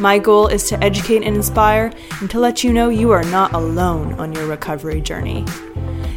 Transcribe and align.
My 0.00 0.18
goal 0.18 0.46
is 0.46 0.66
to 0.70 0.82
educate 0.82 1.24
and 1.24 1.36
inspire 1.36 1.92
and 2.22 2.30
to 2.30 2.40
let 2.40 2.64
you 2.64 2.72
know 2.72 2.88
you 2.88 3.10
are 3.10 3.24
not 3.24 3.52
alone 3.52 4.14
on 4.14 4.32
your 4.32 4.46
recovery 4.46 5.02
journey. 5.02 5.44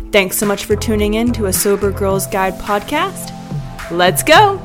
Thanks 0.10 0.38
so 0.38 0.46
much 0.46 0.64
for 0.64 0.78
tuning 0.78 1.16
in 1.16 1.34
to 1.34 1.48
a 1.48 1.54
Sober 1.54 1.92
Girls 1.92 2.26
Guide 2.26 2.54
podcast. 2.60 3.32
Let's 3.92 4.24
go! 4.24 4.58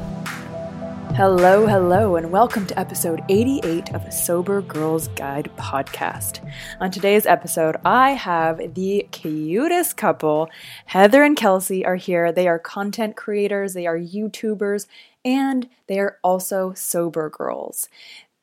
Hello, 1.16 1.66
hello, 1.66 2.14
and 2.14 2.30
welcome 2.30 2.64
to 2.68 2.78
episode 2.78 3.20
88 3.28 3.92
of 3.92 4.04
a 4.04 4.12
Sober 4.12 4.62
Girls 4.62 5.08
Guide 5.08 5.50
podcast. 5.56 6.48
On 6.78 6.92
today's 6.92 7.26
episode, 7.26 7.74
I 7.84 8.10
have 8.12 8.74
the 8.76 9.08
cutest 9.10 9.96
couple. 9.96 10.48
Heather 10.86 11.24
and 11.24 11.36
Kelsey 11.36 11.84
are 11.84 11.96
here. 11.96 12.30
They 12.30 12.46
are 12.46 12.60
content 12.60 13.16
creators, 13.16 13.74
they 13.74 13.88
are 13.88 13.98
YouTubers, 13.98 14.86
and 15.24 15.68
they 15.88 15.98
are 15.98 16.18
also 16.22 16.72
sober 16.74 17.28
girls. 17.30 17.88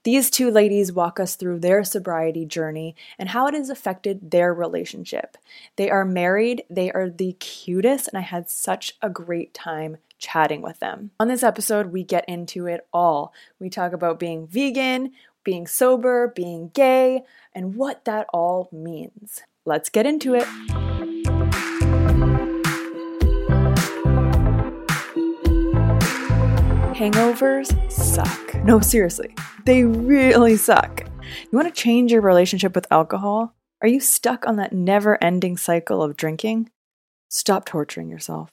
These 0.05 0.29
two 0.29 0.51
ladies 0.51 0.93
walk 0.93 1.19
us 1.19 1.35
through 1.35 1.59
their 1.59 1.83
sobriety 1.83 2.45
journey 2.45 2.95
and 3.17 3.29
how 3.29 3.47
it 3.47 3.55
has 3.55 3.71
affected 3.71 4.29
their 4.29 4.53
relationship. 4.53 5.35
They 5.77 5.89
are 5.89 6.05
married, 6.05 6.63
they 6.69 6.91
are 6.91 7.09
the 7.09 7.33
cutest, 7.33 8.07
and 8.09 8.17
I 8.19 8.21
had 8.21 8.47
such 8.47 8.93
a 9.01 9.09
great 9.09 9.51
time 9.55 9.97
chatting 10.19 10.61
with 10.61 10.79
them. 10.79 11.09
On 11.19 11.27
this 11.27 11.41
episode, 11.41 11.87
we 11.87 12.03
get 12.03 12.23
into 12.29 12.67
it 12.67 12.85
all. 12.93 13.33
We 13.59 13.71
talk 13.71 13.93
about 13.93 14.19
being 14.19 14.45
vegan, 14.45 15.13
being 15.43 15.65
sober, 15.65 16.31
being 16.35 16.69
gay, 16.75 17.23
and 17.55 17.75
what 17.75 18.05
that 18.05 18.27
all 18.31 18.69
means. 18.71 19.41
Let's 19.65 19.89
get 19.89 20.05
into 20.05 20.35
it. 20.35 20.45
Hangovers 26.95 27.91
suck. 27.91 28.55
No, 28.63 28.79
seriously, 28.79 29.35
they 29.65 29.83
really 29.83 30.55
suck. 30.55 31.01
You 31.01 31.57
want 31.57 31.67
to 31.67 31.81
change 31.81 32.13
your 32.13 32.21
relationship 32.21 32.73
with 32.73 32.89
alcohol? 32.89 33.53
Are 33.81 33.87
you 33.89 33.99
stuck 33.99 34.47
on 34.47 34.55
that 34.55 34.71
never 34.71 35.21
ending 35.21 35.57
cycle 35.57 36.01
of 36.01 36.15
drinking? 36.15 36.69
Stop 37.29 37.65
torturing 37.65 38.09
yourself. 38.09 38.49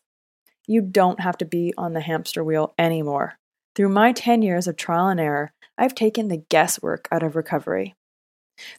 You 0.67 0.81
don't 0.81 1.21
have 1.21 1.39
to 1.39 1.45
be 1.45 1.73
on 1.79 1.93
the 1.93 2.01
hamster 2.01 2.43
wheel 2.43 2.75
anymore. 2.77 3.39
Through 3.77 3.91
my 3.91 4.11
10 4.11 4.43
years 4.43 4.67
of 4.67 4.75
trial 4.75 5.07
and 5.07 5.21
error, 5.21 5.53
I've 5.79 5.95
taken 5.95 6.27
the 6.27 6.45
guesswork 6.49 7.07
out 7.13 7.23
of 7.23 7.37
recovery. 7.37 7.95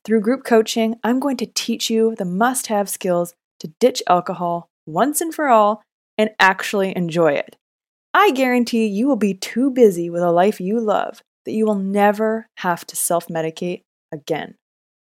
Through 0.03 0.21
group 0.21 0.43
coaching, 0.43 0.99
I'm 1.05 1.21
going 1.21 1.37
to 1.37 1.45
teach 1.45 1.89
you 1.89 2.15
the 2.17 2.25
must 2.25 2.67
have 2.67 2.89
skills 2.89 3.33
to 3.61 3.69
ditch 3.79 4.03
alcohol 4.09 4.67
once 4.85 5.21
and 5.21 5.33
for 5.33 5.47
all 5.47 5.81
and 6.17 6.31
actually 6.37 6.93
enjoy 6.97 7.31
it. 7.31 7.55
I 8.15 8.29
guarantee 8.29 8.85
you 8.85 9.07
will 9.07 9.15
be 9.15 9.33
too 9.33 9.71
busy 9.71 10.07
with 10.07 10.21
a 10.21 10.29
life 10.29 10.61
you 10.61 10.79
love 10.79 11.23
that 11.45 11.53
you 11.53 11.65
will 11.65 11.73
never 11.73 12.47
have 12.57 12.85
to 12.85 12.95
self 12.95 13.27
medicate 13.27 13.81
again. 14.11 14.53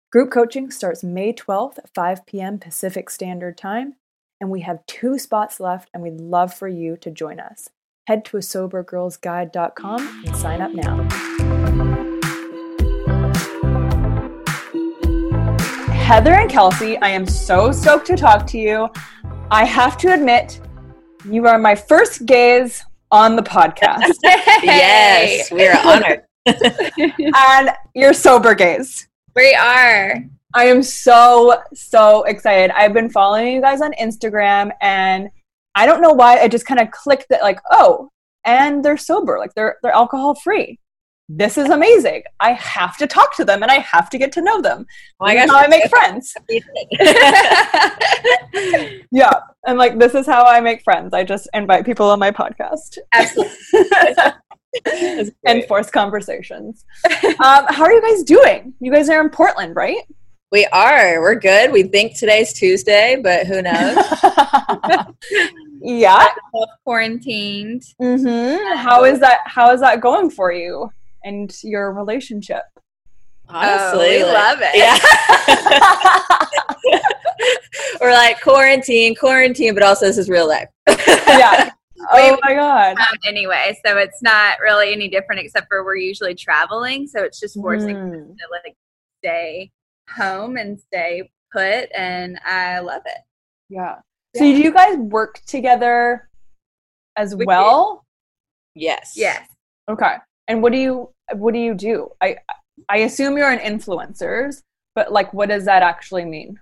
Group 0.09 0.31
coaching 0.31 0.72
starts 0.72 1.03
May 1.03 1.34
12th 1.34 1.80
at 1.80 1.94
5 1.94 2.25
p.m. 2.25 2.59
Pacific 2.59 3.09
Standard 3.09 3.58
Time, 3.58 3.96
and 4.40 4.50
we 4.50 4.62
have 4.62 4.86
two 4.86 5.19
spots 5.19 5.59
left, 5.59 5.90
and 5.94 6.02
we'd 6.02 6.22
love 6.22 6.53
for 6.53 6.69
you 6.69 6.96
to 6.97 7.12
join 7.12 7.42
us. 7.42 7.69
Head 8.08 8.24
to 8.25 8.38
a 8.38 8.40
sobergirlsguide.com 8.40 10.24
and 10.25 10.36
sign 10.38 10.62
up 10.62 10.72
now. 10.72 11.03
Heather 15.92 16.34
and 16.34 16.50
Kelsey, 16.50 16.97
I 17.00 17.09
am 17.09 17.25
so 17.25 17.74
stoked 17.74 18.08
to 18.08 18.16
talk 18.16 18.47
to 18.47 18.58
you. 18.58 18.88
I 19.52 19.66
have 19.66 19.97
to 19.97 20.13
admit, 20.13 20.62
you 21.30 21.47
are 21.47 21.58
my 21.58 21.75
first 21.75 22.25
gays 22.25 22.84
on 23.13 23.35
the 23.35 23.44
podcast. 23.44 24.16
yes, 24.24 25.51
we 25.51 25.68
are 25.68 25.78
honored. 25.85 26.24
and 26.46 27.69
you're 27.94 28.12
sober 28.13 28.56
gays. 28.56 29.07
We 29.35 29.53
are. 29.53 30.25
I 30.56 30.66
am 30.66 30.81
so, 30.84 31.62
so 31.74 32.24
excited. 32.24 32.72
I've 32.72 32.94
been 32.94 33.09
following 33.09 33.53
you 33.53 33.62
guys 33.62 33.81
on 33.81 33.94
Instagram 33.94 34.72
and 34.81 35.29
I 35.75 35.85
don't 35.85 36.01
know 36.01 36.12
why 36.12 36.40
I 36.40 36.47
just 36.47 36.66
kind 36.66 36.79
of 36.79 36.91
clicked 36.91 37.28
that 37.29 37.44
like, 37.44 37.59
oh, 37.72 38.09
and 38.46 38.84
they're 38.84 38.97
sober, 38.97 39.40
like 39.40 39.53
they're 39.53 39.78
they're 39.81 39.94
alcohol 39.94 40.35
free. 40.35 40.80
This 41.29 41.57
is 41.57 41.69
amazing. 41.69 42.23
I 42.41 42.51
have 42.53 42.97
to 42.97 43.07
talk 43.07 43.34
to 43.38 43.45
them 43.45 43.63
and 43.63 43.72
I 43.72 43.79
have 43.79 44.09
to 44.09 44.17
get 44.17 44.34
to 44.34 44.41
know 44.41 44.61
them. 44.61 44.85
Oh 45.22 45.25
my 45.25 45.35
gosh, 45.35 45.50
how 45.50 45.57
I 45.57 45.67
make 45.67 45.89
friends. 45.89 46.34
yeah. 49.11 49.31
And 49.66 49.78
like 49.78 50.00
this 50.00 50.16
is 50.16 50.25
how 50.25 50.44
I 50.44 50.59
make 50.59 50.83
friends. 50.83 51.13
I 51.13 51.23
just 51.23 51.47
invite 51.53 51.85
people 51.85 52.09
on 52.09 52.19
my 52.19 52.31
podcast. 52.31 52.97
Absolutely. 53.13 53.53
and 55.45 55.63
force 55.66 55.89
conversations. 55.89 56.83
Um, 57.23 57.67
how 57.69 57.83
are 57.83 57.94
you 57.94 58.01
guys 58.01 58.23
doing? 58.23 58.73
You 58.81 58.91
guys 58.91 59.09
are 59.09 59.22
in 59.22 59.29
Portland, 59.29 59.78
right? 59.78 60.03
We 60.51 60.66
are. 60.67 61.22
We're 61.22 61.35
good. 61.35 61.72
We 61.72 61.83
think 61.83 62.17
today's 62.17 62.51
Tuesday, 62.51 63.17
but 63.23 63.47
who 63.47 63.62
knows? 63.62 63.95
yeah. 65.81 66.28
Quarantined. 66.83 67.83
Mm-hmm. 68.01 68.78
How 68.78 69.06
is 69.06 69.22
that? 69.22 69.39
How 69.45 69.72
is 69.72 69.79
that 69.79 70.01
going 70.01 70.29
for 70.29 70.51
you 70.51 70.91
and 71.23 71.56
your 71.63 71.94
relationship? 71.94 72.63
Honestly, 73.50 74.00
oh, 74.00 74.17
we 74.17 74.23
like, 74.23 74.34
love 74.34 74.59
it. 74.61 74.75
Yeah. 74.75 74.97
We're 78.01 78.13
like 78.13 78.42
quarantine, 78.42 79.15
quarantine, 79.15 79.74
but 79.74 79.83
also 79.83 80.06
this 80.06 80.18
is 80.18 80.30
real 80.30 80.48
life. 80.48 80.69
yeah. 80.88 81.71
Oh 82.12 82.38
my 82.42 82.53
god. 82.53 82.98
Um, 83.00 83.18
anyway, 83.25 83.77
so 83.86 83.98
it's 83.98 84.21
not 84.21 84.59
really 84.59 84.92
any 84.92 85.07
different 85.07 85.42
except 85.42 85.68
for 85.69 85.86
we're 85.86 85.95
usually 85.95 86.36
traveling, 86.36 87.07
so 87.07 87.24
it's 87.24 87.39
just 87.39 87.56
forcing 87.56 87.95
mm. 87.95 88.27
to 88.27 88.48
like 88.51 88.75
stay 89.19 89.71
home 90.09 90.57
and 90.57 90.80
stay 90.80 91.30
put 91.51 91.89
and 91.95 92.39
I 92.45 92.80
love 92.80 93.03
it. 93.06 93.19
Yeah. 93.69 93.98
So 94.36 94.44
yeah. 94.44 94.56
do 94.56 94.62
you 94.62 94.74
guys 94.74 94.98
work 94.98 95.42
together 95.45 96.30
as 97.15 97.36
we 97.36 97.45
well? 97.45 98.06
Do. 98.75 98.81
Yes. 98.81 99.13
Yes. 99.15 99.48
Okay. 99.89 100.15
And 100.48 100.62
what 100.62 100.72
do 100.72 100.78
you 100.78 101.10
what 101.34 101.54
do 101.54 101.60
you 101.60 101.74
do? 101.74 102.10
I 102.22 102.38
I 102.90 102.98
assume 102.98 103.38
you're 103.38 103.51
an 103.51 103.60
influencers, 103.60 104.62
but 104.95 105.12
like 105.12 105.34
what 105.34 105.50
does 105.50 105.66
that 105.66 105.84
actually 105.84 106.25
mean? 106.25 106.60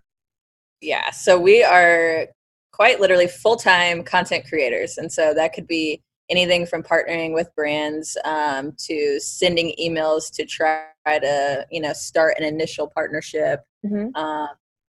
Yeah. 0.81 1.11
So 1.11 1.39
we 1.39 1.63
are 1.63 2.27
quite 2.71 2.99
literally 2.99 3.27
full-time 3.27 4.03
content 4.03 4.45
creators 4.47 4.97
and 4.97 5.11
so 5.11 5.33
that 5.33 5.53
could 5.53 5.67
be 5.67 6.01
anything 6.29 6.65
from 6.65 6.81
partnering 6.81 7.33
with 7.33 7.53
brands 7.55 8.17
um, 8.23 8.73
to 8.77 9.19
sending 9.19 9.73
emails 9.79 10.33
to 10.33 10.45
try 10.45 10.85
to 11.05 11.65
you 11.69 11.81
know 11.81 11.91
start 11.91 12.35
an 12.39 12.45
initial 12.45 12.89
partnership 12.95 13.61
mm-hmm. 13.85 14.15
um, 14.15 14.47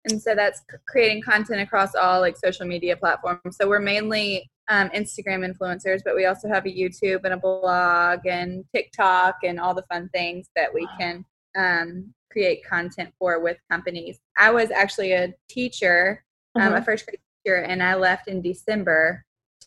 and 0.09 0.21
so 0.21 0.35
that's 0.35 0.63
creating 0.89 1.23
content 1.23 1.61
across 1.61 1.95
all 1.95 2.21
like 2.21 2.37
social 2.37 2.67
media 2.67 2.97
platforms. 2.97 3.57
So 3.61 3.69
we're 3.69 3.81
mainly 3.81 4.51
um, 4.71 4.89
Instagram 4.91 5.45
influencers, 5.45 6.01
but 6.05 6.15
we 6.15 6.27
also 6.27 6.49
have 6.49 6.65
a 6.65 6.69
YouTube 6.71 7.25
and 7.25 7.35
a 7.35 7.37
blog 7.37 8.21
and 8.27 8.65
TikTok 8.75 9.39
and 9.45 9.59
all 9.61 9.75
the 9.75 9.85
fun 9.93 10.09
things 10.15 10.49
that 10.57 10.73
we 10.73 10.89
can 10.99 11.25
um, 11.59 12.15
create 12.31 12.65
content 12.65 13.13
for 13.19 13.41
with 13.41 13.57
companies. 13.71 14.21
I 14.39 14.51
was 14.53 14.71
actually 14.71 15.13
a 15.13 15.35
teacher, 15.49 16.25
um, 16.55 16.63
Uh-huh. 16.69 16.77
a 16.77 16.83
first 16.83 17.05
grade 17.07 17.19
teacher, 17.45 17.57
and 17.57 17.83
I 17.83 17.95
left 17.97 18.29
in 18.29 18.41
December 18.41 19.25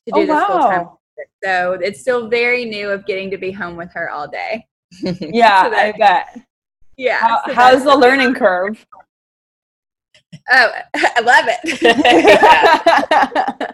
to 0.08 0.12
do 0.14 0.22
Oh, 0.22 0.26
this 0.26 0.46
full 0.46 0.60
time. 0.60 0.90
So 1.44 1.74
it's 1.74 2.00
still 2.00 2.28
very 2.30 2.66
new 2.66 2.90
of 2.90 3.06
getting 3.06 3.30
to 3.32 3.38
be 3.38 3.52
home 3.52 3.76
with 3.76 3.92
her 3.94 4.10
all 4.10 4.28
day. 4.28 4.66
Yeah, 5.02 5.64
So 5.66 5.70
that- 5.72 5.86
I 5.96 5.98
bet. 5.98 6.42
Yeah. 6.96 7.18
How, 7.20 7.42
so 7.48 7.54
how's 7.54 7.84
the 7.84 7.96
learning 7.98 8.36
curve? 8.36 8.86
Oh, 10.52 10.72
I 10.96 11.22
love 11.22 11.46
it. 11.48 11.60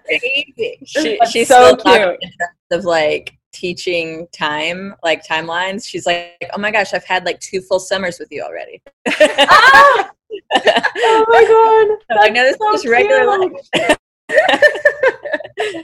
Easy. 0.57 0.80
she, 0.86 1.19
she's 1.31 1.48
so 1.48 1.75
still 1.75 1.77
talking 1.77 2.18
cute. 2.19 2.33
terms 2.39 2.71
of 2.71 2.86
like 2.86 3.38
teaching 3.51 4.27
time, 4.31 4.95
like 5.04 5.25
timelines. 5.25 5.86
She's 5.86 6.06
like, 6.06 6.50
oh 6.54 6.60
my 6.60 6.71
gosh, 6.71 6.94
I've 6.94 7.06
had 7.06 7.25
like 7.25 7.39
two 7.39 7.62
full 7.62 7.80
summers 7.80 8.19
with 8.19 8.30
you 8.31 8.42
already. 8.44 8.81
Ah! 9.07 10.10
oh 10.56 11.25
my 11.27 11.44
god. 11.48 11.98
I'm 12.12 12.18
like, 12.18 12.33
no, 12.33 12.44
this 12.44 12.54
is 12.54 12.83
just 12.83 12.88
regular 12.88 13.25
life. 13.25 13.51
I 13.74 13.98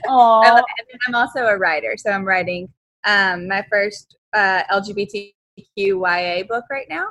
Aw. 0.08 0.40
love 0.40 0.58
it. 0.58 0.64
And 0.78 0.86
then 0.90 0.98
I'm 1.08 1.14
also 1.14 1.46
a 1.46 1.56
writer, 1.56 1.94
so 1.96 2.10
I'm 2.10 2.24
writing 2.24 2.68
um, 3.04 3.48
my 3.48 3.64
first 3.70 4.16
uh, 4.32 4.62
LGBTQIA 4.70 6.48
book 6.48 6.64
right 6.70 6.86
now. 6.88 7.08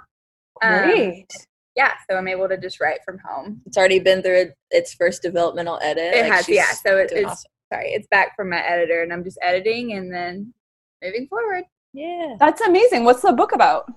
Um, 0.61 0.83
Great. 0.83 1.31
Yeah, 1.75 1.91
so 2.09 2.15
I'm 2.17 2.27
able 2.27 2.47
to 2.47 2.57
just 2.57 2.79
write 2.79 3.03
from 3.03 3.19
home. 3.19 3.61
It's 3.65 3.77
already 3.77 3.99
been 3.99 4.21
through 4.21 4.51
its 4.71 4.93
first 4.93 5.21
developmental 5.21 5.77
edit. 5.81 6.13
It 6.13 6.23
Like, 6.23 6.31
has, 6.31 6.49
yeah. 6.49 6.71
So 6.71 6.97
it, 6.97 7.11
it's 7.11 7.29
awesome. 7.29 7.51
sorry, 7.71 7.89
it's 7.89 8.07
back 8.07 8.35
from 8.35 8.49
my 8.49 8.61
editor, 8.65 9.03
and 9.03 9.11
I'm 9.11 9.23
just 9.23 9.37
editing 9.41 9.93
and 9.93 10.11
then 10.13 10.53
moving 11.03 11.27
forward. 11.27 11.65
Yeah. 11.93 12.35
That's 12.39 12.61
amazing. 12.61 13.03
What's 13.03 13.21
the 13.21 13.33
book 13.33 13.51
about? 13.51 13.91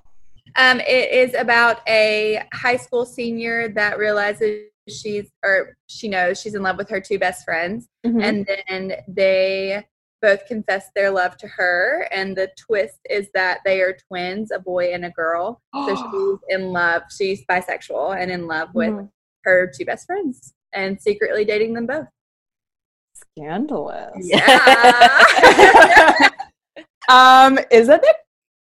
Um, 0.57 0.81
it 0.81 1.13
is 1.13 1.35
about 1.35 1.81
a 1.89 2.43
high 2.53 2.77
school 2.77 3.05
senior 3.05 3.69
that 3.75 3.99
realizes 3.99 4.65
she's 4.89 5.31
or 5.45 5.77
she 5.87 6.09
knows 6.09 6.41
she's 6.41 6.55
in 6.55 6.63
love 6.63 6.79
with 6.79 6.89
her 6.89 7.01
two 7.01 7.19
best 7.19 7.45
friends, 7.45 7.89
Mhm. 8.05 8.23
and 8.25 8.49
then 8.69 8.93
they 9.07 9.85
both 10.21 10.47
confess 10.47 10.87
their 10.95 11.11
love 11.11 11.37
to 11.39 11.47
her. 11.49 12.09
And 12.11 12.37
the 12.37 12.51
twist 12.59 12.99
is 13.09 13.29
that 13.35 13.61
they 13.65 13.81
are 13.81 13.97
twins, 14.09 14.51
a 14.51 14.59
boy 14.59 14.93
and 14.93 15.05
a 15.05 15.11
girl. 15.11 15.61
So 15.75 15.95
she's 16.13 16.39
in 16.57 16.73
love. 16.73 17.03
She's 17.17 17.45
bisexual 17.47 18.21
and 18.21 18.31
in 18.31 18.47
love 18.47 18.69
with 18.75 18.91
Mhm. 18.91 19.11
her 19.45 19.71
two 19.75 19.85
best 19.85 20.07
friends 20.07 20.55
and 20.73 21.01
secretly 21.01 21.45
dating 21.45 21.75
them 21.75 21.87
both. 21.87 22.07
Scandalous. 23.15 24.13
Yeah. 24.21 24.39
um, 27.09 27.59
is 27.71 27.87
that 27.89 28.03
the 28.03 28.15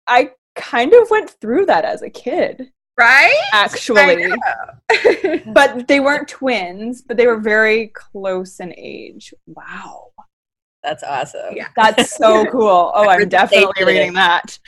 I 0.07 0.31
kind 0.55 0.93
of 0.93 1.09
went 1.09 1.31
through 1.41 1.65
that 1.67 1.85
as 1.85 2.01
a 2.01 2.09
kid, 2.09 2.71
right? 2.99 3.33
actually. 3.53 4.31
But 5.53 5.87
they 5.87 5.99
weren't 5.99 6.27
twins, 6.27 7.01
but 7.01 7.15
they 7.17 7.25
were 7.27 7.39
very 7.39 7.87
close 7.89 8.59
in 8.59 8.73
age. 8.77 9.33
Wow. 9.47 10.11
That's 10.83 11.03
awesome. 11.03 11.55
Yeah. 11.55 11.67
That's 11.75 12.15
so 12.15 12.45
cool. 12.51 12.91
Oh, 12.93 13.07
I'm 13.07 13.29
definitely 13.29 13.71
page 13.77 13.87
reading 13.87 14.13
that. 14.13 14.59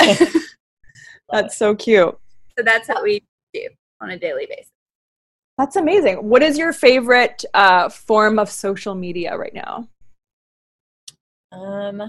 That's 1.30 1.56
so 1.56 1.74
cute. 1.74 2.16
So 2.56 2.62
that's 2.64 2.88
what 2.88 3.02
we 3.02 3.24
do 3.52 3.66
on 4.00 4.10
a 4.10 4.18
daily 4.18 4.46
basis. 4.46 4.70
That's 5.58 5.74
amazing. 5.76 6.16
What 6.28 6.42
is 6.42 6.56
your 6.58 6.72
favorite 6.72 7.44
uh, 7.54 7.88
form 7.88 8.38
of 8.38 8.48
social 8.50 8.94
media 8.94 9.36
right 9.36 9.54
now? 9.54 9.88
Um, 11.50 12.02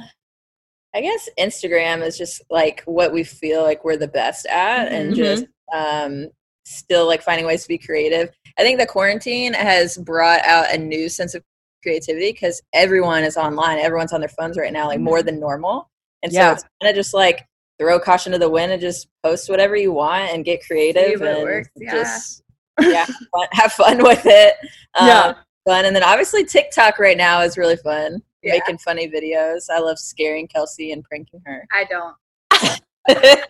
I 0.93 1.01
guess 1.01 1.29
Instagram 1.39 2.05
is 2.05 2.17
just 2.17 2.41
like 2.49 2.83
what 2.85 3.11
we 3.13 3.23
feel 3.23 3.63
like 3.63 3.83
we're 3.83 3.97
the 3.97 4.07
best 4.07 4.45
at, 4.47 4.91
and 4.91 5.13
Mhm. 5.13 5.15
just 5.15 5.45
um, 5.73 6.27
still 6.65 7.07
like 7.07 7.21
finding 7.21 7.45
ways 7.45 7.63
to 7.63 7.67
be 7.67 7.77
creative. 7.77 8.29
I 8.57 8.63
think 8.63 8.79
the 8.79 8.85
quarantine 8.85 9.53
has 9.53 9.97
brought 9.97 10.43
out 10.45 10.71
a 10.73 10.77
new 10.77 11.09
sense 11.09 11.33
of 11.35 11.43
creativity 11.85 12.31
because 12.31 12.61
everyone 12.73 13.23
is 13.23 13.37
online. 13.37 13.77
Everyone's 13.77 14.11
on 14.13 14.19
their 14.19 14.29
phones 14.29 14.57
right 14.57 14.73
now, 14.73 14.87
like 14.87 14.99
more 14.99 15.21
than 15.21 15.39
normal, 15.39 15.89
and 16.23 16.33
so 16.33 16.51
it's 16.51 16.63
kind 16.81 16.89
of 16.89 16.95
just 16.95 17.13
like 17.13 17.45
throw 17.79 17.99
caution 17.99 18.31
to 18.31 18.39
the 18.39 18.49
wind 18.49 18.71
and 18.71 18.81
just 18.81 19.07
post 19.23 19.49
whatever 19.49 19.75
you 19.75 19.91
want 19.91 20.31
and 20.31 20.43
get 20.45 20.65
creative 20.65 21.21
and 21.21 21.43
works, 21.43 21.69
yeah. 21.75 21.91
just 21.91 22.41
yeah, 22.81 23.05
have 23.05 23.15
fun, 23.31 23.47
have 23.51 23.71
fun 23.73 23.97
with 24.03 24.21
it. 24.25 24.55
Um, 24.97 25.07
Yeah. 25.07 25.33
fun, 25.67 25.83
and 25.85 25.93
then 25.95 26.03
obviously 26.03 26.45
TikTok 26.45 26.99
right 26.99 27.17
now 27.17 27.41
is 27.41 27.57
really 27.57 27.75
fun 27.75 28.21
Yeah. 28.41 28.53
making 28.53 28.77
funny 28.77 29.09
videos. 29.09 29.65
I 29.69 29.79
love 29.79 29.99
scaring 29.99 30.47
Kelsey 30.47 30.93
and 30.93 31.03
pranking 31.03 31.41
her. 31.45 31.67
I 31.73 31.83
don't. 31.83 32.15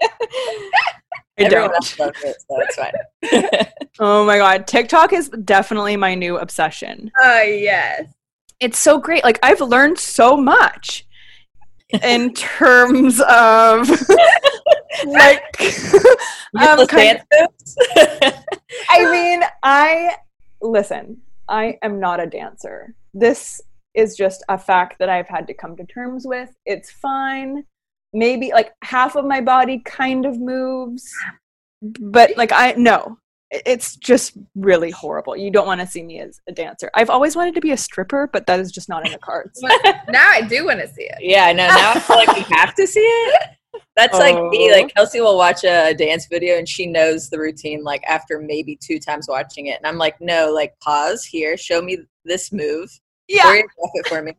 I 1.37 1.49
don't. 1.49 1.71
it, 1.75 1.83
so 1.99 2.11
it's 2.61 2.75
fine. 2.75 2.93
Oh 3.99 4.25
my 4.25 4.37
god, 4.37 4.65
TikTok 4.67 5.13
is 5.13 5.29
definitely 5.29 5.95
my 5.97 6.15
new 6.15 6.37
obsession. 6.37 7.11
Oh 7.21 7.41
yes. 7.41 8.07
It's 8.59 8.79
so 8.79 8.97
great. 8.97 9.23
Like 9.23 9.39
I've 9.43 9.61
learned 9.61 9.99
so 9.99 10.37
much 10.37 11.05
in 12.03 12.33
terms 12.35 13.21
of 13.21 13.89
like 15.05 15.61
um, 16.59 16.87
kind- 16.87 17.21
moves. 17.31 17.77
I 18.89 19.11
mean, 19.11 19.41
I 19.63 20.15
listen, 20.61 21.21
I 21.47 21.77
am 21.81 21.99
not 21.99 22.19
a 22.19 22.27
dancer. 22.27 22.95
This 23.13 23.61
is 23.93 24.15
just 24.15 24.43
a 24.49 24.57
fact 24.57 24.99
that 24.99 25.09
I've 25.09 25.27
had 25.27 25.47
to 25.47 25.53
come 25.53 25.75
to 25.77 25.85
terms 25.85 26.25
with. 26.25 26.49
It's 26.65 26.91
fine. 26.91 27.63
Maybe 28.13 28.51
like 28.51 28.73
half 28.83 29.15
of 29.15 29.25
my 29.25 29.41
body 29.41 29.81
kind 29.85 30.25
of 30.25 30.39
moves, 30.39 31.09
but 31.81 32.35
like 32.37 32.51
I 32.53 32.73
no. 32.77 33.17
It- 33.55 33.63
It's 33.65 33.95
just 33.95 34.37
really 34.55 34.91
horrible. 34.91 35.35
You 35.37 35.51
don't 35.51 35.67
want 35.67 35.81
to 35.81 35.87
see 35.87 36.03
me 36.03 36.19
as 36.19 36.41
a 36.47 36.51
dancer. 36.51 36.89
I've 36.93 37.09
always 37.09 37.35
wanted 37.35 37.55
to 37.55 37.61
be 37.61 37.71
a 37.71 37.77
stripper, 37.77 38.29
but 38.31 38.45
that 38.47 38.59
is 38.59 38.71
just 38.71 38.89
not 38.89 39.05
in 39.05 39.11
the 39.11 39.17
cards. 39.19 39.59
now 39.63 40.29
I 40.29 40.41
do 40.41 40.65
want 40.65 40.79
to 40.81 40.87
see 40.87 41.03
it. 41.03 41.17
yeah, 41.21 41.45
I 41.45 41.53
know. 41.53 41.67
Now 41.67 41.91
I 41.95 41.99
feel 41.99 42.17
like 42.17 42.33
we 42.35 42.45
have 42.55 42.75
to 42.75 42.85
see 42.87 42.99
it. 42.99 43.41
That's 43.95 44.17
like 44.17 44.35
me. 44.51 44.69
Oh. 44.71 44.75
Like 44.81 44.93
Kelsey 44.93 45.21
will 45.21 45.37
watch 45.37 45.63
a 45.63 45.93
dance 45.93 46.27
video 46.27 46.57
and 46.57 46.67
she 46.67 46.85
knows 46.85 47.29
the 47.29 47.39
routine 47.39 47.83
like 47.83 48.03
after 48.07 48.39
maybe 48.39 48.77
two 48.81 48.99
times 48.99 49.27
watching 49.29 49.67
it, 49.67 49.77
and 49.77 49.85
I'm 49.87 49.97
like, 49.97 50.19
no, 50.19 50.51
like 50.53 50.77
pause 50.79 51.23
here, 51.23 51.55
show 51.57 51.81
me 51.81 51.99
this 52.25 52.51
move, 52.51 52.89
Yeah. 53.29 53.43
choreograph 53.43 53.91
it 53.95 54.07
for 54.07 54.21
me. 54.21 54.33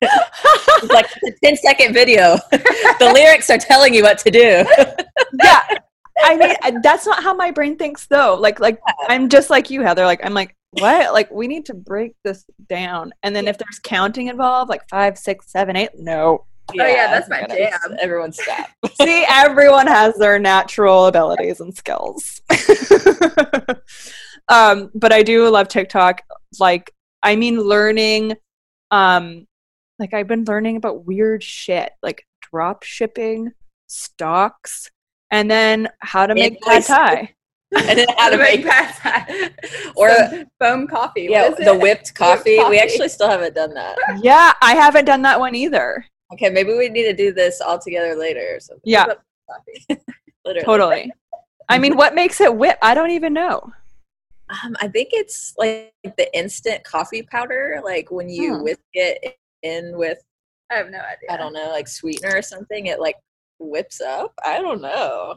It's 0.00 0.92
like 0.92 1.06
it's 1.22 1.36
a 1.36 1.46
10 1.46 1.56
second 1.58 1.94
video. 1.94 2.36
the 2.50 3.10
lyrics 3.14 3.50
are 3.50 3.58
telling 3.58 3.94
you 3.94 4.02
what 4.02 4.18
to 4.18 4.30
do. 4.30 4.64
yeah 5.42 5.60
i 6.22 6.36
mean 6.36 6.80
that's 6.82 7.06
not 7.06 7.22
how 7.22 7.34
my 7.34 7.50
brain 7.50 7.76
thinks 7.76 8.06
though. 8.06 8.36
Like 8.38 8.60
like 8.60 8.80
i'm 9.08 9.28
just 9.28 9.50
like 9.50 9.70
you 9.70 9.82
heather. 9.82 10.04
Like 10.04 10.20
i'm 10.24 10.34
like 10.34 10.54
what? 10.72 11.12
Like 11.12 11.30
we 11.30 11.48
need 11.48 11.66
to 11.66 11.74
break 11.74 12.14
this 12.24 12.44
down. 12.68 13.12
And 13.22 13.36
then 13.36 13.46
if 13.46 13.58
there's 13.58 13.78
counting 13.82 14.28
involved 14.28 14.70
like 14.70 14.88
five 14.88 15.18
six 15.18 15.50
seven 15.50 15.76
eight 15.76 15.90
no. 15.96 16.46
Oh, 16.70 16.86
yeah, 16.86 17.08
that's 17.08 17.28
my 17.28 17.44
jam. 17.46 17.96
Everyone 18.00 18.32
stop. 18.32 18.70
see 19.00 19.24
everyone 19.28 19.86
has 19.86 20.14
their 20.14 20.38
natural 20.38 21.06
abilities 21.06 21.60
and 21.60 21.74
skills. 21.76 22.40
Um 24.48 24.90
but 24.94 25.12
i 25.12 25.22
do 25.22 25.48
love 25.48 25.68
tiktok. 25.68 26.22
Like 26.58 26.92
i 27.22 27.36
mean 27.36 27.60
learning 27.60 28.36
um 28.90 29.46
like 29.98 30.12
i've 30.12 30.26
been 30.26 30.44
learning 30.44 30.76
about 30.76 31.06
weird 31.06 31.42
shit 31.42 31.92
like 32.02 32.26
drop 32.40 32.82
shipping 32.82 33.52
stocks 33.86 34.90
and 35.32 35.50
then 35.50 35.88
how 36.00 36.26
to 36.26 36.34
make 36.34 36.60
pad 36.62 36.84
thai 36.84 37.34
And 37.88 37.98
then 37.98 38.06
how 38.18 38.28
to 38.28 38.36
make 38.48 38.62
that. 38.64 39.50
or 39.96 40.10
Some 40.10 40.46
foam 40.60 40.86
coffee. 40.86 41.26
yeah, 41.30 41.48
the 41.50 41.74
whipped 41.74 42.14
coffee. 42.14 42.58
coffee. 42.58 42.70
We 42.70 42.78
actually 42.78 43.08
still 43.08 43.30
haven't 43.30 43.54
done 43.54 43.72
that. 43.74 43.96
yeah 44.22 44.52
i 44.62 44.74
haven't 44.74 45.06
done 45.06 45.22
that 45.22 45.40
one 45.40 45.54
either 45.54 46.04
Okay, 46.34 46.48
maybe 46.48 46.72
we 46.74 46.88
need 46.88 47.04
to 47.04 47.12
do 47.14 47.32
this 47.32 47.60
all 47.60 47.78
together 47.78 48.14
later 48.14 48.46
or 48.56 48.60
something. 48.60 48.82
yeah 48.84 49.06
Literally. 50.44 50.64
totally 50.64 51.12
i 51.68 51.78
mean 51.78 51.96
what 51.96 52.14
makes 52.14 52.40
it 52.40 52.54
whip 52.54 52.78
i 52.82 52.92
don't 52.94 53.10
even 53.10 53.32
know 53.32 53.60
Um, 54.64 54.76
I 54.80 54.88
think 54.88 55.08
it's 55.12 55.54
like 55.56 55.94
the 56.20 56.28
instant 56.36 56.84
coffee 56.84 57.22
powder, 57.22 57.80
like 57.82 58.10
when 58.10 58.28
you 58.28 58.56
Hmm. 58.56 58.64
whisk 58.64 58.80
it 58.92 59.38
in 59.62 59.96
with 59.96 60.18
I 60.70 60.74
have 60.76 60.90
no 60.90 60.98
idea. 60.98 61.28
I 61.30 61.36
don't 61.38 61.52
know, 61.54 61.68
like 61.70 61.86
sweetener 61.88 62.36
or 62.36 62.42
something. 62.42 62.86
It 62.86 62.98
like 63.00 63.16
whips 63.62 64.00
up. 64.00 64.32
I 64.44 64.60
don't 64.60 64.80
know. 64.82 65.36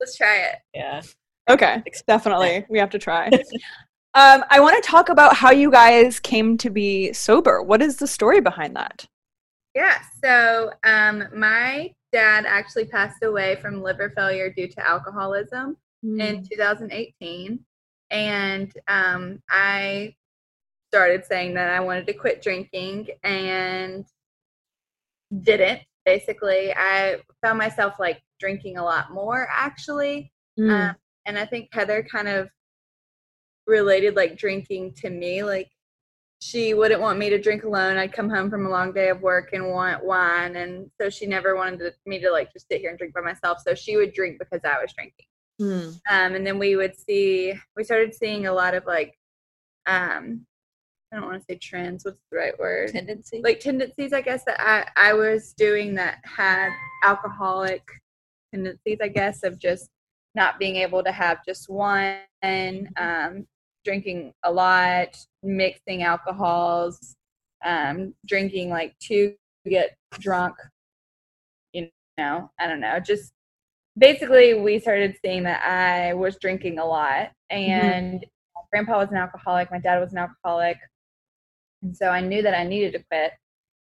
Let's 0.00 0.16
try 0.16 0.36
it. 0.38 0.56
Yeah. 0.74 1.02
Okay, 1.50 1.82
definitely. 2.06 2.64
We 2.70 2.78
have 2.78 2.90
to 2.90 2.98
try. 2.98 3.26
um, 4.14 4.44
I 4.50 4.60
want 4.60 4.82
to 4.82 4.88
talk 4.88 5.08
about 5.08 5.34
how 5.36 5.50
you 5.50 5.70
guys 5.70 6.20
came 6.20 6.56
to 6.58 6.70
be 6.70 7.12
sober. 7.12 7.62
What 7.62 7.80
is 7.82 7.96
the 7.96 8.06
story 8.06 8.40
behind 8.40 8.76
that? 8.76 9.06
Yeah. 9.74 9.98
So 10.22 10.72
um, 10.84 11.24
my 11.34 11.92
dad 12.12 12.44
actually 12.46 12.86
passed 12.86 13.22
away 13.22 13.56
from 13.56 13.82
liver 13.82 14.10
failure 14.16 14.50
due 14.50 14.68
to 14.68 14.88
alcoholism 14.88 15.76
Hmm. 16.04 16.20
in 16.20 16.44
2018. 16.48 17.58
and 18.10 18.72
um, 18.86 19.42
I 19.50 20.14
started 20.92 21.24
saying 21.24 21.54
that 21.54 21.70
I 21.70 21.80
wanted 21.80 22.06
to 22.06 22.12
quit 22.12 22.40
drinking 22.40 23.08
and 23.24 24.06
didn't. 25.42 25.80
Basically, 26.08 26.72
I 26.74 27.18
found 27.42 27.58
myself 27.58 27.96
like 28.00 28.22
drinking 28.40 28.78
a 28.78 28.82
lot 28.82 29.12
more 29.12 29.46
actually. 29.52 30.32
Mm. 30.58 30.70
Um, 30.70 30.96
and 31.26 31.38
I 31.38 31.44
think 31.44 31.68
Heather 31.70 32.02
kind 32.02 32.28
of 32.28 32.48
related 33.66 34.16
like 34.16 34.38
drinking 34.38 34.94
to 35.02 35.10
me. 35.10 35.42
Like 35.42 35.68
she 36.40 36.72
wouldn't 36.72 37.02
want 37.02 37.18
me 37.18 37.28
to 37.28 37.38
drink 37.38 37.64
alone. 37.64 37.98
I'd 37.98 38.14
come 38.14 38.30
home 38.30 38.48
from 38.48 38.64
a 38.64 38.70
long 38.70 38.94
day 38.94 39.10
of 39.10 39.20
work 39.20 39.50
and 39.52 39.68
want 39.68 40.02
wine. 40.02 40.56
And 40.56 40.90
so 40.98 41.10
she 41.10 41.26
never 41.26 41.54
wanted 41.54 41.80
to, 41.80 41.92
me 42.06 42.18
to 42.20 42.30
like 42.30 42.54
just 42.54 42.68
sit 42.68 42.80
here 42.80 42.88
and 42.88 42.98
drink 42.98 43.12
by 43.12 43.20
myself. 43.20 43.58
So 43.66 43.74
she 43.74 43.98
would 43.98 44.14
drink 44.14 44.38
because 44.38 44.62
I 44.64 44.80
was 44.80 44.94
drinking. 44.94 45.26
Mm. 45.60 46.00
Um, 46.10 46.34
and 46.36 46.46
then 46.46 46.58
we 46.58 46.74
would 46.74 46.96
see, 46.96 47.52
we 47.76 47.84
started 47.84 48.14
seeing 48.14 48.46
a 48.46 48.52
lot 48.52 48.74
of 48.74 48.86
like, 48.86 49.18
um, 49.84 50.46
I 51.12 51.16
don't 51.16 51.26
want 51.26 51.40
to 51.40 51.44
say 51.44 51.58
trends. 51.58 52.04
What's 52.04 52.18
the 52.30 52.36
right 52.36 52.58
word? 52.58 52.90
Tendency. 52.92 53.40
Like 53.42 53.60
tendencies, 53.60 54.12
I 54.12 54.20
guess 54.20 54.44
that 54.44 54.60
I 54.60 54.86
I 54.96 55.14
was 55.14 55.54
doing 55.54 55.94
that 55.94 56.18
had 56.24 56.70
alcoholic 57.04 57.82
tendencies, 58.52 58.98
I 59.02 59.08
guess, 59.08 59.42
of 59.42 59.58
just 59.58 59.88
not 60.34 60.58
being 60.58 60.76
able 60.76 61.02
to 61.02 61.12
have 61.12 61.44
just 61.46 61.70
one, 61.70 62.18
um, 62.42 63.46
drinking 63.84 64.34
a 64.42 64.52
lot, 64.52 65.16
mixing 65.42 66.02
alcohols, 66.02 67.16
um, 67.64 68.14
drinking 68.26 68.68
like 68.68 68.94
two 69.00 69.34
to 69.64 69.70
get 69.70 69.96
drunk. 70.20 70.56
You 71.72 71.88
know, 72.18 72.50
I 72.60 72.66
don't 72.66 72.80
know. 72.80 73.00
Just 73.00 73.32
basically, 73.96 74.54
we 74.54 74.78
started 74.78 75.16
seeing 75.24 75.44
that 75.44 75.64
I 75.64 76.12
was 76.12 76.36
drinking 76.36 76.78
a 76.78 76.84
lot, 76.84 77.30
and 77.48 78.20
my 78.54 78.62
grandpa 78.70 78.98
was 78.98 79.10
an 79.10 79.16
alcoholic. 79.16 79.70
My 79.70 79.78
dad 79.78 80.00
was 80.00 80.12
an 80.12 80.18
alcoholic, 80.18 80.76
and 81.82 81.96
so 81.96 82.08
I 82.08 82.20
knew 82.20 82.42
that 82.42 82.58
I 82.58 82.64
needed 82.64 82.92
to 82.94 83.04
quit. 83.10 83.32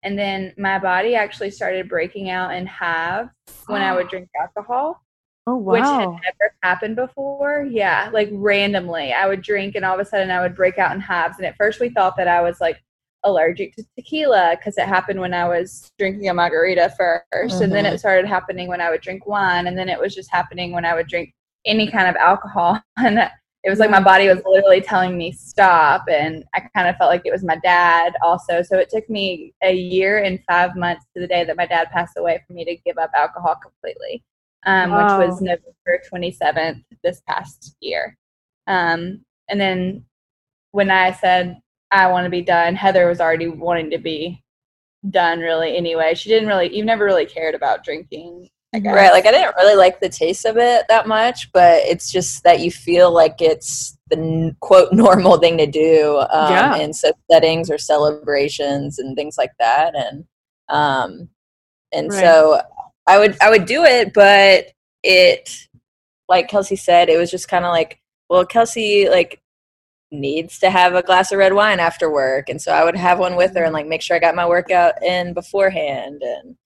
And 0.04 0.18
then 0.18 0.54
my 0.58 0.78
body 0.80 1.16
actually 1.16 1.50
started 1.52 1.90
breaking 1.90 2.30
out 2.30 2.54
in 2.54 2.66
halves 2.68 3.30
when 3.68 3.82
I 3.82 3.94
would 3.96 4.08
drink 4.10 4.30
alcohol 4.40 5.02
Oh 5.50 5.56
which 5.56 5.82
had 5.84 6.10
never 6.10 6.54
happened 6.62 6.96
before. 6.98 7.66
Yeah, 7.70 8.10
like 8.12 8.28
randomly, 8.34 9.14
I 9.14 9.28
would 9.28 9.42
drink, 9.42 9.76
and 9.76 9.86
all 9.86 9.94
of 9.96 10.00
a 10.02 10.06
sudden, 10.06 10.30
I 10.30 10.42
would 10.42 10.56
break 10.56 10.78
out 10.78 10.94
in 10.94 11.00
halves. 11.00 11.38
And 11.38 11.46
at 11.46 11.56
first, 11.56 11.80
we 11.80 11.88
thought 11.90 12.18
that 12.18 12.28
I 12.28 12.42
was 12.42 12.60
like 12.60 12.84
allergic 13.24 13.74
to 13.78 13.84
tequila 13.96 14.56
because 14.58 14.78
it 14.78 14.86
happened 14.86 15.20
when 15.22 15.34
I 15.34 15.48
was 15.48 15.90
drinking 15.98 16.28
a 16.30 16.34
margarita 16.34 16.94
1st 17.00 17.62
and 17.62 17.74
then 17.74 17.86
Mhm. 17.86 17.94
it 17.94 18.00
started 18.00 18.28
happening 18.28 18.68
when 18.68 18.82
I 18.82 18.90
would 18.92 19.02
drink 19.02 19.26
wine, 19.26 19.68
and 19.68 19.78
then 19.78 19.88
it 19.90 20.00
was 20.00 20.14
just 20.14 20.30
happening 20.32 20.74
when 20.74 20.84
I 20.86 20.94
would 20.94 21.08
drink 21.08 21.34
any 21.66 21.90
kind 21.90 22.08
of 22.10 22.16
alcohol. 22.18 22.82
And 22.98 23.30
it 23.68 23.70
was 23.70 23.80
like 23.80 23.90
my 23.92 24.02
body 24.02 24.30
was 24.30 24.42
literally 24.46 24.80
telling 24.80 25.18
me 25.18 25.34
stop, 25.34 26.06
and 26.10 26.46
I 26.56 26.62
kind 26.74 26.88
of 26.88 26.96
felt 26.96 27.12
like 27.12 27.24
it 27.26 27.34
was 27.34 27.44
my 27.44 27.58
dad 27.58 28.14
also. 28.24 28.62
So 28.62 28.78
it 28.78 28.90
took 28.90 29.10
me 29.10 29.54
a 29.62 29.76
year 29.76 30.24
and 30.24 30.40
five 30.50 30.78
months 30.78 31.06
to 31.14 31.20
the 31.20 31.28
day 31.28 31.44
that 31.44 31.58
my 31.58 31.66
dad 31.66 31.90
passed 31.92 32.18
away 32.18 32.42
for 32.48 32.54
me 32.54 32.64
to 32.64 32.78
give 32.86 32.98
up 32.98 33.12
alcohol 33.14 33.58
completely 33.62 34.24
um, 34.66 34.92
Wow. 34.92 35.20
which 35.20 35.30
was 35.30 35.42
November 35.42 36.02
27th 36.12 36.84
this 37.04 37.22
past 37.28 37.76
year. 37.80 38.18
Um, 38.68 39.22
and 39.50 39.60
then 39.60 40.06
when 40.72 40.92
I 40.92 41.12
said 41.12 41.60
I 41.92 42.08
want 42.08 42.26
to 42.26 42.30
be 42.30 42.42
done, 42.42 42.76
Heather 42.76 43.08
was 43.08 43.22
already 43.22 43.48
wanting 43.48 43.90
to 43.92 43.98
be 43.98 44.44
done 45.10 45.40
really 45.40 45.76
anyway. 45.78 46.14
She 46.14 46.30
didn't 46.30 46.50
really, 46.50 46.76
you've 46.76 46.86
never 46.86 47.06
really 47.06 47.26
cared 47.26 47.56
about 47.56 47.84
drinking. 47.84 48.50
Right. 48.74 49.12
Like 49.12 49.26
I 49.26 49.32
didn't 49.32 49.56
really 49.56 49.76
like 49.76 50.00
the 50.00 50.10
taste 50.10 50.46
of 50.46 50.58
it 50.58 50.86
that 50.90 51.08
much, 51.08 51.52
but 51.52 51.82
it's 51.86 52.12
just 52.12 52.44
that 52.44 52.60
you 52.60 52.70
feel 52.70 53.12
like 53.12 53.42
it's 53.42 53.98
the 54.10 54.56
quote 54.60 54.90
normal 54.94 55.38
thing 55.38 55.58
to 55.58 55.66
do 55.68 56.18
um, 56.32 56.52
Yeah. 56.52 56.76
in 56.76 56.94
such 56.94 57.16
settings 57.32 57.72
or 57.72 57.78
celebrations 57.78 59.00
and 59.00 59.16
things 59.16 59.38
like 59.38 59.52
that. 59.60 59.96
And 59.96 60.26
um, 60.70 61.30
and 61.94 62.10
Right. 62.12 62.20
so 62.20 62.62
I 63.08 63.18
would 63.18 63.38
I 63.42 63.50
would 63.50 63.66
do 63.66 63.84
it, 63.84 64.14
but 64.14 64.68
it 65.04 65.50
like 66.30 66.50
Kelsey 66.50 66.76
said, 66.76 67.08
it 67.10 67.18
was 67.18 67.32
just 67.32 67.48
kind 67.48 67.64
of 67.66 67.72
like, 67.72 68.00
well, 68.30 68.46
Kelsey 68.46 69.08
like 69.10 69.42
needs 70.12 70.60
to 70.60 70.70
have 70.70 70.94
a 70.94 71.02
glass 71.04 71.32
of 71.32 71.38
red 71.40 71.54
wine 71.54 71.80
after 71.80 72.12
work, 72.12 72.50
and 72.50 72.62
so 72.62 72.74
I 72.74 72.84
would 72.84 72.98
have 72.98 73.18
one 73.20 73.38
with 73.38 73.56
her 73.56 73.64
and 73.64 73.74
like 73.74 73.88
make 73.88 74.02
sure 74.02 74.18
I 74.18 74.20
got 74.20 74.36
my 74.36 74.46
workout 74.48 75.02
in 75.04 75.34
beforehand 75.34 76.22
and 76.22 76.58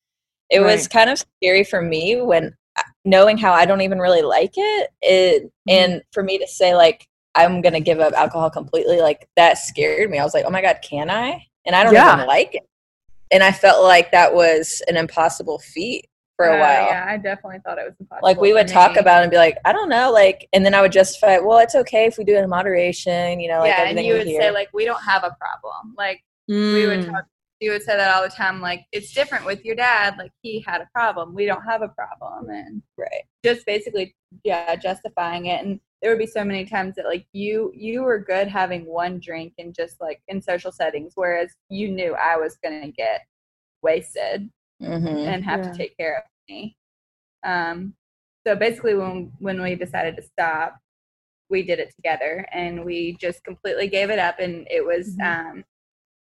it 0.52 0.60
was 0.60 0.88
kind 0.88 1.10
of 1.10 1.24
scary 1.42 1.64
for 1.64 1.82
me 1.82 2.22
when 2.22 2.54
uh, 2.78 2.82
knowing 3.06 3.38
how 3.38 3.54
I 3.54 3.66
don't 3.66 3.82
even 3.82 4.00
really 4.00 4.22
like 4.22 4.54
it, 4.56 4.90
it 5.02 5.52
and 5.68 6.02
for 6.12 6.24
me 6.24 6.38
to 6.38 6.48
say 6.48 6.76
like 6.76 7.08
I'm 7.36 7.62
gonna 7.62 7.80
give 7.80 8.00
up 8.00 8.14
alcohol 8.14 8.50
completely, 8.50 9.00
like 9.00 9.28
that 9.38 9.58
scared 9.58 10.10
me. 10.12 10.20
I 10.20 10.24
was 10.24 10.34
like, 10.34 10.46
oh 10.46 10.50
my 10.52 10.62
god, 10.62 10.80
can 10.84 11.10
I? 11.10 11.46
And 11.66 11.76
I 11.76 11.84
don't 11.84 11.94
Yeah. 11.94 12.14
even 12.14 12.28
like 12.28 12.56
it. 12.56 12.68
And 13.32 13.42
I 13.42 13.52
felt 13.52 13.84
like 13.84 14.12
that 14.12 14.34
was 14.34 14.82
an 14.88 14.98
impossible 14.98 15.60
feat 15.60 16.08
for 16.36 16.48
a 16.48 16.56
Uh, 16.56 16.60
while. 16.60 16.88
Yeah, 16.90 17.06
I 17.08 17.18
definitely 17.18 17.60
thought 17.64 17.78
it 17.78 17.86
was 17.86 17.94
impossible. 18.00 18.28
Like 18.28 18.42
we 18.42 18.52
would 18.52 18.68
talk 18.68 18.94
me. 18.94 19.00
about 19.00 19.20
it 19.20 19.24
and 19.24 19.32
be 19.32 19.38
like, 19.38 19.58
I 19.64 19.72
don't 19.72 19.88
know, 19.90 20.12
like, 20.12 20.50
and 20.54 20.66
then 20.66 20.74
I 20.74 20.82
would 20.82 20.92
justify, 20.92 21.38
well, 21.38 21.60
it's 21.60 21.76
okay 21.76 22.06
if 22.06 22.18
we 22.18 22.24
do 22.26 22.36
it 22.36 22.44
in 22.44 22.50
moderation, 22.50 23.40
you 23.40 23.48
know, 23.48 23.60
like 23.60 23.70
yeah, 23.70 23.86
and 23.86 23.98
you 24.00 24.14
we 24.14 24.20
would 24.20 24.28
hear. 24.28 24.42
say 24.42 24.52
like 24.52 24.70
we 24.74 24.84
don't 24.86 25.02
have 25.02 25.24
a 25.24 25.36
problem. 25.40 25.94
Like 25.98 26.22
we 26.50 26.86
would 26.88 27.00
Mm. 27.02 27.12
talk 27.12 27.26
you 27.62 27.72
would 27.72 27.84
say 27.84 27.96
that 27.96 28.14
all 28.14 28.24
the 28.24 28.30
time 28.30 28.60
like 28.60 28.86
it's 28.92 29.14
different 29.14 29.46
with 29.46 29.64
your 29.64 29.76
dad 29.76 30.16
like 30.18 30.32
he 30.42 30.60
had 30.68 30.82
a 30.82 30.90
problem 30.94 31.34
we 31.34 31.46
don't 31.46 31.64
have 31.64 31.82
a 31.82 31.88
problem 31.90 32.50
and 32.50 32.82
right. 32.98 33.24
just 33.46 33.66
basically 33.66 34.16
yeah 34.44 34.76
justifying 34.76 35.46
it 35.46 35.64
and 35.64 35.80
there 36.02 36.12
would 36.12 36.20
be 36.20 36.26
so 36.26 36.44
many 36.44 36.66
times 36.66 36.96
that 36.96 37.06
like 37.06 37.26
you 37.34 37.72
you 37.76 38.02
were 38.02 38.18
good 38.20 38.48
having 38.48 38.86
one 38.86 39.20
drink 39.20 39.54
and 39.60 39.76
just 39.76 40.02
like 40.02 40.22
in 40.28 40.42
social 40.42 40.72
settings 40.72 41.14
whereas 41.16 41.54
you 41.70 41.90
knew 41.90 42.14
i 42.16 42.36
was 42.36 42.58
going 42.64 42.82
to 42.82 42.92
get 42.92 43.22
wasted 43.82 44.50
hmm 44.82 45.06
and 45.08 45.44
have 45.46 45.62
Yeah. 45.62 45.72
to 45.72 45.78
take 45.78 45.96
care 45.98 46.18
of 46.18 46.24
me 46.50 46.76
um 47.44 47.94
so 48.46 48.56
basically 48.56 48.96
when 48.96 49.32
when 49.40 49.62
we 49.62 49.76
decided 49.76 50.16
to 50.16 50.22
stop 50.24 50.78
we 51.50 51.62
did 51.62 51.80
it 51.80 51.94
together 51.96 52.48
and 52.52 52.84
we 52.84 53.16
just 53.20 53.44
completely 53.44 53.88
gave 53.88 54.10
it 54.10 54.20
up 54.20 54.40
and 54.40 54.66
it 54.72 54.84
was 54.84 55.16
Mhm. 55.18 55.26
um 55.52 55.64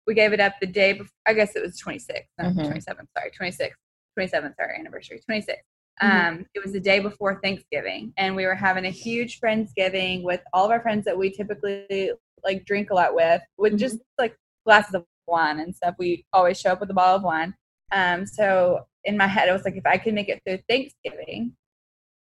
we 0.07 0.13
gave 0.13 0.33
it 0.33 0.39
up 0.39 0.53
the 0.61 0.67
day 0.67 0.93
before 0.93 1.11
i 1.25 1.33
guess 1.33 1.55
it 1.55 1.61
was 1.61 1.79
26th 1.81 2.23
not 2.37 2.53
Mhm. 2.53 2.67
27th 2.71 3.07
sorry 3.17 3.31
26th 3.39 3.75
27th 4.17 4.53
our 4.59 4.73
anniversary 4.73 5.19
26th 5.29 5.57
Mhm. 6.01 6.27
um 6.27 6.45
it 6.53 6.63
was 6.63 6.73
the 6.73 6.79
day 6.79 6.99
before 6.99 7.39
thanksgiving 7.41 8.13
and 8.17 8.35
we 8.35 8.45
were 8.45 8.55
having 8.55 8.85
a 8.85 8.89
huge 8.89 9.39
friendsgiving 9.39 10.23
with 10.23 10.41
all 10.53 10.65
of 10.65 10.71
our 10.71 10.81
friends 10.81 11.05
that 11.05 11.17
we 11.17 11.29
typically 11.31 12.11
like 12.43 12.65
drink 12.65 12.89
a 12.91 12.93
lot 12.93 13.15
with 13.15 13.41
with 13.57 13.73
Mhm. 13.73 13.77
just 13.79 13.97
like 14.17 14.35
glasses 14.65 14.93
of 14.95 15.05
wine 15.27 15.59
and 15.59 15.75
stuff 15.75 15.95
we 15.97 16.25
always 16.33 16.59
show 16.59 16.71
up 16.71 16.79
with 16.79 16.89
a 16.91 16.93
bottle 16.93 17.15
of 17.15 17.23
wine 17.23 17.53
um 17.91 18.25
so 18.25 18.85
in 19.05 19.15
my 19.17 19.27
head, 19.27 19.47
I 19.47 19.53
was 19.53 19.63
like, 19.63 19.75
if 19.75 19.85
I 19.85 19.99
can 19.99 20.15
make 20.15 20.29
it 20.29 20.41
through 20.43 20.57
Thanksgiving, 20.67 21.55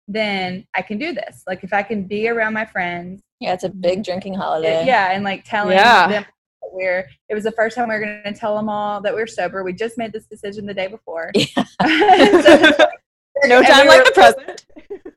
then 0.07 0.65
I 0.73 0.83
can 0.83 0.99
do 0.99 1.13
this. 1.13 1.43
Like, 1.45 1.65
if 1.65 1.73
I 1.73 1.83
can 1.83 2.05
be 2.05 2.29
around 2.29 2.53
my 2.55 2.65
friends, 2.65 3.23
Yeah, 3.41 3.55
it's 3.55 3.65
a 3.65 3.69
big 3.69 4.05
drinking 4.05 4.35
holiday. 4.35 4.87
yeah, 4.87 5.11
and 5.11 5.25
like 5.25 5.43
telling 5.45 5.77
Yeah. 5.77 6.07
them 6.07 6.25
we're, 6.73 7.07
it 7.29 7.35
was 7.35 7.45
the 7.45 7.53
first 7.53 7.77
time 7.77 7.89
we 7.89 7.95
were 7.95 8.01
going 8.01 8.23
to 8.25 8.33
tell 8.33 8.57
them 8.57 8.69
all 8.69 9.01
that 9.03 9.15
we're 9.15 9.27
sober. 9.27 9.63
We 9.65 9.73
just 9.73 9.99
made 9.99 10.13
this 10.13 10.27
decision 10.27 10.67
the 10.67 10.75
day 10.75 10.87
before. 10.87 11.31
Yeah. 11.35 11.65
So- 12.43 12.87
No 13.47 13.63
time 13.63 13.85
we 13.85 13.89
like 13.89 14.01
were- 14.01 14.05
the 14.05 14.11
present. 14.13 14.67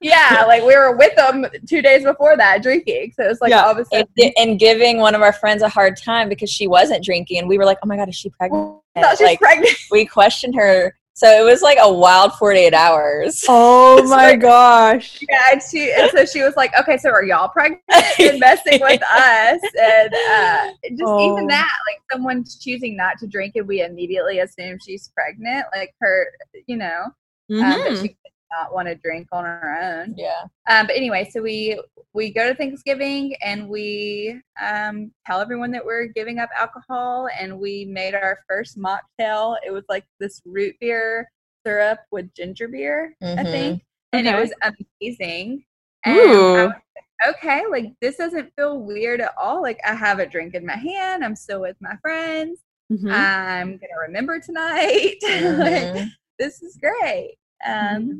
yeah, 0.01 0.45
like 0.47 0.63
we 0.63 0.73
were 0.77 0.95
with 0.95 1.13
them 1.17 1.45
two 1.67 1.81
days 1.81 2.03
before 2.03 2.37
that 2.37 2.63
drinking. 2.63 3.11
So 3.17 3.23
it's 3.27 3.41
like 3.41 3.49
Yeah. 3.49 3.63
all 3.65 3.71
of 3.71 3.77
a 3.79 3.85
sudden, 3.85 4.07
and, 4.17 4.33
and 4.37 4.59
giving 4.59 4.99
one 4.99 5.13
of 5.13 5.21
our 5.21 5.33
friends 5.33 5.61
a 5.61 5.67
hard 5.67 5.97
time 5.97 6.29
because 6.29 6.49
she 6.49 6.65
wasn't 6.67 7.03
drinking 7.03 7.39
and 7.39 7.49
we 7.49 7.57
were 7.57 7.65
like 7.65 7.79
oh 7.83 7.87
my 7.87 7.97
god 7.97 8.07
is 8.07 8.15
she 8.15 8.29
pregnant 8.29 8.77
I 8.95 9.01
thought 9.01 9.17
she 9.17 9.23
was 9.25 9.31
like 9.31 9.39
pregnant. 9.39 9.75
we 9.91 10.05
questioned 10.05 10.55
her 10.55 10.95
so 11.13 11.27
it 11.29 11.43
was 11.43 11.61
like 11.61 11.77
a 11.81 11.91
wild 11.93 12.33
48 12.33 12.73
hours 12.73 13.43
Oh 13.49 14.03
my 14.03 14.31
like- 14.31 14.41
gosh. 14.41 15.19
Yeah, 15.29 15.39
and 15.51 15.61
she 15.61 15.91
and 15.93 16.09
so 16.11 16.25
she 16.25 16.41
was 16.41 16.55
like, 16.55 16.71
"Okay, 16.79 16.97
so 16.97 17.09
are 17.09 17.23
y'all 17.23 17.49
pregnant 17.49 17.81
and 18.19 18.39
messing 18.39 18.79
with 18.81 19.01
us?" 19.11 19.61
And 19.81 20.13
uh, 20.13 20.67
just 20.89 21.03
Oh. 21.05 21.31
even 21.33 21.47
that, 21.47 21.69
like 21.87 22.01
someone's 22.11 22.57
choosing 22.57 22.95
not 22.97 23.17
to 23.19 23.27
drink, 23.27 23.55
and 23.55 23.67
we 23.67 23.81
immediately 23.81 24.39
assume 24.39 24.77
she's 24.85 25.09
pregnant. 25.09 25.65
Like 25.75 25.93
her, 26.01 26.27
you 26.67 26.77
know, 26.77 27.03
um, 27.51 27.59
that 27.59 27.79
Mhm. 27.91 28.01
she 28.01 28.07
does 28.09 28.32
not 28.59 28.73
want 28.73 28.87
to 28.87 28.95
drink 28.95 29.27
on 29.31 29.45
our 29.45 29.77
own. 29.81 30.13
yeah 30.17 30.43
Um, 30.69 30.87
but 30.87 30.95
anyway, 30.95 31.29
so 31.31 31.41
we 31.41 31.81
we 32.13 32.31
go 32.31 32.47
to 32.47 32.55
Thanksgiving 32.55 33.35
and 33.43 33.67
we 33.67 34.39
um, 34.61 35.11
tell 35.25 35.39
everyone 35.41 35.71
that 35.71 35.83
we're 35.85 36.05
giving 36.07 36.37
up 36.39 36.49
alcohol, 36.59 37.27
and 37.39 37.59
we 37.59 37.85
made 37.85 38.13
our 38.13 38.39
first 38.47 38.77
mocktail. 38.77 39.57
It 39.65 39.71
was 39.71 39.83
like 39.89 40.05
this 40.19 40.41
root 40.45 40.75
beer 40.79 41.29
syrup 41.65 41.99
with 42.11 42.33
ginger 42.33 42.67
beer, 42.67 43.15
I 43.21 43.25
Mhm. 43.25 43.51
think, 43.51 43.83
and 44.13 44.27
Okay. 44.27 44.37
it 44.37 44.39
was 44.39 44.53
amazing. 45.01 45.65
And 46.05 46.17
Ooh. 46.17 46.55
I 46.55 46.65
was 46.65 46.73
okay, 47.29 47.63
like 47.71 47.93
this 48.01 48.17
doesn't 48.17 48.51
feel 48.55 48.79
weird 48.79 49.21
at 49.21 49.33
all. 49.41 49.61
Like 49.61 49.79
I 49.85 49.93
have 49.95 50.19
a 50.19 50.25
drink 50.25 50.53
in 50.55 50.65
my 50.65 50.75
hand. 50.75 51.23
I'm 51.23 51.35
still 51.35 51.61
with 51.61 51.77
my 51.81 51.95
friends. 52.01 52.59
Mhm. 52.91 53.09
I'm 53.11 53.77
gonna 53.77 53.99
remember 54.07 54.39
tonight. 54.39 55.15
like, 55.21 55.87
Mhm. 55.87 56.09
this 56.37 56.61
is 56.61 56.77
great. 56.77 57.37
Um, 57.65 57.73
Mm-hmm. 57.73 58.19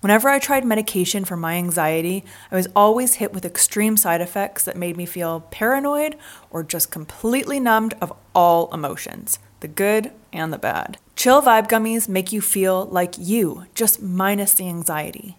Whenever 0.00 0.30
I 0.30 0.38
tried 0.38 0.64
medication 0.64 1.26
for 1.26 1.36
my 1.36 1.54
anxiety, 1.56 2.24
I 2.50 2.56
was 2.56 2.68
always 2.74 3.14
hit 3.14 3.34
with 3.34 3.44
extreme 3.44 3.96
side 3.98 4.22
effects 4.22 4.64
that 4.64 4.76
made 4.76 4.96
me 4.96 5.04
feel 5.04 5.40
paranoid 5.50 6.16
or 6.50 6.62
just 6.62 6.90
completely 6.90 7.60
numbed 7.60 7.94
of 8.00 8.12
all 8.34 8.72
emotions, 8.72 9.38
the 9.60 9.68
good 9.68 10.10
and 10.32 10.52
the 10.52 10.58
bad. 10.58 10.96
Chill 11.16 11.42
Vibe 11.42 11.68
Gummies 11.68 12.08
make 12.08 12.32
you 12.32 12.40
feel 12.40 12.86
like 12.86 13.16
you, 13.18 13.66
just 13.74 14.00
minus 14.00 14.54
the 14.54 14.68
anxiety. 14.68 15.36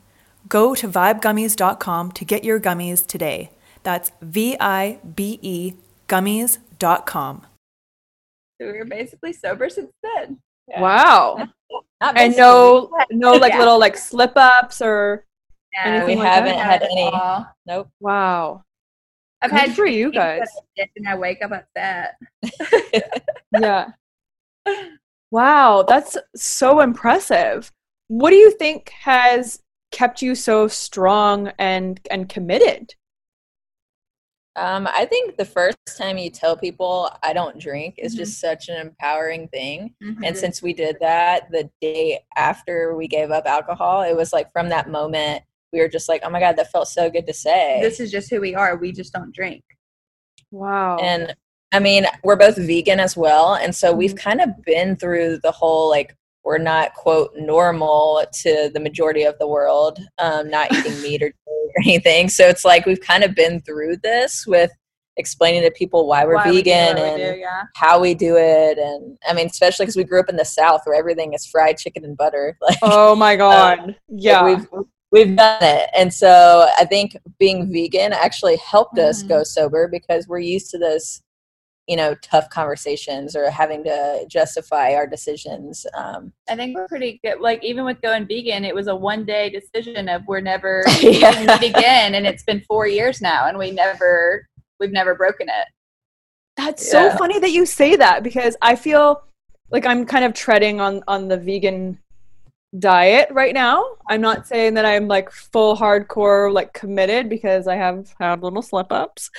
Go 0.47 0.75
to 0.75 0.87
vibegummies.com 0.87 2.11
to 2.11 2.25
get 2.25 2.43
your 2.43 2.59
gummies 2.59 3.05
today. 3.05 3.49
That's 3.81 4.11
V 4.21 4.57
I 4.59 4.99
B 5.15 5.39
E 5.41 5.73
gummies.com. 6.07 7.47
So 8.59 8.71
we 8.71 8.77
were 8.77 8.85
basically 8.85 9.33
sober 9.33 9.69
since 9.69 9.91
then. 10.03 10.39
Wow. 10.79 11.47
Not 11.99 12.17
And 12.17 12.35
no, 12.37 12.89
no, 13.11 13.33
like 13.33 13.53
Yeah. 13.53 13.59
little 13.59 13.79
like 13.79 13.97
slip 13.97 14.33
ups 14.35 14.81
or 14.81 15.25
Yeah, 15.73 15.85
Anything 15.85 16.17
we 16.19 16.23
like 16.23 16.31
haven't 16.33 16.57
that? 16.57 16.65
had 16.65 16.83
any. 16.83 17.11
Nope. 17.65 17.89
wow. 17.99 18.63
I've 19.41 19.49
Good 19.51 19.59
had 19.59 19.75
for 19.75 19.85
you 19.85 20.11
dreams 20.11 20.15
guys. 20.15 20.49
that 20.77 20.89
And 20.95 21.07
I 21.07 21.15
wake 21.15 21.41
up 21.43 21.51
upset. 21.51 22.15
Yeah. 23.59 23.89
Wow, 25.31 25.83
that's 25.87 26.17
so 26.35 26.81
impressive. 26.81 27.71
What 28.07 28.29
do 28.31 28.35
you 28.35 28.51
think 28.51 28.89
has 28.89 29.61
kept 29.91 30.21
you 30.21 30.35
so 30.35 30.67
strong 30.67 31.51
and 31.57 31.99
and 32.11 32.27
committed? 32.29 32.95
Um, 34.57 34.87
I 34.87 35.05
think 35.05 35.37
the 35.37 35.45
first 35.45 35.77
time 35.97 36.17
you 36.17 36.29
tell 36.29 36.57
people 36.57 37.09
I 37.23 37.31
don't 37.31 37.57
drink 37.57 37.95
is 37.97 38.13
Mhm. 38.13 38.17
just 38.17 38.39
such 38.39 38.67
an 38.67 38.75
empowering 38.75 39.47
thing. 39.47 39.95
Mm-hmm. 40.03 40.23
And 40.25 40.37
since 40.37 40.61
we 40.61 40.73
did 40.73 40.97
that 40.99 41.49
the 41.51 41.69
day 41.81 42.19
after 42.35 42.95
we 42.95 43.07
gave 43.07 43.31
up 43.31 43.45
alcohol, 43.45 44.01
it 44.01 44.15
was 44.15 44.33
like 44.33 44.51
from 44.51 44.69
that 44.69 44.89
moment 44.89 45.43
we 45.71 45.79
were 45.79 45.87
just 45.87 46.09
like, 46.09 46.21
oh 46.25 46.29
my 46.29 46.41
god, 46.41 46.57
that 46.57 46.69
felt 46.69 46.89
so 46.89 47.09
good 47.09 47.25
to 47.27 47.33
say. 47.33 47.79
this 47.81 48.01
is 48.01 48.11
just 48.11 48.29
who 48.29 48.41
we 48.41 48.53
are. 48.53 48.75
We 48.75 48.91
just 48.91 49.13
don't 49.13 49.33
drink. 49.33 49.63
Wow. 50.51 50.97
and 50.97 51.33
I 51.73 51.79
mean, 51.79 52.05
we're 52.25 52.35
both 52.35 52.57
vegan 52.57 52.99
as 52.99 53.15
well, 53.15 53.53
and 53.55 53.73
so 53.73 53.93
we've 53.93 54.13
Mhm. 54.15 54.19
kind 54.19 54.41
of 54.41 54.61
been 54.63 54.97
through 54.97 55.39
the 55.41 55.51
whole 55.51 55.89
like 55.89 56.17
we're 56.43 56.57
not 56.57 56.93
quote 56.95 57.31
normal 57.35 58.23
to 58.41 58.69
the 58.73 58.79
majority 58.79 59.23
of 59.23 59.37
the 59.39 59.47
world, 59.47 59.99
um, 60.19 60.49
not 60.49 60.71
eating 60.75 61.01
meat 61.01 61.21
or 61.21 61.27
or 61.47 61.83
anything. 61.83 62.27
So 62.29 62.47
it's 62.47 62.65
like 62.65 62.85
we've 62.85 62.99
kind 63.01 63.23
of 63.23 63.35
been 63.35 63.61
through 63.61 63.97
this 64.03 64.45
with 64.47 64.71
explaining 65.17 65.61
to 65.63 65.71
people 65.71 66.07
why 66.07 66.25
we're 66.25 66.35
Why 66.35 66.51
vegan 66.51 66.95
what 66.95 67.05
and 67.05 67.21
we 67.21 67.31
do, 67.33 67.39
yeah. 67.39 67.63
how 67.75 67.99
we 67.99 68.13
do 68.13 68.37
it 68.37 68.77
and 68.77 69.17
i 69.27 69.33
mean 69.33 69.47
especially 69.47 69.83
because 69.85 69.97
we 69.97 70.05
grew 70.05 70.21
up 70.21 70.29
in 70.29 70.37
the 70.37 70.45
south 70.45 70.81
where 70.85 70.97
everything 70.97 71.33
is 71.33 71.45
fried 71.45 71.77
chicken 71.77 72.05
and 72.05 72.15
butter 72.15 72.57
like 72.61 72.77
oh 72.81 73.13
my 73.13 73.35
god. 73.35 73.95
yeah. 74.07 74.43
we've 74.43 74.65
we've 75.11 75.35
done 75.35 75.61
it 75.61 75.89
and 75.95 76.13
so 76.13 76.65
i 76.79 76.85
think 76.85 77.17
being 77.39 77.71
vegan 77.71 78.13
actually 78.13 78.55
helped 78.57 78.97
us 78.97 79.21
Mhm. 79.21 79.27
go 79.27 79.43
sober 79.43 79.89
because 79.89 80.29
we're 80.29 80.39
used 80.39 80.71
to 80.71 80.77
this 80.77 81.21
you 81.91 81.97
know 81.97 82.15
tough 82.21 82.49
conversations 82.49 83.35
or 83.35 83.49
having 83.51 83.83
to 83.83 84.25
justify 84.29 84.93
our 84.93 85.05
decisions 85.05 85.85
um 85.93 86.31
I 86.47 86.55
think 86.55 86.75
we're 86.75 86.87
pretty 86.87 87.19
good. 87.23 87.39
Like 87.39 87.63
even 87.63 87.85
with 87.85 88.01
going 88.01 88.25
vegan, 88.27 88.65
it 88.65 88.73
was 88.75 88.87
a 88.87 88.95
one 88.95 89.25
day 89.25 89.49
decision 89.49 90.07
of 90.09 90.25
we're 90.27 90.41
never 90.41 90.83
Yeah. 91.01 91.31
eating 91.31 91.45
meat 91.47 91.75
again, 91.75 92.15
and 92.15 92.25
it's 92.25 92.43
been 92.43 92.61
four 92.61 92.87
years 92.87 93.21
now, 93.21 93.47
and 93.47 93.57
we 93.57 93.71
never 93.71 94.47
we've 94.79 94.91
never 94.91 95.15
broken 95.15 95.47
it. 95.49 95.67
That's 96.57 96.89
so 96.89 97.09
funny 97.11 97.39
that 97.39 97.51
you 97.51 97.65
say 97.65 97.95
that 97.95 98.23
because 98.23 98.55
I 98.61 98.75
feel 98.75 99.23
like 99.69 99.85
I'm 99.85 100.05
kind 100.05 100.25
of 100.25 100.33
treading 100.33 100.81
on 100.81 101.03
on 101.07 101.27
the 101.27 101.37
vegan 101.37 101.97
diet 102.79 103.29
right 103.31 103.53
now. 103.53 103.83
I'm 104.09 104.21
not 104.21 104.47
saying 104.47 104.75
that 104.75 104.85
I'm 104.85 105.07
like 105.07 105.31
full 105.31 105.75
hardcore 105.75 106.53
like 106.53 106.73
committed 106.73 107.29
because 107.29 107.67
I 107.67 107.75
have 107.75 108.13
had 108.19 108.43
little 108.43 108.61
slip 108.61 108.91
ups. 108.91 109.29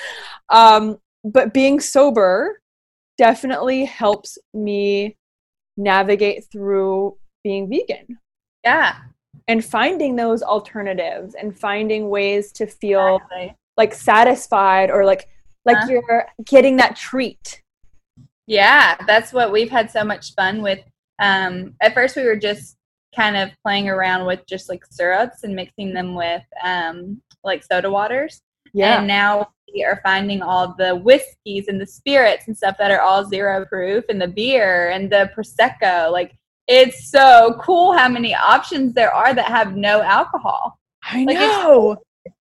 Um, 0.49 0.97
but 1.23 1.53
being 1.53 1.79
sober 1.79 2.61
definitely 3.17 3.85
helps 3.85 4.37
me 4.53 5.17
navigate 5.77 6.45
through 6.51 7.17
being 7.43 7.69
vegan 7.69 8.19
Yeah, 8.63 8.95
and 9.47 9.63
finding 9.63 10.15
those 10.15 10.41
alternatives 10.43 11.35
and 11.35 11.57
finding 11.57 12.09
ways 12.09 12.51
to 12.53 12.67
feel 12.67 13.15
exactly. 13.17 13.55
like 13.77 13.93
satisfied 13.93 14.89
or 14.89 15.05
like 15.05 15.27
like 15.65 15.77
Huh? 15.77 15.87
you're 15.89 16.27
getting 16.45 16.77
that 16.77 16.95
treat. 16.95 17.61
Yeah, 18.47 18.97
that's 19.07 19.31
what 19.31 19.51
we've 19.51 19.69
had 19.69 19.89
so 19.89 20.03
much 20.03 20.33
fun 20.35 20.61
with. 20.61 20.79
Um, 21.19 21.75
at 21.81 21.93
first, 21.93 22.15
we 22.17 22.25
were 22.25 22.35
just 22.35 22.75
kind 23.15 23.37
of 23.37 23.49
playing 23.63 23.87
around 23.87 24.25
with 24.25 24.45
just 24.47 24.67
like 24.69 24.83
syrups 24.91 25.43
and 25.43 25.55
mixing 25.55 25.93
them 25.93 26.15
with 26.15 26.41
um, 26.63 27.21
like 27.43 27.63
soda 27.63 27.89
waters. 27.89 28.41
Yeah. 28.73 28.97
And 28.99 29.07
now 29.07 29.51
we 29.73 29.83
are 29.83 29.99
finding 30.03 30.41
all 30.41 30.75
the 30.77 30.95
whiskeys 30.95 31.67
and 31.67 31.79
the 31.81 31.85
spirits 31.87 32.47
and 32.47 32.55
stuff 32.55 32.75
that 32.77 32.91
are 32.91 33.01
all 33.01 33.25
zero 33.25 33.65
proof 33.65 34.05
and 34.09 34.21
the 34.21 34.27
beer 34.27 34.89
and 34.91 35.11
the 35.11 35.31
prosecco. 35.35 36.11
Like 36.11 36.33
it's 36.67 37.09
so 37.09 37.57
cool 37.61 37.91
how 37.97 38.07
many 38.07 38.33
options 38.35 38.93
there 38.93 39.13
are 39.13 39.33
that 39.33 39.45
have 39.45 39.75
no 39.75 40.01
alcohol. 40.01 40.77
I 41.03 41.23
Like, 41.25 41.35
it's- 41.35 41.63
know. 41.63 41.97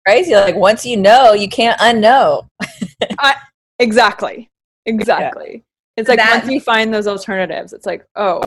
crazy 0.05 0.33
like 0.35 0.55
once 0.55 0.85
you 0.85 0.97
know 0.97 1.31
you 1.31 1.47
can't 1.47 1.79
unknow 1.79 2.45
Exactly. 3.79 4.49
Exactly. 4.85 5.63
It's 5.97 6.09
like 6.09 6.19
That- 6.19 6.41
once 6.43 6.51
you 6.51 6.59
find 6.59 6.93
those 6.93 7.07
alternatives, 7.07 7.73
it's 7.73 7.85
like, 7.85 8.05
oh, 8.15 8.41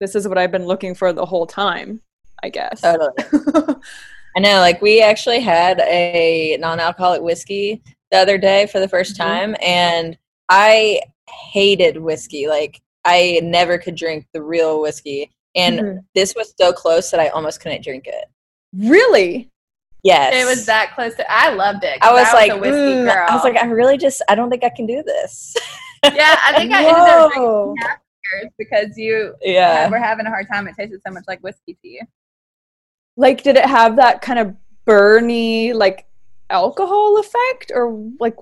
this 0.00 0.14
is 0.14 0.26
what 0.26 0.38
I've 0.38 0.50
been 0.52 0.66
looking 0.66 0.94
for 0.94 1.12
the 1.12 1.24
whole 1.24 1.46
time, 1.46 2.00
I 2.42 2.48
guess. 2.48 2.80
totally 2.80 3.12
I 4.36 4.40
know, 4.40 4.60
like 4.60 4.80
we 4.80 5.02
actually 5.02 5.40
had 5.40 5.80
a 5.80 6.56
non-alcoholic 6.58 7.22
whiskey 7.22 7.82
the 8.10 8.18
other 8.18 8.38
day 8.38 8.66
for 8.66 8.80
the 8.80 8.88
1st 8.88 9.14
Mhm. 9.14 9.18
time, 9.18 9.56
and 9.62 10.16
I 10.48 11.00
hated 11.28 11.96
whiskey. 11.98 12.48
Like 12.48 12.80
I 13.04 13.40
never 13.42 13.78
could 13.78 13.94
drink 13.94 14.26
the 14.32 14.42
real 14.42 14.80
whiskey, 14.80 15.30
and 15.54 15.80
Mhm. 15.80 16.04
this 16.14 16.34
was 16.34 16.54
so 16.60 16.72
close 16.72 17.10
that 17.10 17.20
I 17.20 17.28
almost 17.28 17.60
couldn't 17.60 17.82
drink 17.84 18.06
it. 18.06 18.24
Really? 18.76 19.50
Yes, 20.04 20.34
It 20.34 20.44
was 20.46 20.66
that 20.66 20.94
close 20.94 21.14
to. 21.16 21.30
I 21.30 21.50
loved 21.50 21.84
it. 21.84 21.98
I 22.02 22.12
was 22.12 22.32
like, 22.32 22.50
a 22.50 22.56
whiskey 22.56 22.96
"Mm," 22.96 23.04
girl. 23.04 23.26
I 23.28 23.34
was 23.34 23.44
like, 23.44 23.56
I 23.56 23.66
really 23.66 23.96
just, 23.96 24.20
I 24.28 24.34
don't 24.34 24.50
think 24.50 24.64
I 24.64 24.68
can 24.70 24.84
do 24.84 25.00
this. 25.04 25.54
yeah, 26.04 26.38
I 26.44 26.52
think 26.58 26.72
I 26.72 26.84
ended 26.84 27.04
up 27.04 27.30
drinking 27.30 27.42
Whoa. 27.44 27.74
yours 27.76 28.50
because 28.58 28.98
you 28.98 29.34
yeah, 29.42 29.88
were 29.88 29.98
having 29.98 30.26
a 30.26 30.30
hard 30.30 30.48
time. 30.52 30.66
It 30.66 30.74
tasted 30.76 31.00
so 31.06 31.12
much 31.12 31.22
like 31.28 31.40
whiskey 31.40 31.74
to 31.82 31.88
you. 31.88 32.00
Like, 33.16 33.42
did 33.42 33.56
it 33.56 33.66
have 33.66 33.96
that 33.96 34.22
kind 34.22 34.38
of 34.38 34.54
burny, 34.86 35.74
like, 35.74 36.06
alcohol 36.50 37.18
effect? 37.18 37.70
Or, 37.74 37.92
like, 38.20 38.36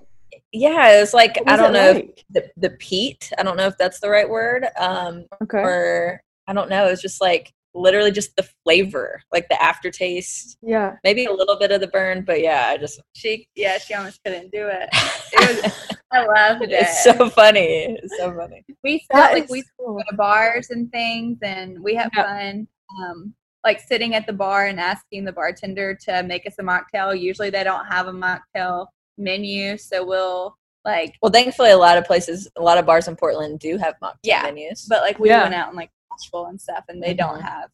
yeah. 0.52 0.96
It 0.96 1.00
was 1.00 1.14
like 1.14 1.36
what 1.36 1.48
I 1.48 1.56
don't 1.56 1.72
know 1.72 1.92
like? 1.92 2.24
the 2.30 2.50
the 2.56 2.70
peat. 2.70 3.32
I 3.38 3.42
don't 3.44 3.56
know 3.56 3.66
if 3.68 3.78
that's 3.78 4.00
the 4.00 4.10
right 4.10 4.28
word. 4.28 4.66
Um, 4.78 5.26
Okay. 5.42 5.58
or 5.58 6.22
I 6.48 6.52
don't 6.52 6.68
know. 6.68 6.86
It 6.88 6.90
was 6.90 7.00
just 7.02 7.20
like 7.20 7.52
literally 7.72 8.10
just 8.10 8.34
the 8.34 8.48
flavor, 8.64 9.22
like 9.32 9.48
the 9.48 9.62
aftertaste. 9.62 10.58
Yeah. 10.60 10.96
Maybe 11.04 11.26
a 11.26 11.32
little 11.32 11.56
bit 11.56 11.70
of 11.70 11.80
the 11.80 11.86
burn, 11.86 12.24
but 12.24 12.40
yeah, 12.40 12.66
I 12.68 12.78
just 12.78 13.00
She, 13.14 13.46
yeah, 13.54 13.78
she 13.78 13.94
almost 13.94 14.20
couldn't 14.24 14.50
do 14.50 14.66
it. 14.68 14.88
It 15.32 15.62
was, 15.62 15.88
I 16.12 16.24
loved 16.24 16.62
it. 16.64 16.72
it's 16.72 17.04
so 17.04 17.30
funny. 17.30 17.96
It's 18.02 18.18
so 18.18 18.34
funny. 18.36 18.64
we 18.82 18.98
still 18.98 19.16
That 19.20 19.32
like 19.34 19.44
is 19.44 19.50
we 19.50 19.62
cool. 19.78 19.94
go 19.94 20.02
to 20.10 20.16
bars 20.16 20.70
and 20.70 20.90
things, 20.90 21.38
and 21.42 21.78
we 21.80 21.94
have 21.94 22.10
Yeah. 22.16 22.24
fun. 22.24 22.66
Um, 23.04 23.34
like 23.64 23.80
sitting 23.80 24.14
at 24.14 24.26
the 24.26 24.32
bar 24.32 24.66
and 24.66 24.80
asking 24.80 25.24
the 25.24 25.32
bartender 25.32 25.94
to 25.94 26.22
make 26.22 26.46
us 26.46 26.54
a 26.58 26.62
mocktail. 26.62 27.18
Usually 27.18 27.50
they 27.50 27.64
don't 27.64 27.86
have 27.86 28.06
a 28.06 28.12
mocktail 28.12 28.86
menu, 29.18 29.76
so 29.76 30.04
we'll 30.04 30.56
like. 30.84 31.14
Well, 31.22 31.32
thankfully, 31.32 31.70
a 31.70 31.76
lot 31.76 31.98
of 31.98 32.04
places, 32.04 32.48
a 32.56 32.62
lot 32.62 32.78
of 32.78 32.86
bars 32.86 33.06
in 33.08 33.16
Portland 33.16 33.58
do 33.60 33.76
have 33.76 33.94
mocktail 34.02 34.16
Yeah, 34.22 34.42
menus. 34.42 34.86
But 34.88 35.02
like 35.02 35.18
we 35.18 35.28
Yeah. 35.28 35.42
went 35.42 35.54
out 35.54 35.68
and 35.68 35.76
like 35.76 35.90
Nashville 36.10 36.46
and 36.46 36.60
stuff, 36.60 36.84
and 36.88 37.02
they 37.02 37.14
don't 37.14 37.40
Mhm. 37.40 37.48
have 37.48 37.70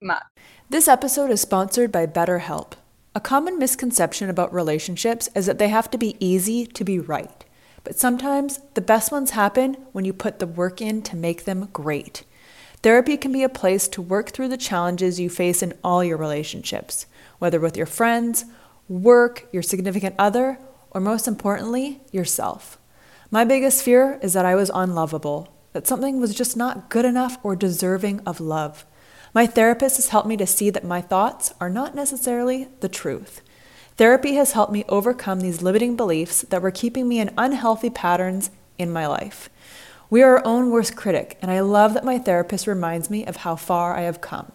mock. 0.00 0.24
This 0.70 0.88
episode 0.88 1.30
is 1.30 1.40
sponsored 1.42 1.92
by 1.92 2.06
BetterHelp. 2.06 2.72
A 3.14 3.20
common 3.20 3.58
misconception 3.58 4.30
about 4.30 4.54
relationships 4.54 5.28
is 5.34 5.46
that 5.46 5.58
they 5.58 5.68
have 5.68 5.90
to 5.90 5.98
be 5.98 6.16
easy 6.20 6.64
to 6.66 6.84
be 6.84 6.98
right. 6.98 7.44
But 7.82 7.98
sometimes 7.98 8.60
the 8.74 8.80
best 8.80 9.10
ones 9.10 9.30
happen 9.32 9.74
when 9.92 10.04
you 10.04 10.12
put 10.12 10.38
the 10.38 10.46
work 10.46 10.80
in 10.80 11.02
to 11.02 11.16
make 11.16 11.44
them 11.44 11.68
great. 11.72 12.24
Therapy 12.82 13.18
can 13.18 13.30
be 13.30 13.42
a 13.42 13.48
place 13.48 13.88
to 13.88 14.00
work 14.00 14.30
through 14.30 14.48
the 14.48 14.56
challenges 14.56 15.20
you 15.20 15.28
face 15.28 15.62
in 15.62 15.74
all 15.84 16.02
your 16.02 16.16
relationships, 16.16 17.06
whether 17.38 17.60
with 17.60 17.76
your 17.76 17.86
friends, 17.86 18.46
work, 18.88 19.46
your 19.52 19.62
significant 19.62 20.14
other, 20.18 20.58
or 20.90 21.00
most 21.00 21.28
importantly, 21.28 22.00
yourself. 22.10 22.78
My 23.30 23.44
biggest 23.44 23.82
fear 23.82 24.18
is 24.22 24.32
that 24.32 24.46
I 24.46 24.54
was 24.54 24.70
unlovable, 24.74 25.54
that 25.72 25.86
something 25.86 26.20
was 26.20 26.34
just 26.34 26.56
not 26.56 26.88
good 26.88 27.04
enough 27.04 27.36
or 27.42 27.54
deserving 27.54 28.20
of 28.20 28.40
love. 28.40 28.86
My 29.34 29.46
therapist 29.46 29.96
has 29.96 30.08
helped 30.08 30.26
me 30.26 30.36
to 30.38 30.46
see 30.46 30.70
that 30.70 30.82
my 30.82 31.00
thoughts 31.00 31.52
are 31.60 31.70
not 31.70 31.94
necessarily 31.94 32.68
the 32.80 32.88
truth. 32.88 33.42
Therapy 33.96 34.34
has 34.34 34.52
helped 34.52 34.72
me 34.72 34.84
overcome 34.88 35.40
these 35.40 35.62
limiting 35.62 35.94
beliefs 35.94 36.40
that 36.42 36.62
were 36.62 36.70
keeping 36.70 37.06
me 37.06 37.20
in 37.20 37.34
unhealthy 37.36 37.90
patterns 37.90 38.50
in 38.78 38.90
my 38.90 39.06
life. 39.06 39.50
We 40.10 40.24
are 40.24 40.38
our 40.38 40.44
own 40.44 40.70
worst 40.70 40.96
critic, 40.96 41.38
and 41.40 41.52
I 41.52 41.60
love 41.60 41.94
that 41.94 42.04
my 42.04 42.18
therapist 42.18 42.66
reminds 42.66 43.10
me 43.10 43.24
of 43.24 43.36
how 43.36 43.54
far 43.54 43.96
I 43.96 44.00
have 44.00 44.20
come. 44.20 44.50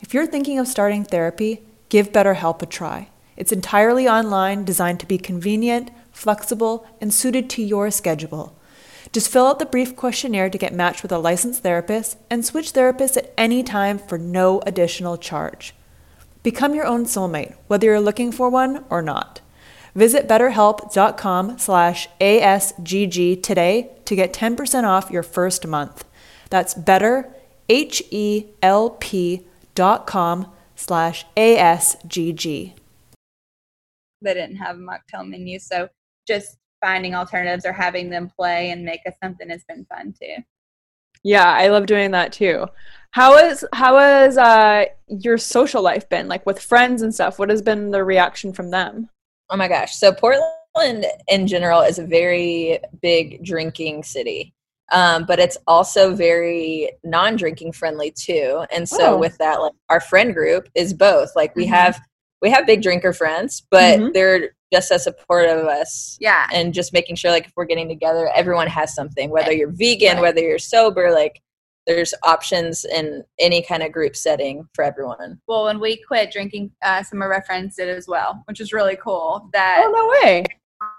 If 0.00 0.12
you're 0.12 0.26
thinking 0.26 0.58
of 0.58 0.66
starting 0.66 1.04
therapy, 1.04 1.62
give 1.88 2.10
BetterHelp 2.10 2.60
a 2.60 2.66
try. 2.66 3.10
It's 3.36 3.52
entirely 3.52 4.08
online, 4.08 4.64
designed 4.64 4.98
to 4.98 5.06
be 5.06 5.16
convenient, 5.16 5.92
flexible, 6.10 6.88
and 7.00 7.14
suited 7.14 7.48
to 7.50 7.62
your 7.62 7.92
schedule. 7.92 8.58
Just 9.12 9.30
fill 9.30 9.46
out 9.46 9.60
the 9.60 9.66
brief 9.66 9.94
questionnaire 9.94 10.50
to 10.50 10.58
get 10.58 10.74
matched 10.74 11.04
with 11.04 11.12
a 11.12 11.18
licensed 11.18 11.62
therapist 11.62 12.18
and 12.28 12.44
switch 12.44 12.72
therapists 12.72 13.16
at 13.16 13.32
any 13.38 13.62
time 13.62 13.98
for 13.98 14.18
no 14.18 14.60
additional 14.66 15.16
charge. 15.16 15.72
Become 16.42 16.74
your 16.74 16.84
own 16.84 17.04
soulmate, 17.04 17.54
whether 17.68 17.86
you're 17.86 18.00
looking 18.00 18.32
for 18.32 18.50
one 18.50 18.84
or 18.90 19.02
not. 19.02 19.40
Visit 19.96 20.28
betterhelp.com 20.28 21.58
slash 21.58 22.06
ASGG 22.20 23.42
today 23.42 23.90
to 24.04 24.14
get 24.14 24.34
10% 24.34 24.84
off 24.84 25.10
your 25.10 25.22
first 25.22 25.66
month. 25.66 26.04
That's 26.50 26.74
better, 26.74 27.34
H-E-L-P 27.70 29.42
dot 29.74 30.06
com 30.06 30.52
slash 30.74 31.24
ASGG. 31.34 32.74
They 34.22 34.34
didn't 34.34 34.56
have 34.56 34.76
a 34.76 34.80
mocktail 34.80 35.26
menu, 35.26 35.58
so 35.58 35.88
just 36.28 36.58
finding 36.82 37.14
alternatives 37.14 37.64
or 37.64 37.72
having 37.72 38.10
them 38.10 38.30
play 38.36 38.70
and 38.70 38.84
make 38.84 39.00
us 39.06 39.14
something 39.22 39.48
has 39.48 39.64
been 39.64 39.86
fun 39.86 40.12
too. 40.20 40.42
Yeah, 41.22 41.50
I 41.50 41.68
love 41.68 41.86
doing 41.86 42.10
that 42.10 42.34
too. 42.34 42.66
How 43.12 43.38
is 43.38 43.64
how 43.72 43.96
has 43.98 44.36
uh, 44.36 44.84
your 45.08 45.38
social 45.38 45.82
life 45.82 46.06
been 46.10 46.28
like 46.28 46.44
with 46.44 46.60
friends 46.60 47.00
and 47.00 47.14
stuff? 47.14 47.38
What 47.38 47.48
has 47.48 47.62
been 47.62 47.92
the 47.92 48.04
reaction 48.04 48.52
from 48.52 48.70
them? 48.70 49.08
Oh 49.50 49.56
my 49.56 49.68
gosh. 49.68 49.94
So 49.96 50.12
Portland 50.12 51.06
in 51.28 51.46
general 51.46 51.80
is 51.82 51.98
a 51.98 52.06
very 52.06 52.78
big 53.00 53.44
drinking 53.44 54.02
city. 54.02 54.52
Um, 54.92 55.24
but 55.26 55.40
it's 55.40 55.58
also 55.66 56.14
very 56.14 56.92
non-drinking 57.02 57.72
friendly 57.72 58.12
too. 58.12 58.64
And 58.72 58.88
so 58.88 59.14
Oh. 59.14 59.16
with 59.18 59.36
that, 59.38 59.60
like 59.60 59.72
our 59.88 60.00
friend 60.00 60.32
group 60.32 60.68
is 60.76 60.94
both. 60.94 61.34
Like 61.34 61.54
we 61.56 61.66
Mhm. 61.66 61.70
have 61.70 62.00
we 62.42 62.50
have 62.50 62.66
big 62.66 62.82
drinker 62.82 63.14
friends, 63.14 63.66
but 63.70 63.98
Mhm. 63.98 64.12
they're 64.12 64.50
just 64.72 64.92
as 64.92 65.04
supportive 65.04 65.56
of 65.58 65.66
us 65.66 66.18
Yeah. 66.20 66.46
and 66.52 66.74
just 66.74 66.92
making 66.92 67.16
sure 67.16 67.30
like 67.30 67.46
if 67.46 67.52
we're 67.56 67.64
getting 67.64 67.88
together, 67.88 68.30
everyone 68.34 68.66
has 68.66 68.94
something, 68.94 69.30
whether 69.30 69.52
you're 69.52 69.72
vegan, 69.72 70.16
Right. 70.16 70.22
whether 70.22 70.40
you're 70.42 70.58
sober, 70.58 71.10
like 71.12 71.40
there's 71.86 72.12
options 72.22 72.84
in 72.84 73.24
any 73.38 73.62
kind 73.62 73.82
of 73.82 73.92
group 73.92 74.16
setting 74.16 74.68
for 74.74 74.84
everyone. 74.84 75.40
Well, 75.46 75.64
when 75.64 75.80
we 75.80 75.96
quit 75.96 76.32
drinking, 76.32 76.72
uh, 76.82 77.02
some 77.02 77.22
of 77.22 77.30
our 77.30 77.42
friends 77.42 77.76
did 77.76 77.88
as 77.88 78.08
well, 78.08 78.42
which 78.46 78.60
is 78.60 78.72
really 78.72 78.96
cool. 78.96 79.48
That 79.52 79.82
Oh 79.84 79.90
no 79.90 80.28
way! 80.28 80.44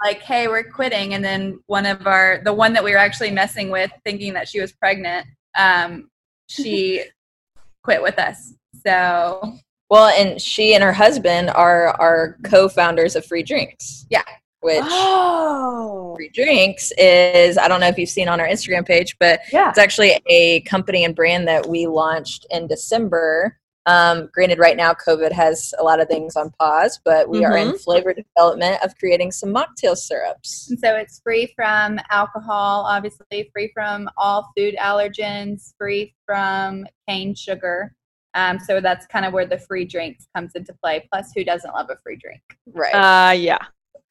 like, 0.03 0.21
hey, 0.21 0.47
we're 0.47 0.63
quitting, 0.63 1.13
and 1.13 1.23
then 1.23 1.59
one 1.67 1.85
of 1.85 2.07
our, 2.07 2.41
the 2.43 2.53
one 2.53 2.73
that 2.73 2.83
we 2.83 2.91
were 2.91 2.97
actually 2.97 3.31
messing 3.31 3.69
with, 3.69 3.91
thinking 4.03 4.33
that 4.33 4.47
she 4.47 4.59
was 4.59 4.71
pregnant, 4.71 5.27
um, 5.55 6.09
she 6.47 7.03
quit 7.83 8.01
with 8.01 8.17
us. 8.19 8.53
So 8.85 9.57
Well, 9.89 10.07
and 10.07 10.41
she 10.41 10.73
and 10.73 10.83
her 10.83 10.93
husband 10.93 11.49
are 11.49 11.89
are 11.99 12.37
co-founders 12.43 13.15
of 13.15 13.25
Free 13.25 13.43
Drinks. 13.43 14.05
Yeah. 14.09 14.23
Which 14.67 14.83
Oh, 14.83 16.13
Free 16.17 16.27
Drinks 16.27 16.91
is 16.97 17.57
I 17.57 17.69
don't 17.69 17.79
know 17.79 17.87
if 17.87 17.97
you've 17.97 18.09
seen 18.09 18.27
on 18.27 18.41
our 18.41 18.47
Instagram 18.47 18.85
page, 18.85 19.15
but 19.17 19.39
yeah. 19.53 19.69
it's 19.69 19.77
actually 19.77 20.19
a 20.25 20.59
company 20.61 21.05
and 21.05 21.15
brand 21.15 21.47
that 21.47 21.69
we 21.69 21.87
launched 21.87 22.45
in 22.51 22.67
December. 22.67 23.57
Um, 23.85 24.29
granted, 24.33 24.59
right 24.59 24.75
now 24.75 24.93
COVID 24.93 25.31
has 25.31 25.73
a 25.79 25.83
lot 25.85 26.01
of 26.01 26.09
things 26.09 26.35
on 26.35 26.51
pause, 26.59 26.99
but 27.05 27.29
we 27.29 27.45
are 27.45 27.55
in 27.55 27.77
flavor 27.77 28.13
development 28.13 28.83
of 28.83 28.97
creating 28.97 29.31
some 29.31 29.53
mocktail 29.53 29.95
syrups. 29.95 30.69
And 30.69 30.77
so 30.77 30.97
it's 30.97 31.21
free 31.21 31.53
from 31.55 31.97
alcohol, 32.09 32.83
obviously, 32.85 33.49
free 33.53 33.71
from 33.73 34.09
all 34.17 34.51
food 34.57 34.75
allergens, 34.77 35.73
free 35.77 36.13
from 36.25 36.85
cane 37.07 37.35
sugar. 37.35 37.95
Um, 38.33 38.59
so 38.59 38.81
that's 38.81 39.07
kind 39.07 39.25
of 39.25 39.31
where 39.31 39.45
the 39.45 39.59
free 39.59 39.85
drinks 39.85 40.27
comes 40.35 40.51
into 40.55 40.73
play. 40.83 41.07
Plus, 41.09 41.31
who 41.33 41.45
doesn't 41.45 41.73
love 41.73 41.87
a 41.89 41.95
free 42.03 42.17
drink? 42.17 42.41
Right. 42.73 42.93
Uh, 42.93 43.31
yeah. 43.31 43.59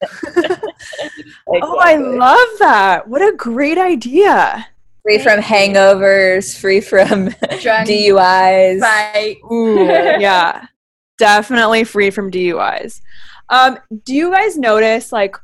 Oh, 1.49 1.77
I 1.79 1.95
love 1.95 2.47
that. 2.59 3.07
What 3.07 3.21
a 3.21 3.35
great 3.35 3.77
idea. 3.77 4.67
free 5.03 5.17
from 5.17 5.39
hangovers, 5.39 6.57
free 6.57 6.81
from 6.81 7.25
Drunk 7.61 7.87
DUIs. 7.89 8.81
Right. 8.81 9.37
Ooh, 9.51 9.85
yeah. 9.85 10.65
Definitely 11.17 11.83
free 11.85 12.09
from 12.11 12.29
DUIs. 12.29 13.01
Um, 13.49 13.77
do 14.03 14.13
you 14.13 14.29
guys 14.31 14.57
notice 14.57 15.11
like 15.11 15.35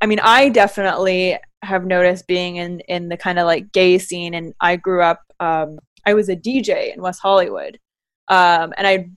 I 0.00 0.06
mean, 0.06 0.20
I 0.22 0.48
definitely 0.48 1.36
have 1.62 1.84
noticed 1.84 2.28
being 2.28 2.56
in 2.56 2.80
in 2.80 3.08
the 3.08 3.16
kind 3.16 3.38
of 3.38 3.46
like 3.46 3.72
gay 3.72 3.98
scene 3.98 4.34
and 4.34 4.54
I 4.60 4.76
grew 4.76 5.02
up 5.02 5.20
um 5.40 5.78
I 6.06 6.14
was 6.14 6.28
a 6.28 6.36
DJ 6.36 6.94
in 6.94 7.02
West 7.02 7.20
Hollywood. 7.20 7.78
Um 8.28 8.72
and 8.78 8.86
I 8.86 9.10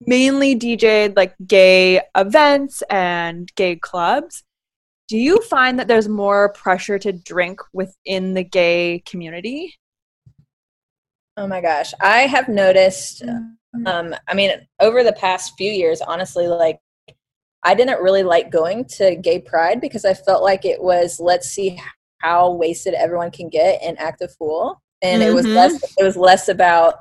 mainly 0.00 0.56
DJ'd 0.56 1.16
like 1.16 1.34
gay 1.46 2.00
events 2.16 2.82
and 2.90 3.50
gay 3.56 3.76
clubs. 3.76 4.44
Do 5.08 5.16
you 5.16 5.40
find 5.42 5.78
that 5.78 5.88
there's 5.88 6.08
more 6.08 6.52
pressure 6.52 6.98
to 6.98 7.12
drink 7.12 7.60
within 7.72 8.34
the 8.34 8.42
gay 8.42 9.02
community? 9.06 9.74
Oh 11.36 11.46
my 11.46 11.60
gosh. 11.60 11.92
I 12.00 12.20
have 12.22 12.48
noticed 12.48 13.22
Mm-hmm. 13.76 13.86
um 13.86 14.14
I 14.28 14.34
mean 14.34 14.50
over 14.80 15.02
the 15.02 15.12
past 15.12 15.54
few 15.56 15.70
years 15.70 16.00
honestly 16.00 16.46
like 16.46 16.78
I 17.62 17.74
didn't 17.74 18.02
really 18.02 18.22
like 18.22 18.50
going 18.50 18.84
to 18.96 19.16
gay 19.16 19.40
pride 19.40 19.80
because 19.80 20.04
I 20.04 20.14
felt 20.14 20.42
like 20.42 20.64
it 20.64 20.80
was 20.80 21.18
let's 21.18 21.48
see 21.48 21.80
how 22.18 22.52
wasted 22.52 22.94
everyone 22.94 23.30
can 23.30 23.48
get 23.48 23.82
and 23.82 23.98
act 23.98 24.22
a 24.22 24.28
fool 24.28 24.80
and 25.02 25.22
it 25.22 25.34
was 25.34 25.46
less 25.46 25.82
it 25.98 26.04
was 26.04 26.16
less 26.16 26.48
about 26.48 26.94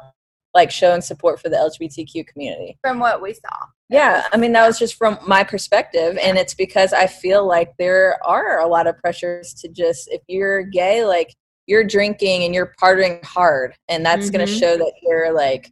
like 0.55 0.71
showing 0.71 1.01
support 1.01 1.39
for 1.39 1.49
the 1.49 1.57
LGBTQ 1.57 2.25
community. 2.25 2.79
From 2.81 2.99
what 2.99 3.21
we 3.21 3.33
saw. 3.33 3.67
Yeah, 3.89 4.23
I 4.31 4.37
mean 4.37 4.53
that 4.53 4.65
was 4.65 4.79
just 4.79 4.95
from 4.95 5.19
my 5.27 5.43
perspective 5.43 6.17
and 6.19 6.37
it's 6.37 6.55
because 6.55 6.93
I 6.93 7.05
feel 7.05 7.45
like 7.45 7.73
there 7.77 8.17
are 8.25 8.61
a 8.61 8.67
lot 8.67 8.87
of 8.87 8.97
pressures 8.97 9.53
to 9.55 9.67
just 9.67 10.07
if 10.11 10.21
you're 10.27 10.63
gay 10.63 11.05
like 11.05 11.35
you're 11.67 11.83
drinking 11.83 12.43
and 12.43 12.55
you're 12.55 12.73
partying 12.81 13.23
hard 13.23 13.75
and 13.89 14.05
that's 14.05 14.29
going 14.29 14.45
to 14.45 14.51
show 14.51 14.77
that 14.77 14.93
you're 15.01 15.33
like 15.33 15.71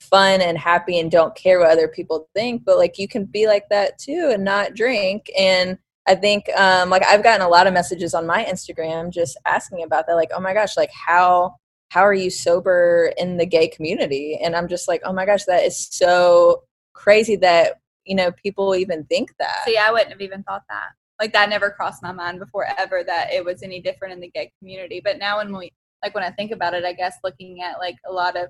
fun 0.00 0.40
and 0.40 0.58
happy 0.58 0.98
and 0.98 1.10
don't 1.10 1.34
care 1.34 1.58
what 1.58 1.70
other 1.70 1.88
people 1.88 2.28
think 2.34 2.64
but 2.64 2.76
like 2.76 2.98
you 2.98 3.08
can 3.08 3.24
be 3.24 3.46
like 3.46 3.68
that 3.70 3.98
too 3.98 4.30
and 4.32 4.44
not 4.44 4.74
drink 4.74 5.30
and 5.38 5.78
I 6.06 6.14
think 6.16 6.48
um 6.56 6.90
like 6.90 7.04
I've 7.06 7.22
gotten 7.22 7.46
a 7.46 7.48
lot 7.48 7.66
of 7.66 7.72
messages 7.72 8.12
on 8.14 8.26
my 8.26 8.44
Instagram 8.44 9.10
just 9.10 9.38
asking 9.46 9.82
about 9.84 10.06
that 10.06 10.14
like 10.14 10.30
oh 10.34 10.40
my 10.40 10.52
gosh 10.52 10.76
like 10.76 10.90
how 10.92 11.54
how 11.92 12.00
are 12.00 12.14
you 12.14 12.30
sober 12.30 13.12
in 13.18 13.36
the 13.36 13.44
gay 13.44 13.68
community 13.68 14.38
and 14.42 14.56
I'm 14.56 14.66
just 14.66 14.88
like 14.88 15.02
oh 15.04 15.12
my 15.12 15.26
gosh 15.26 15.44
that 15.44 15.62
is 15.62 15.76
so 15.90 16.62
crazy 16.94 17.36
that 17.36 17.80
you 18.06 18.14
know 18.14 18.32
people 18.32 18.74
even 18.74 19.04
think 19.04 19.34
that 19.38 19.64
See, 19.66 19.76
I 19.76 19.90
wouldn't 19.90 20.10
have 20.10 20.22
even 20.22 20.42
thought 20.42 20.62
that. 20.70 20.88
Like 21.20 21.34
that 21.34 21.50
never 21.50 21.70
crossed 21.70 22.02
my 22.02 22.10
mind 22.12 22.38
before 22.38 22.66
ever 22.78 23.04
that 23.04 23.32
it 23.32 23.44
was 23.44 23.62
any 23.62 23.80
different 23.80 24.14
in 24.14 24.20
the 24.20 24.30
gay 24.30 24.50
community. 24.58 25.00
But 25.04 25.18
now 25.18 25.36
when 25.36 25.54
we 25.56 25.70
like 26.02 26.14
when 26.14 26.24
I 26.24 26.30
think 26.30 26.50
about 26.50 26.74
it, 26.74 26.84
I 26.84 26.94
guess 26.94 27.16
looking 27.22 27.62
at 27.62 27.78
like 27.78 27.96
a 28.08 28.12
lot 28.12 28.36
of 28.36 28.48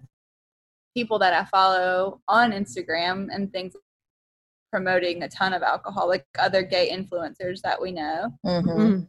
people 0.94 1.18
that 1.18 1.34
I 1.34 1.44
follow 1.46 2.20
on 2.28 2.52
Instagram 2.52 3.28
and 3.34 3.52
things 3.52 3.74
promoting 4.70 5.22
a 5.22 5.28
ton 5.28 5.52
of 5.52 5.62
alcohol, 5.62 6.08
like 6.08 6.24
other 6.38 6.62
gay 6.62 6.90
influencers 6.90 7.60
that 7.62 7.80
we 7.82 7.90
know, 7.92 8.32
Mhm. 8.46 8.64
Mm. 8.64 9.06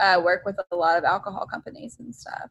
uh, 0.00 0.20
work 0.24 0.44
with 0.44 0.56
a 0.70 0.76
lot 0.76 0.98
of 0.98 1.04
alcohol 1.04 1.46
companies 1.46 1.98
and 2.00 2.14
stuff. 2.14 2.50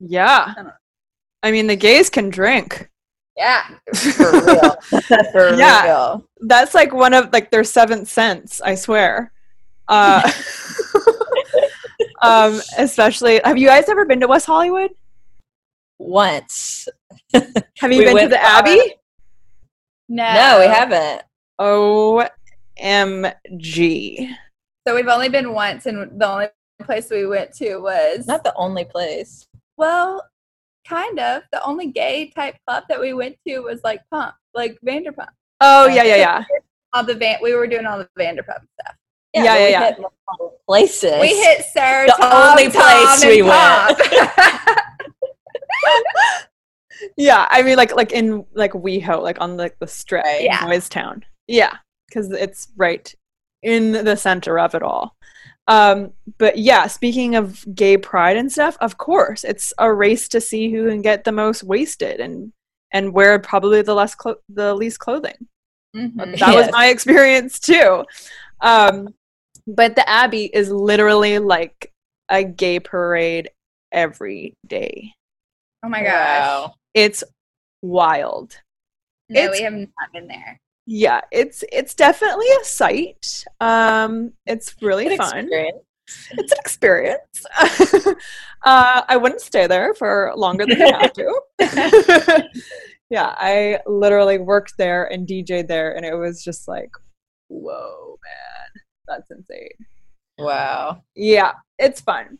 Yeah. 0.00 0.54
I 0.56 1.48
I 1.48 1.50
mean, 1.52 1.66
the 1.66 1.76
gays 1.76 2.10
can 2.10 2.30
drink. 2.30 2.90
Yeah. 3.36 3.62
for 3.94 4.32
real 4.32 4.76
for 5.32 5.54
Yeah. 5.54 5.84
real 5.84 6.24
That's 6.40 6.74
like 6.74 6.92
one 6.92 7.14
of 7.14 7.32
like 7.32 7.50
their 7.50 7.64
seventh 7.64 8.08
sense, 8.08 8.60
I 8.60 8.74
swear. 8.74 9.32
Uh, 9.86 10.20
um, 12.22 12.60
especially, 12.78 13.40
have 13.44 13.56
you 13.58 13.68
guys 13.68 13.88
ever 13.88 14.04
been 14.04 14.20
to 14.20 14.26
West 14.28 14.46
Hollywood? 14.46 14.90
once 16.00 16.86
Have 17.34 17.90
you 17.90 17.98
We 17.98 18.04
been 18.04 18.16
to 18.18 18.28
the 18.28 18.36
for- 18.36 18.40
Abbey? 18.42 18.94
No. 20.08 20.32
no 20.32 20.60
we 20.60 20.66
haven't 20.66 21.22
OMG. 22.80 24.28
So 24.86 24.94
we've 24.94 25.08
only 25.08 25.28
been 25.28 25.52
once, 25.52 25.86
and 25.86 26.18
the 26.20 26.28
only 26.30 26.46
place 26.84 27.10
we 27.10 27.26
went 27.26 27.52
to 27.54 27.78
was 27.78 28.26
not 28.28 28.44
the 28.44 28.54
only 28.54 28.84
place 28.84 29.47
Well, 29.78 30.22
kind 30.86 31.18
of. 31.18 31.42
The 31.52 31.62
only 31.64 31.86
gay 31.86 32.30
type 32.34 32.56
club 32.66 32.84
that 32.90 33.00
we 33.00 33.14
went 33.14 33.36
to 33.46 33.60
was 33.60 33.80
like 33.82 34.02
Pump, 34.10 34.34
like 34.54 34.76
Vanderpump. 34.84 35.28
Oh, 35.60 35.86
yeah, 35.86 36.02
yeah, 36.02 36.16
yeah. 36.16 36.44
All 36.92 37.04
the 37.04 37.14
van, 37.14 37.38
we 37.42 37.54
were 37.54 37.66
doing 37.66 37.86
all 37.86 37.98
the 37.98 38.08
Vanderpump 38.18 38.64
stuff. 38.80 38.94
Yeah, 39.32 39.44
Yeah, 39.44 39.56
yeah, 39.56 39.64
we 39.64 39.70
yeah. 39.70 39.86
hit 39.86 39.98
places. 40.66 41.20
We 41.20 41.28
hit 41.28 41.64
SUR. 41.72 42.06
The 42.06 42.14
Tom, 42.18 42.50
only 42.50 42.68
place 42.68 43.22
and 43.22 43.30
we 43.30 43.42
went. 43.42 44.00
Yeah, 47.16 47.46
I 47.50 47.62
mean, 47.62 47.76
like 47.76 47.94
like 47.94 48.12
in 48.12 48.44
like 48.54 48.72
WeHo, 48.72 49.22
like 49.22 49.40
on 49.40 49.56
like 49.56 49.78
the 49.78 49.86
strip 49.86 50.24
Right. 50.24 50.42
Yeah. 50.42 50.64
Boys 50.64 50.88
Town. 50.88 51.24
Yeah, 51.46 51.76
because 52.08 52.30
it's 52.32 52.68
right 52.76 53.14
in 53.62 53.92
the 53.92 54.16
center 54.16 54.58
of 54.58 54.74
it 54.74 54.82
all. 54.82 55.16
Um, 55.68 56.12
but 56.38 56.58
yeah, 56.58 56.86
speaking 56.86 57.36
of 57.36 57.64
gay 57.74 57.96
pride 57.98 58.36
and 58.36 58.50
stuff, 58.50 58.76
of 58.80 58.96
course, 58.98 59.44
it's 59.44 59.72
a 59.78 59.92
race 59.92 60.26
to 60.28 60.40
see 60.40 60.72
who 60.72 60.88
can 60.88 61.02
get 61.02 61.24
the 61.24 61.32
most 61.32 61.62
wasted 61.62 62.20
and 62.20 62.52
and 62.90 63.12
wear 63.12 63.38
probably 63.38 63.82
the 63.82 63.94
less 63.94 64.14
clo- 64.14 64.40
the 64.48 64.74
least 64.74 64.98
clothing. 64.98 65.46
Mhm. 65.94 66.38
That 66.38 66.54
was 66.54 66.70
my 66.72 66.86
experience 66.88 67.58
too. 67.60 68.04
Um, 68.62 69.14
but 69.66 69.94
the 69.94 70.08
Abbey 70.08 70.46
is 70.46 70.70
literally 70.70 71.38
like 71.38 71.92
a 72.30 72.42
gay 72.44 72.80
parade 72.80 73.50
every 73.92 74.54
day. 74.66 75.12
Oh 75.82 75.88
my 75.90 76.02
gosh. 76.02 76.40
Wow. 76.40 76.74
It's 76.94 77.22
wild. 77.82 78.58
No, 79.28 79.40
It's- 79.42 79.58
we 79.58 79.64
have 79.64 79.74
not 79.74 80.12
been 80.14 80.28
there. 80.28 80.58
Yeah, 80.90 81.20
it's 81.30 81.62
it's 81.70 81.94
definitely 81.94 82.46
a 82.62 82.64
sight. 82.64 83.44
Um, 83.60 84.32
it's 84.46 84.74
really 84.80 85.04
Good 85.04 85.18
fun. 85.18 85.38
experience. 85.40 85.78
It's 86.30 86.52
an 86.52 86.58
experience. 86.60 87.44
uh, 88.64 89.02
I 89.06 89.18
wouldn't 89.18 89.42
stay 89.42 89.66
there 89.66 89.92
for 89.92 90.32
longer 90.34 90.64
than 90.64 90.80
I 90.80 91.02
have 91.02 91.12
to. 91.12 91.40
yeah, 93.10 93.34
I 93.36 93.80
literally 93.86 94.38
worked 94.38 94.78
there 94.78 95.04
and 95.12 95.28
DJ'd 95.28 95.68
there, 95.68 95.94
and 95.94 96.06
it 96.06 96.14
was 96.14 96.42
just 96.42 96.66
like, 96.68 96.90
whoa, 97.48 98.18
man, 98.24 98.82
that's 99.06 99.30
insane. 99.30 99.68
Wow. 100.38 101.02
Yeah, 101.14 101.52
it's 101.78 102.00
fun. 102.00 102.38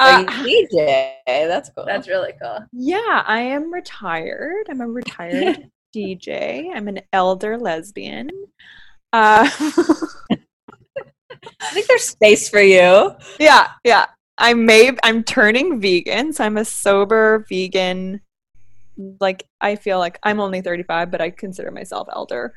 Like 0.00 0.26
Uh, 0.30 0.44
DJ, 0.44 1.16
that's 1.26 1.68
cool. 1.76 1.84
That's 1.84 2.08
really 2.08 2.32
cool. 2.40 2.60
yeah, 2.72 3.22
I 3.26 3.42
am 3.42 3.70
retired. 3.70 4.68
I'm 4.70 4.80
a 4.80 4.88
retired 4.88 5.70
DJ. 5.94 6.74
I'm 6.74 6.88
an 6.88 7.00
elder 7.12 7.58
lesbian. 7.58 8.30
Uh, 9.12 9.48
I 11.60 11.70
think 11.72 11.86
there's 11.86 12.08
space 12.08 12.48
for 12.48 12.60
you. 12.60 13.12
yeah, 13.38 13.68
yeah. 13.84 14.06
I 14.38 14.54
may 14.54 14.90
I'm 15.02 15.22
turning 15.24 15.80
vegan, 15.80 16.32
so 16.32 16.44
I'm 16.44 16.56
a 16.56 16.64
sober 16.64 17.44
vegan. 17.48 18.20
Like 19.20 19.44
I 19.60 19.76
feel 19.76 19.98
like 19.98 20.18
I'm 20.22 20.40
only 20.40 20.60
35, 20.60 21.10
but 21.10 21.20
I 21.20 21.30
consider 21.30 21.70
myself 21.70 22.08
elder. 22.12 22.54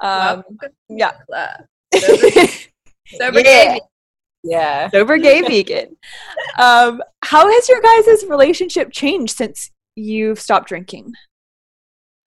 Um, 0.00 0.44
to 0.62 0.70
yeah. 0.88 1.12
club. 1.26 1.64
Sober 1.96 3.40
Yeah. 3.40 3.42
gay. 3.42 3.80
Yeah. 4.44 4.90
sober 4.90 5.18
gay 5.18 5.42
vegan. 5.42 5.96
Um, 6.58 7.02
how 7.24 7.50
has 7.50 7.68
your 7.68 7.80
guys' 7.80 8.24
relationship 8.28 8.92
changed 8.92 9.36
since 9.36 9.70
you've 9.96 10.40
stopped 10.40 10.68
drinking? 10.68 11.12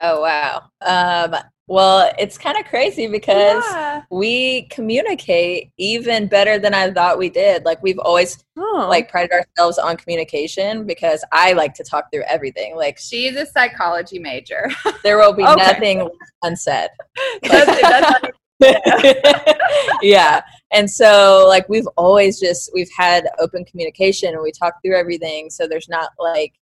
Oh 0.01 0.21
wow. 0.21 0.63
Um, 0.81 1.35
well, 1.67 2.11
it's 2.19 2.37
kind 2.37 2.57
of 2.57 2.65
crazy 2.65 3.07
because 3.07 3.63
Yeah. 3.71 4.01
we 4.11 4.63
communicate 4.63 5.71
even 5.77 6.27
better 6.27 6.59
than 6.59 6.73
I 6.73 6.91
thought 6.91 7.17
we 7.17 7.29
did. 7.29 7.63
Like 7.63 7.81
we've 7.81 7.99
always 7.99 8.43
Oh, 8.57 8.87
like 8.89 9.09
prided 9.09 9.31
ourselves 9.31 9.77
on 9.77 9.95
communication 9.97 10.85
because 10.85 11.23
I 11.31 11.53
like 11.53 11.73
to 11.75 11.83
talk 11.83 12.11
through 12.11 12.23
everything. 12.23 12.75
Like 12.75 12.97
She's 12.99 13.35
a 13.35 13.45
psychology 13.45 14.19
major. 14.19 14.69
there 15.03 15.17
will 15.17 15.33
be 15.33 15.43
Okay. 15.43 15.55
nothing 15.65 16.09
unsaid. 16.43 16.89
That's- 17.43 17.81
that's- 17.81 18.31
yeah. 20.01 20.41
And 20.71 20.89
so 20.89 21.45
like 21.47 21.67
we've 21.69 21.87
always 21.97 22.39
just 22.39 22.69
we've 22.73 22.89
had 22.95 23.27
open 23.39 23.65
communication 23.65 24.33
and 24.33 24.41
we 24.43 24.51
talk 24.51 24.75
through 24.83 24.95
everything. 24.97 25.49
So 25.49 25.67
there's 25.67 25.89
not 25.89 26.09
like 26.19 26.53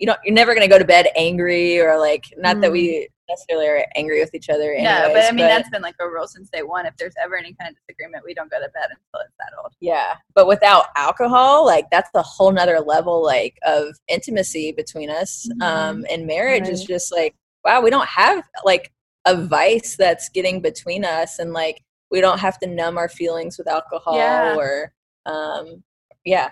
you 0.00 0.06
know 0.06 0.16
you're 0.24 0.34
never 0.34 0.54
gonna 0.54 0.66
go 0.66 0.78
to 0.78 0.84
bed 0.84 1.06
angry 1.14 1.78
or 1.80 1.98
like 1.98 2.24
not 2.38 2.60
that 2.62 2.72
we 2.72 3.08
necessarily 3.28 3.68
are 3.68 3.86
angry 3.94 4.18
with 4.18 4.34
each 4.34 4.48
other. 4.48 4.74
Yeah, 4.74 5.08
but 5.12 5.24
I 5.24 5.30
mean 5.30 5.46
that's 5.46 5.68
been 5.70 5.82
like 5.82 5.94
a 6.00 6.08
rule 6.08 6.26
since 6.26 6.50
day 6.50 6.62
one. 6.62 6.84
If 6.86 6.96
there's 6.96 7.14
ever 7.22 7.36
any 7.36 7.54
kind 7.54 7.70
of 7.70 7.76
disagreement, 7.86 8.24
we 8.26 8.34
don't 8.34 8.50
go 8.50 8.58
to 8.58 8.68
bed 8.70 8.88
until 8.90 9.24
it's 9.24 9.34
settled. 9.40 9.72
yeah. 9.78 10.14
But 10.34 10.48
without 10.48 10.86
alcohol, 10.96 11.64
like 11.64 11.88
that's 11.92 12.10
a 12.14 12.22
whole 12.22 12.50
nother 12.50 12.80
level 12.80 13.22
like 13.22 13.56
of 13.64 13.94
intimacy 14.08 14.72
between 14.72 15.10
us. 15.10 15.48
Um 15.60 16.04
and 16.10 16.26
marriage 16.26 16.68
is 16.68 16.82
just 16.84 17.12
like 17.12 17.36
wow, 17.64 17.80
we 17.82 17.90
don't 17.90 18.08
have 18.08 18.42
like 18.64 18.90
a 19.26 19.36
vice 19.46 19.96
that's 19.96 20.28
getting 20.30 20.60
between 20.62 21.04
us 21.04 21.38
and 21.38 21.52
like 21.52 21.82
we 22.10 22.20
don't 22.20 22.40
have 22.40 22.58
to 22.60 22.66
numb 22.66 22.96
our 22.98 23.08
feelings 23.08 23.58
with 23.58 23.68
alcohol 23.68 24.16
Yeah. 24.16 24.56
or 24.56 24.92
um 25.26 25.84
yeah 26.24 26.48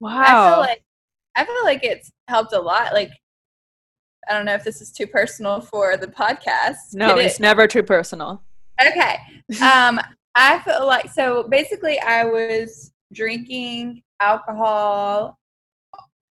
wow. 0.00 0.12
I 0.22 0.50
feel 0.52 0.60
like 0.60 0.82
I 1.36 1.44
feel 1.44 1.64
like 1.64 1.82
it's 1.82 2.12
helped 2.28 2.52
a 2.52 2.60
lot. 2.60 2.92
Like 2.92 3.10
I 4.28 4.32
don't 4.34 4.46
know 4.46 4.54
if 4.54 4.64
this 4.64 4.80
is 4.80 4.90
too 4.90 5.06
personal 5.06 5.60
for 5.60 5.96
the 5.96 6.06
podcast. 6.06 6.76
no, 6.94 7.18
It 7.18 7.26
it's 7.26 7.34
is. 7.34 7.40
never 7.40 7.66
too 7.66 7.82
personal. 7.82 8.42
Okay. 8.84 9.16
Um, 9.62 10.00
I 10.34 10.58
feel 10.60 10.86
like 10.86 11.10
so 11.10 11.42
basically 11.48 12.00
I 12.00 12.24
was 12.24 12.92
drinking 13.12 14.02
alcohol 14.20 15.38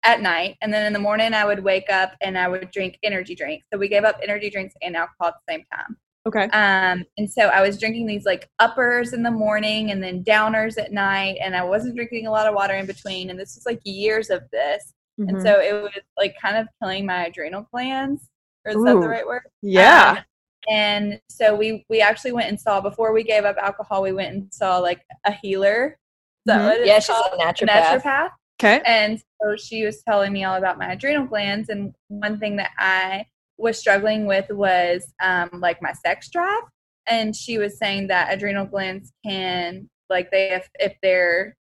at 0.03 0.21
night 0.21 0.55
and 0.61 0.73
then 0.73 0.85
in 0.87 0.93
the 0.93 0.97
morning 0.99 1.33
I 1.33 1.45
would 1.45 1.61
wake 1.63 1.89
up 1.91 2.13
and 2.21 2.37
I 2.37 2.47
would 2.47 2.71
drink 2.71 2.97
energy 3.03 3.35
drinks. 3.35 3.67
So 3.71 3.77
we 3.77 3.89
gave 3.89 4.03
up 4.05 4.17
energy 4.23 4.49
drinks 4.49 4.73
and 4.81 4.95
alcohol 4.95 5.27
at 5.27 5.33
the 5.45 5.53
same 5.53 5.63
time. 5.71 5.97
Okay. 6.25 6.45
Um, 6.45 7.03
and 7.17 7.29
so 7.31 7.47
I 7.47 7.61
was 7.61 7.77
drinking 7.77 8.07
these 8.07 8.25
like 8.25 8.49
uppers 8.59 9.13
in 9.13 9.23
the 9.23 9.29
morning 9.31 9.91
and 9.91 10.01
then 10.01 10.23
downers 10.23 10.77
at 10.81 10.91
night 10.93 11.37
and 11.43 11.55
I 11.55 11.63
wasn't 11.63 11.95
drinking 11.95 12.27
a 12.27 12.31
lot 12.31 12.47
of 12.47 12.55
water 12.55 12.75
in 12.75 12.85
between 12.85 13.29
and 13.29 13.37
this 13.39 13.55
was 13.55 13.65
like 13.65 13.81
years 13.83 14.29
of 14.29 14.43
this. 14.51 14.93
And 15.27 15.37
Mhm. 15.37 15.41
so 15.43 15.59
it 15.59 15.73
was 15.81 15.91
like 16.17 16.35
kind 16.41 16.57
of 16.57 16.67
killing 16.81 17.05
my 17.05 17.25
adrenal 17.25 17.67
glands. 17.71 18.29
Or 18.65 18.71
is 18.71 18.83
that 18.83 18.99
the 19.01 19.07
right 19.09 19.25
word? 19.25 19.43
yeah. 19.61 20.15
Um, 20.19 20.23
and 20.69 21.21
so 21.29 21.55
we 21.55 21.85
we 21.89 22.01
actually 22.01 22.31
went 22.33 22.49
and 22.49 22.59
saw 22.59 22.79
before 22.81 23.13
we 23.13 23.23
gave 23.23 23.45
up 23.45 23.57
alcohol. 23.57 24.01
We 24.03 24.11
went 24.13 24.33
and 24.35 24.53
saw 24.53 24.77
like 24.77 25.01
a 25.25 25.31
healer. 25.31 25.97
Is 26.45 26.53
that 26.53 26.61
Mhm. 26.61 26.65
what 26.79 26.85
yeah 26.85 26.99
she's 26.99 27.07
called? 27.07 27.33
a 27.33 27.43
A 27.43 27.45
naturopath, 27.45 27.83
naturopath. 28.01 28.29
okay. 28.59 28.81
And 28.85 29.19
so 29.41 29.55
she 29.55 29.83
was 29.85 30.03
telling 30.03 30.31
me 30.33 30.43
all 30.43 30.55
about 30.57 30.77
my 30.77 30.91
adrenal 30.91 31.25
glands. 31.25 31.69
And 31.69 31.93
one 32.09 32.39
thing 32.39 32.57
that 32.57 32.71
I 32.77 33.25
was 33.57 33.77
struggling 33.79 34.25
with 34.27 34.49
was 34.51 35.11
um, 35.21 35.49
like 35.53 35.81
my 35.81 35.93
sex 35.93 36.29
drive. 36.29 36.63
And 37.07 37.35
she 37.35 37.57
was 37.57 37.77
saying 37.79 38.07
that 38.07 38.31
adrenal 38.31 38.65
glands 38.65 39.11
can 39.25 39.89
like 40.09 40.29
they 40.29 40.51
if 40.51 40.69
if 40.79 40.93
they're 41.01 41.55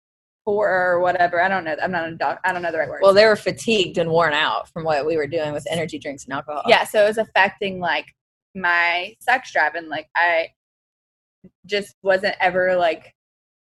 poor 0.49 0.69
or 0.69 1.01
whatever. 1.01 1.43
I 1.43 1.49
don't 1.49 1.65
know. 1.65 1.77
I'm 1.83 1.93
not 1.93 2.09
a 2.09 2.15
doc. 2.15 2.41
I 2.45 2.53
don't 2.55 2.63
know 2.63 2.73
the 2.73 2.79
right 2.79 2.89
word. 2.89 3.01
well 3.03 3.13
they 3.13 3.27
were 3.27 3.37
fatigued 3.37 3.99
and 3.99 4.09
worn 4.11 4.33
out 4.33 4.71
from 4.73 4.83
what 4.85 5.05
we 5.05 5.17
were 5.19 5.27
doing 5.27 5.53
with 5.53 5.67
energy 5.71 5.99
drinks 5.99 6.25
and 6.25 6.33
alcohol 6.33 6.63
yeah 6.67 6.85
so 6.85 7.05
it 7.05 7.09
was 7.09 7.19
affecting 7.19 7.81
like 7.81 8.07
my 8.55 9.15
sex 9.21 9.53
drive 9.53 9.75
and 9.75 9.89
like 9.89 10.09
i 10.17 10.49
just 11.67 11.95
wasn't 12.03 12.35
ever 12.41 12.77
like 12.77 13.15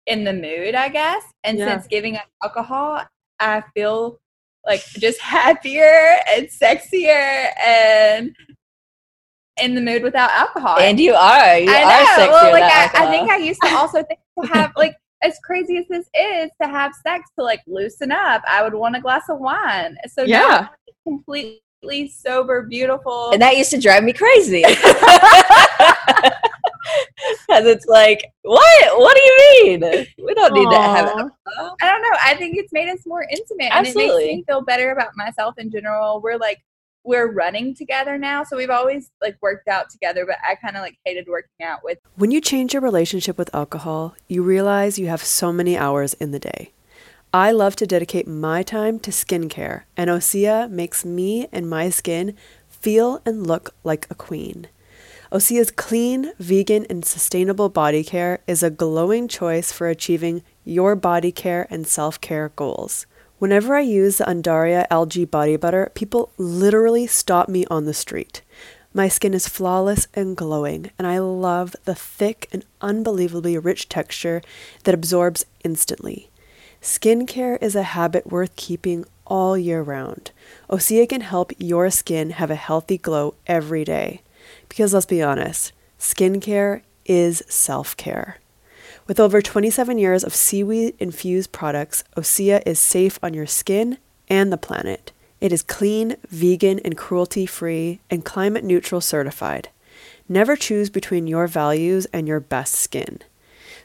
in 0.07 0.23
the 0.23 0.33
mood 0.33 0.73
i 0.75 0.87
guess 0.89 1.23
and 1.43 1.57
Yeah. 1.57 1.67
since 1.73 1.87
giving 1.87 2.15
up 2.15 2.25
alcohol 2.41 3.01
i 3.39 3.63
feel 3.75 4.19
like 4.65 4.83
just 5.05 5.19
happier 5.37 6.17
and 6.33 6.47
sexier 6.47 7.49
and 7.65 8.33
in 9.61 9.75
the 9.75 9.81
mood 9.81 10.01
without 10.03 10.31
alcohol 10.31 10.79
and 10.79 10.99
you 10.99 11.13
are 11.13 11.57
you 11.59 11.69
I 11.69 11.83
are 11.83 12.25
know. 12.25 12.31
well, 12.31 12.51
like 12.53 12.63
I, 12.63 12.89
I 12.95 13.11
think 13.11 13.29
I 13.29 13.37
used 13.37 13.61
to 13.63 13.69
also 13.75 14.01
think 14.03 14.19
to 14.41 14.47
have 14.47 14.71
like 14.83 14.95
as 15.23 15.37
crazy 15.43 15.77
as 15.77 15.85
this 15.89 16.07
is 16.13 16.49
to 16.61 16.67
have 16.67 16.93
sex 17.05 17.29
to 17.37 17.43
like 17.43 17.61
loosen 17.67 18.11
up. 18.11 18.41
I 18.49 18.63
would 18.63 18.73
want 18.73 18.95
a 18.95 19.01
glass 19.01 19.23
of 19.29 19.39
wine. 19.39 19.95
So 20.07 20.23
Yeah. 20.23 20.67
Completely 21.03 21.61
sober, 22.09 22.63
beautiful. 22.63 23.31
and 23.31 23.41
that 23.41 23.57
used 23.57 23.71
to 23.71 23.79
drive 23.79 24.03
me 24.03 24.13
crazy 24.13 24.63
because 27.47 27.65
it's 27.65 27.85
like 27.87 28.23
what 28.43 28.99
what 28.99 29.15
do 29.15 29.21
you 29.21 29.37
mean 29.63 30.05
we 30.23 30.33
don't 30.33 30.53
need 30.53 30.69
to 30.69 30.75
have 30.77 31.05
Aw. 31.07 31.09
alcohol. 31.19 31.75
I 31.81 31.89
don't 31.89 32.01
know. 32.01 32.17
I 32.23 32.35
think 32.35 32.57
it's 32.57 32.71
made 32.71 32.89
us 32.89 32.99
more 33.05 33.23
intimate, 33.23 33.71
and 33.73 33.85
it 33.85 33.89
Absolutely. 33.89 34.25
makes 34.25 34.35
me 34.37 34.43
feel 34.47 34.61
better 34.61 34.91
about 34.91 35.09
myself 35.15 35.55
in 35.57 35.69
general. 35.71 36.21
We're 36.21 36.37
like 36.37 36.59
we're 37.03 37.31
running 37.31 37.75
together 37.75 38.17
now, 38.17 38.43
so 38.43 38.55
we've 38.57 38.69
always 38.69 39.11
like 39.21 39.37
worked 39.41 39.67
out 39.67 39.89
together. 39.89 40.25
But 40.25 40.37
I 40.47 40.55
kind 40.55 40.75
of 40.75 40.81
like 40.81 40.97
hated 41.05 41.27
working 41.27 41.65
out 41.65 41.79
with 41.83 41.97
When 42.15 42.31
you 42.31 42.41
change 42.41 42.73
your 42.73 42.81
relationship 42.81 43.37
with 43.37 43.53
alcohol, 43.53 44.15
you 44.27 44.43
realize 44.43 44.99
you 44.99 45.07
have 45.07 45.23
so 45.23 45.51
many 45.51 45.77
hours 45.77 46.13
in 46.15 46.31
the 46.31 46.39
day. 46.39 46.71
I 47.33 47.51
love 47.51 47.77
to 47.77 47.87
dedicate 47.87 48.27
my 48.27 48.61
time 48.61 48.99
to 48.99 49.11
skincare, 49.11 49.83
and 49.95 50.09
Osea 50.09 50.69
makes 50.69 51.05
me 51.05 51.47
and 51.51 51.69
my 51.69 51.89
skin 51.89 52.35
feel 52.67 53.21
and 53.25 53.47
look 53.47 53.73
like 53.83 54.05
a 54.09 54.15
queen. 54.15 54.67
Osea's 55.31 55.71
clean, 55.71 56.33
vegan, 56.39 56.85
and 56.89 57.05
sustainable 57.05 57.69
body 57.69 58.03
care 58.03 58.39
is 58.47 58.63
a 58.63 58.69
glowing 58.69 59.29
choice 59.29 59.71
for 59.71 59.87
achieving 59.87 60.43
your 60.65 60.93
body 60.93 61.31
care 61.31 61.67
and 61.69 61.87
self 61.87 62.19
care 62.19 62.49
goals. 62.57 63.05
Whenever 63.41 63.75
I 63.75 63.81
use 63.81 64.19
the 64.19 64.25
Undaria 64.25 64.85
algae 64.91 65.25
body 65.25 65.55
butter, 65.55 65.91
people 65.95 66.31
literally 66.37 67.07
stop 67.07 67.49
me 67.49 67.65
on 67.71 67.85
the 67.85 67.91
street. 67.93 68.43
My 68.93 69.07
skin 69.07 69.33
is 69.33 69.47
flawless 69.47 70.07
and 70.13 70.37
glowing, 70.37 70.91
and 70.99 71.07
I 71.07 71.17
love 71.17 71.75
the 71.85 71.95
thick 71.95 72.47
and 72.51 72.63
unbelievably 72.81 73.57
rich 73.57 73.89
texture 73.89 74.43
that 74.83 74.93
absorbs 74.93 75.47
instantly. 75.63 76.29
Skincare 76.83 77.57
is 77.63 77.75
a 77.75 77.81
habit 77.97 78.27
worth 78.27 78.55
keeping 78.55 79.05
all 79.25 79.57
year 79.57 79.81
round. 79.81 80.29
Osea 80.69 81.09
can 81.09 81.21
help 81.21 81.51
your 81.57 81.89
skin 81.89 82.29
have 82.29 82.51
a 82.51 82.55
healthy 82.55 82.99
glow 82.99 83.33
every 83.47 83.83
day. 83.83 84.21
Because 84.69 84.93
let's 84.93 85.07
be 85.07 85.23
honest, 85.23 85.71
skincare 85.97 86.83
is 87.07 87.41
self 87.47 87.97
care. 87.97 88.37
With 89.11 89.19
over 89.19 89.41
27 89.41 89.97
years 89.97 90.23
of 90.23 90.33
seaweed 90.33 90.95
infused 90.97 91.51
products, 91.51 92.05
Osea 92.15 92.63
is 92.65 92.79
safe 92.79 93.19
on 93.21 93.33
your 93.33 93.45
skin 93.45 93.97
and 94.29 94.53
the 94.53 94.57
planet. 94.57 95.11
It 95.41 95.51
is 95.51 95.63
clean, 95.63 96.15
vegan, 96.29 96.79
and 96.79 96.95
cruelty 96.95 97.45
free, 97.45 97.99
and 98.09 98.23
climate 98.23 98.63
neutral 98.63 99.01
certified. 99.01 99.67
Never 100.29 100.55
choose 100.55 100.89
between 100.89 101.27
your 101.27 101.47
values 101.47 102.05
and 102.13 102.25
your 102.25 102.39
best 102.39 102.73
skin. 102.73 103.19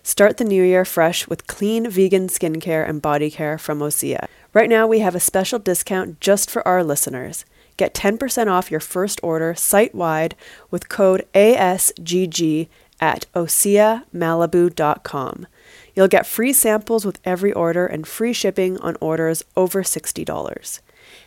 Start 0.04 0.36
the 0.36 0.44
new 0.44 0.62
year 0.62 0.84
fresh 0.84 1.26
with 1.26 1.48
clean 1.48 1.90
vegan 1.90 2.28
skincare 2.28 2.88
and 2.88 3.02
body 3.02 3.28
care 3.28 3.58
from 3.58 3.80
Osea. 3.80 4.28
Right 4.54 4.70
now, 4.70 4.86
we 4.86 5.00
have 5.00 5.16
a 5.16 5.18
special 5.18 5.58
discount 5.58 6.20
just 6.20 6.48
for 6.48 6.62
our 6.68 6.84
listeners. 6.84 7.44
Get 7.76 7.94
10% 7.94 8.46
off 8.46 8.70
your 8.70 8.78
first 8.78 9.18
order 9.24 9.56
site 9.56 9.92
wide 9.92 10.36
with 10.70 10.88
code 10.88 11.26
ASGG 11.34 12.68
at 13.00 13.26
oseamalibu.com. 13.34 15.46
You'll 15.94 16.08
get 16.08 16.26
free 16.26 16.52
samples 16.52 17.06
with 17.06 17.20
every 17.24 17.52
order 17.52 17.86
and 17.86 18.06
free 18.06 18.32
shipping 18.32 18.78
on 18.78 18.96
orders 19.00 19.42
over 19.56 19.82
$60. 19.82 20.80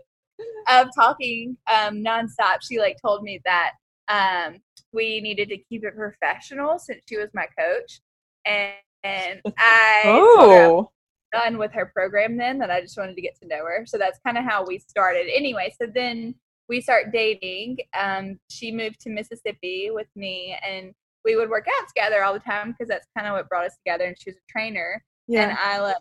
of 0.68 0.88
talking 0.94 1.56
um, 1.72 2.02
nonstop, 2.02 2.58
she 2.62 2.78
like 2.78 2.96
told 3.04 3.22
me 3.22 3.40
that 3.44 3.72
um, 4.08 4.58
we 4.92 5.20
needed 5.20 5.48
to 5.50 5.58
keep 5.58 5.84
it 5.84 5.96
professional 5.96 6.78
since 6.78 7.02
she 7.08 7.16
was 7.16 7.28
my 7.34 7.46
coach, 7.58 8.00
and, 8.46 8.72
and 9.04 9.40
I 9.58 10.02
told 10.04 10.50
her 10.50 10.64
I 10.64 10.68
was 10.68 10.86
oh. 10.86 10.90
done 11.32 11.58
with 11.58 11.72
her 11.72 11.86
program 11.86 12.36
then 12.36 12.58
that 12.58 12.70
I 12.70 12.80
just 12.80 12.96
wanted 12.96 13.14
to 13.14 13.22
get 13.22 13.38
to 13.40 13.48
know 13.48 13.64
her. 13.64 13.84
So 13.86 13.98
that's 13.98 14.18
kind 14.24 14.38
of 14.38 14.44
how 14.44 14.64
we 14.64 14.78
started. 14.78 15.28
Anyway, 15.32 15.72
so 15.80 15.88
then 15.92 16.34
we 16.68 16.80
start 16.80 17.12
dating. 17.12 17.78
Um, 17.98 18.38
she 18.48 18.70
moved 18.72 19.00
to 19.00 19.10
Mississippi 19.10 19.90
with 19.90 20.08
me, 20.14 20.56
and 20.66 20.92
we 21.24 21.36
would 21.36 21.50
work 21.50 21.66
out 21.78 21.88
together 21.88 22.22
all 22.24 22.32
the 22.32 22.40
time 22.40 22.72
because 22.72 22.88
that's 22.88 23.06
kind 23.16 23.28
of 23.28 23.34
what 23.34 23.48
brought 23.48 23.66
us 23.66 23.76
together. 23.84 24.04
And 24.04 24.16
she 24.18 24.30
was 24.30 24.36
a 24.36 24.52
trainer, 24.52 25.02
and 25.28 25.52
I 25.52 25.80
like 25.80 25.96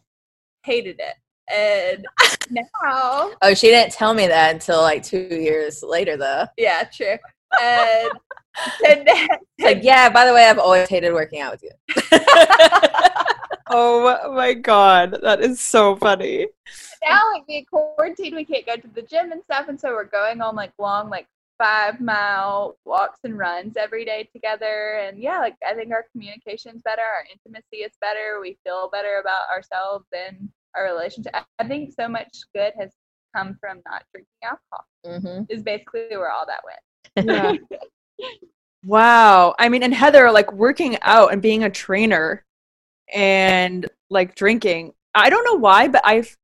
hated 0.63 0.99
it. 0.99 1.15
And 1.53 2.05
now, 2.83 3.31
Oh, 3.41 3.53
she 3.53 3.67
didn't 3.67 3.91
tell 3.93 4.13
me 4.13 4.27
that 4.27 4.53
until 4.53 4.81
like 4.81 5.03
two 5.03 5.17
years 5.29 5.81
later, 5.83 6.15
though. 6.17 6.45
yeah, 6.57 6.83
true. 6.83 7.17
And, 7.61 8.09
and 8.87 9.07
then, 9.07 9.27
like, 9.59 9.79
yeah, 9.81 10.09
by 10.09 10.25
the 10.25 10.33
way, 10.33 10.45
I've 10.45 10.59
always 10.59 10.87
hated 10.87 11.13
working 11.13 11.41
out 11.41 11.51
with 11.53 11.63
you. 11.63 11.71
Oh 13.71 14.33
my 14.33 14.53
god, 14.55 15.19
that 15.21 15.41
is 15.41 15.59
so 15.61 15.95
funny. 15.95 16.47
now 17.07 17.21
like 17.33 17.45
being 17.45 17.65
quarantined, 17.65 18.35
we 18.35 18.43
can't 18.43 18.65
go 18.65 18.75
to 18.75 18.87
the 18.87 19.03
gym 19.03 19.31
and 19.31 19.43
stuff, 19.43 19.67
and 19.69 19.79
so 19.79 19.89
we're 19.91 20.05
going 20.05 20.41
on 20.41 20.55
like 20.55 20.71
long, 20.79 21.09
like 21.09 21.27
five 21.59 21.99
mile 21.99 22.77
walks 22.85 23.19
and 23.23 23.37
runs 23.37 23.75
every 23.77 24.05
day 24.05 24.27
together. 24.33 24.99
And 25.05 25.19
yeah, 25.19 25.39
like 25.39 25.55
I 25.67 25.73
think 25.75 25.91
our 25.91 26.05
communication's 26.11 26.81
better, 26.81 27.01
our 27.01 27.25
intimacy 27.31 27.83
is 27.83 27.91
better, 28.01 28.39
we 28.41 28.57
feel 28.63 28.89
better 28.91 29.19
about 29.19 29.49
ourselves 29.53 30.05
and 30.13 30.49
our 30.75 30.85
relationship. 30.85 31.35
I- 31.35 31.43
I 31.59 31.67
think 31.67 31.93
so 31.93 32.07
much 32.07 32.29
good 32.55 32.71
has 32.79 32.91
come 33.35 33.57
from 33.59 33.81
not 33.85 34.03
drinking 34.13 34.31
alcohol. 34.43 34.85
hmm 35.05 35.43
Is 35.49 35.61
basically 35.61 36.07
where 36.11 36.31
all 36.31 36.45
that 36.47 36.61
went. 36.63 37.59
Yeah. 37.69 37.77
wow. 38.85 39.55
I 39.59 39.69
mean, 39.69 39.83
and 39.83 39.93
Heather, 39.93 40.31
like 40.31 40.51
working 40.53 40.97
out 41.01 41.33
and 41.33 41.41
being 41.41 41.63
a 41.63 41.69
trainer 41.69 42.45
and 43.13 43.87
like 44.09 44.35
drinking. 44.35 44.93
I 45.15 45.29
don't 45.29 45.43
know 45.43 45.55
why, 45.59 45.87
but 45.89 46.01
I've 46.05 46.37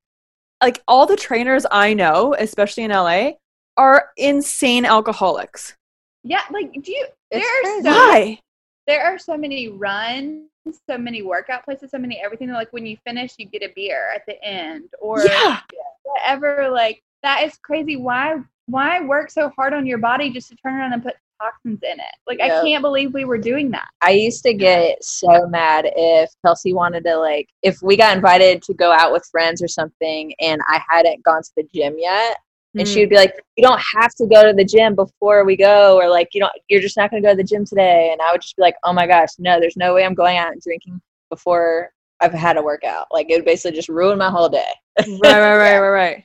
like 0.62 0.82
all 0.88 1.06
the 1.06 1.16
trainers 1.16 1.64
I 1.70 1.94
know, 1.94 2.34
especially 2.38 2.84
in 2.84 2.90
LA, 2.90 3.32
are 3.76 4.10
insane 4.16 4.84
alcoholics. 4.84 5.76
Yeah, 6.24 6.42
like 6.50 6.72
do 6.82 6.92
you? 6.92 7.06
It's 7.30 7.46
There 7.46 7.72
are 7.72 7.82
so 7.82 7.90
Why? 7.90 8.40
there 8.86 9.04
are 9.04 9.18
so 9.18 9.36
many 9.36 9.68
runs, 9.68 10.48
so 10.88 10.96
many 10.96 11.22
workout 11.22 11.64
places, 11.64 11.90
so 11.90 11.98
many 11.98 12.20
everything. 12.22 12.50
Like 12.50 12.72
when 12.72 12.86
you 12.86 12.96
finish, 13.04 13.34
you 13.38 13.46
get 13.46 13.62
a 13.62 13.72
beer 13.74 14.10
at 14.14 14.22
the 14.26 14.42
end, 14.42 14.88
or 15.00 15.24
Yeah. 15.24 15.60
whatever. 16.02 16.68
Like 16.70 17.02
that 17.22 17.44
is 17.44 17.56
crazy. 17.62 17.96
Why 17.96 18.36
why 18.66 19.00
work 19.00 19.30
so 19.30 19.50
hard 19.50 19.72
on 19.72 19.86
your 19.86 19.98
body 19.98 20.30
just 20.30 20.48
to 20.50 20.56
turn 20.56 20.74
around 20.74 20.92
and 20.92 21.02
put 21.02 21.14
toxins 21.40 21.80
in 21.82 22.00
it? 22.00 22.14
Like 22.26 22.40
I 22.40 22.48
can't 22.48 22.82
believe 22.82 23.14
we 23.14 23.24
were 23.24 23.38
doing 23.38 23.70
that. 23.70 23.88
I 24.02 24.10
used 24.12 24.42
to 24.44 24.54
get 24.54 25.02
so 25.04 25.46
mad 25.46 25.86
if 25.96 26.30
Kelsey 26.44 26.72
wanted 26.72 27.04
to 27.04 27.16
like 27.18 27.48
if 27.62 27.80
we 27.82 27.96
got 27.96 28.16
invited 28.16 28.62
to 28.64 28.74
go 28.74 28.90
out 28.92 29.12
with 29.12 29.24
friends 29.30 29.62
or 29.62 29.68
something 29.68 30.34
and 30.40 30.60
I 30.66 30.80
hadn't 30.88 31.22
gone 31.22 31.42
to 31.42 31.50
the 31.56 31.68
gym 31.72 31.96
yet 31.98 32.38
and 32.76 32.86
Mm. 32.86 32.92
she 32.92 33.00
would 33.00 33.10
be 33.10 33.16
like 33.16 33.34
you 33.56 33.62
don't 33.66 33.80
have 33.96 34.14
to 34.16 34.26
go 34.26 34.46
to 34.46 34.52
the 34.52 34.64
gym 34.64 34.94
before 34.94 35.44
we 35.44 35.56
go 35.56 35.96
or 35.96 36.08
like 36.08 36.28
you 36.32 36.40
don't 36.40 36.52
you're 36.68 36.80
just 36.80 36.96
not 36.96 37.10
going 37.10 37.22
to 37.22 37.26
go 37.26 37.32
to 37.32 37.36
the 37.36 37.44
gym 37.48 37.64
today 37.64 38.10
and 38.12 38.20
I 38.20 38.32
would 38.32 38.40
just 38.42 38.56
be 38.56 38.62
like 38.62 38.76
oh 38.84 38.92
my 38.92 39.06
gosh 39.06 39.30
no 39.38 39.58
there's 39.60 39.76
no 39.76 39.94
way 39.94 40.04
I'm 40.04 40.14
going 40.14 40.36
out 40.36 40.52
and 40.52 40.60
drinking 40.60 41.00
before 41.30 41.90
I've 42.20 42.32
had 42.32 42.56
a 42.56 42.62
workout 42.62 43.06
like 43.10 43.28
it 43.30 43.36
would 43.36 43.44
basically 43.44 43.76
just 43.76 43.88
ruin 43.88 44.18
my 44.18 44.30
whole 44.30 44.48
day 44.48 44.68
right, 44.98 45.08
right, 45.22 45.56
right, 45.56 45.78
right, 45.78 45.88
right. 45.90 46.24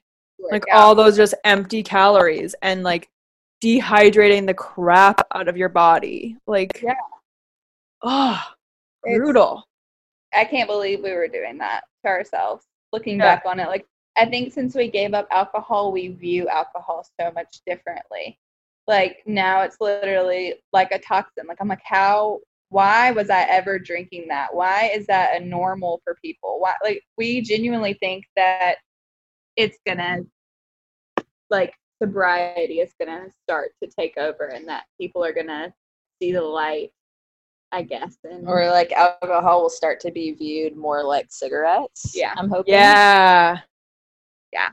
Like 0.51 0.65
Workout. 0.67 0.79
all 0.81 0.95
those 0.95 1.15
just 1.17 1.33
empty 1.43 1.83
calories 1.83 2.55
and 2.61 2.81
like 2.83 3.09
dehydrating 3.63 4.47
the 4.47 4.53
crap 4.55 5.21
out 5.35 5.47
of 5.47 5.55
your 5.55 5.69
body. 5.69 6.35
Like, 6.47 6.81
Yeah. 6.81 6.93
oh, 8.01 8.41
It's- 9.05 9.17
brutal. 9.17 9.63
I 10.33 10.45
can't 10.45 10.67
believe 10.69 11.01
we 11.03 11.13
were 11.13 11.27
doing 11.27 11.57
that 11.59 11.83
to 12.03 12.09
ourselves. 12.09 12.65
Looking 12.93 13.17
Yeah. 13.19 13.35
back 13.35 13.45
on 13.45 13.59
it, 13.59 13.67
like 13.67 13.85
I 14.17 14.25
think 14.25 14.53
since 14.53 14.75
we 14.75 14.89
gave 14.89 15.13
up 15.13 15.27
alcohol, 15.31 15.91
we 15.91 16.09
view 16.09 16.47
alcohol 16.49 17.05
so 17.19 17.31
much 17.33 17.61
differently. 17.65 18.37
Like 18.87 19.19
now 19.25 19.61
it's 19.61 19.77
literally 19.79 20.55
like 20.73 20.91
a 20.91 20.99
toxin. 20.99 21.45
Like 21.47 21.57
I'm 21.61 21.67
like, 21.67 21.81
how? 21.83 22.39
Why 22.69 23.11
was 23.11 23.29
I 23.29 23.41
ever 23.43 23.77
drinking 23.79 24.27
that? 24.29 24.53
Why 24.53 24.91
is 24.93 25.05
that 25.07 25.41
a 25.41 25.45
normal 25.45 26.01
for 26.03 26.17
people? 26.23 26.57
Why? 26.59 26.73
Like 26.83 27.03
we 27.17 27.41
genuinely 27.41 27.93
think 27.95 28.25
that 28.35 28.75
it's 29.57 29.77
gonna, 29.85 30.19
like 31.49 31.73
sobriety 32.01 32.79
is 32.79 32.93
gonna 32.99 33.27
start 33.43 33.71
to 33.83 33.89
take 33.89 34.17
over, 34.17 34.47
and 34.47 34.67
that 34.67 34.85
people 34.99 35.23
are 35.23 35.33
gonna 35.33 35.73
see 36.21 36.31
the 36.31 36.41
light. 36.41 36.91
I 37.73 37.83
guess. 37.83 38.17
And 38.23 38.47
or 38.47 38.69
like 38.69 38.91
alcohol 38.91 39.61
will 39.61 39.69
start 39.69 39.99
to 40.01 40.11
be 40.11 40.33
viewed 40.33 40.75
more 40.75 41.03
like 41.03 41.27
cigarettes 41.29 42.11
Yeah. 42.13 42.33
I'm 42.35 42.49
hoping 42.49 42.73
Yeah. 42.73 43.59
Yeah. 44.53 44.69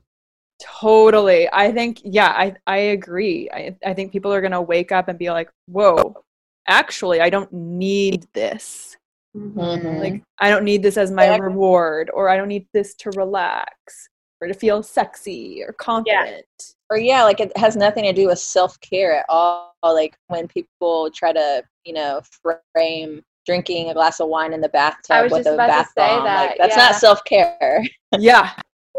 Totally. 0.60 1.48
I 1.52 1.70
think, 1.72 2.00
yeah, 2.04 2.28
I, 2.28 2.54
I 2.66 2.76
agree. 2.78 3.48
I, 3.52 3.76
I 3.84 3.94
think 3.94 4.10
people 4.12 4.32
are 4.32 4.40
going 4.40 4.52
to 4.52 4.60
wake 4.60 4.90
up 4.90 5.08
and 5.08 5.18
be 5.18 5.30
like, 5.30 5.50
whoa, 5.66 6.14
actually, 6.66 7.20
I 7.20 7.30
don't 7.30 7.52
need 7.52 8.26
this. 8.34 8.96
Mhm. 9.36 10.00
Like, 10.00 10.22
I 10.40 10.50
don't 10.50 10.64
need 10.64 10.82
this 10.82 10.96
as 10.96 11.10
my 11.10 11.26
Yeah. 11.26 11.38
reward, 11.38 12.10
or 12.12 12.28
I 12.28 12.36
don't 12.36 12.48
need 12.48 12.66
this 12.72 12.94
to 12.96 13.10
relax 13.10 14.08
or 14.40 14.48
to 14.48 14.54
feel 14.54 14.82
sexy 14.82 15.62
or 15.66 15.72
confident. 15.72 16.44
or 16.90 16.96
yeah 16.98 17.24
like 17.24 17.40
it 17.40 17.54
has 17.56 17.74
nothing 17.76 18.04
to 18.04 18.12
do 18.12 18.28
with 18.28 18.38
self-care 18.38 19.16
at 19.18 19.26
all 19.28 19.74
like 19.82 20.16
when 20.28 20.46
people 20.46 21.10
try 21.10 21.32
to 21.32 21.62
you 21.84 21.92
know 21.92 22.20
frame 22.72 23.20
drinking 23.46 23.90
a 23.90 23.94
glass 23.94 24.20
of 24.20 24.28
wine 24.28 24.52
in 24.52 24.60
the 24.60 24.68
bathtub 24.68 25.30
with 25.32 25.46
a 25.46 25.56
bath 25.56 25.90
bomb 25.96 26.24
that, 26.24 26.50
like 26.50 26.58
that's 26.58 26.76
yeah. 26.76 26.84
not 26.84 26.94
self-care 26.94 27.82
Yeah. 28.18 28.52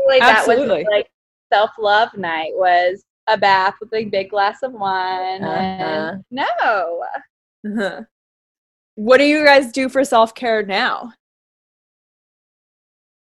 Like 0.09 0.19
that 0.21 0.39
Absolutely. 0.39 0.79
was 0.79 0.87
like 0.91 1.07
self 1.53 1.71
love 1.79 2.09
night 2.17 2.51
was 2.55 3.03
a 3.27 3.37
bath 3.37 3.75
with 3.79 3.93
a 3.93 4.05
big 4.05 4.29
glass 4.29 4.63
of 4.63 4.73
wine. 4.73 5.43
Uh-huh. 5.43 6.13
And 6.13 6.23
no, 6.31 7.03
Uh-huh. 7.65 8.01
What 8.95 9.17
do 9.19 9.23
you 9.23 9.45
guys 9.45 9.71
do 9.71 9.87
for 9.87 10.03
self 10.03 10.35
care 10.35 10.61
now? 10.63 11.13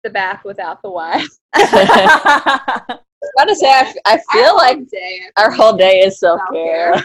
the 0.04 0.10
bath 0.12 0.44
without 0.46 0.82
the 0.84 0.90
wine. 0.92 1.26
I 1.56 2.86
was 2.88 3.32
about 3.36 3.46
to 3.48 3.56
say, 3.56 3.94
I 4.06 4.20
feel 4.32 4.56
like 4.56 4.88
day. 4.90 5.22
our 5.38 5.50
whole 5.50 5.74
day 5.76 6.02
is 6.02 6.20
self 6.20 6.40
care. 6.54 7.04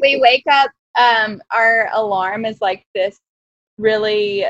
we 0.00 0.18
wake 0.20 0.44
up. 0.50 0.70
Um, 0.98 1.42
our 1.50 1.90
alarm 1.92 2.46
is 2.46 2.58
like 2.62 2.84
this 2.94 3.18
really. 3.78 4.46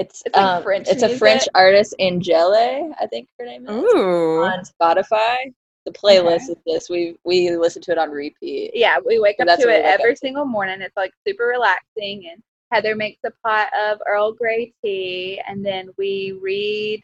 It's 0.00 0.22
It's 0.24 0.36
um, 0.38 0.62
French 0.62 0.88
it's 0.88 1.02
a. 1.02 1.18
French 1.18 1.42
artist, 1.54 1.94
Angele, 1.98 2.94
I 2.98 3.06
think 3.06 3.28
her 3.38 3.44
name 3.44 3.66
is, 3.68 3.70
Ooh. 3.70 4.42
on 4.44 4.62
Spotify. 4.64 5.36
The 5.86 5.92
playlist 5.92 6.48
is 6.50 6.56
this. 6.66 6.88
We 6.88 7.16
we 7.24 7.56
listen 7.56 7.82
to 7.82 7.92
it 7.92 7.98
on 7.98 8.10
repeat. 8.10 8.70
Yeah, 8.74 8.96
we 9.04 9.18
wake 9.18 9.36
So 9.38 9.46
up 9.46 9.58
to 9.60 9.68
it 9.68 9.84
every 9.84 10.16
single 10.16 10.44
morning. 10.44 10.80
It's 10.80 10.96
like 10.96 11.12
super 11.26 11.44
relaxing, 11.46 12.28
and 12.30 12.42
Heather 12.72 12.94
makes 12.94 13.20
a 13.26 13.30
pot 13.46 13.68
of 13.78 13.98
Earl 14.06 14.32
Grey 14.32 14.72
tea, 14.84 15.40
and 15.46 15.64
then 15.64 15.90
we 15.98 16.38
read 16.40 17.02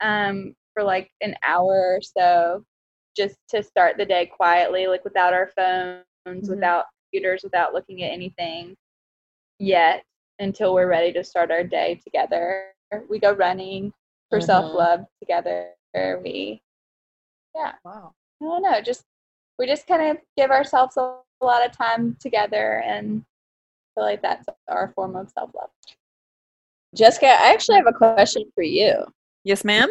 um, 0.00 0.54
for 0.74 0.82
like 0.84 1.10
an 1.22 1.34
hour 1.44 1.96
or 1.96 2.00
so, 2.02 2.64
just 3.16 3.36
to 3.50 3.62
start 3.62 3.96
the 3.96 4.04
day 4.06 4.26
quietly, 4.26 4.86
like 4.86 5.04
without 5.04 5.32
our 5.32 5.50
phones, 5.56 6.02
Mm-hmm. 6.28 6.40
Mhm. 6.46 6.50
without 6.50 6.84
computers, 7.12 7.42
without 7.44 7.72
looking 7.72 8.02
at 8.02 8.10
anything 8.12 8.74
yet, 9.60 10.02
until 10.38 10.74
we're 10.74 10.88
ready 10.88 11.12
to 11.12 11.24
start 11.24 11.50
our 11.50 11.64
day 11.64 12.00
together. 12.02 12.72
We 13.08 13.18
go 13.18 13.32
running 13.32 13.92
for 14.30 14.38
Mhm. 14.38 14.44
self 14.44 14.74
love 14.74 15.06
together. 15.20 15.74
We 16.22 16.62
yeah. 17.54 17.72
Wow. 17.84 18.12
I 18.42 18.44
don't 18.44 18.62
know, 18.62 18.80
just 18.80 19.04
we 19.58 19.66
just 19.66 19.86
kind 19.86 20.10
of 20.10 20.18
give 20.36 20.50
ourselves 20.50 20.96
a, 20.98 21.20
a 21.40 21.44
lot 21.44 21.64
of 21.64 21.72
time 21.72 22.16
together 22.20 22.82
and 22.84 23.24
feel 23.94 24.04
like 24.04 24.20
that's 24.22 24.46
our 24.68 24.92
form 24.94 25.16
of 25.16 25.30
self 25.30 25.50
love. 25.54 25.70
Jessica, 26.94 27.26
I 27.26 27.52
actually 27.52 27.76
have 27.76 27.86
a 27.86 27.92
question 27.92 28.44
for 28.54 28.62
you. 28.62 28.94
Yes, 29.44 29.64
ma'am. 29.64 29.88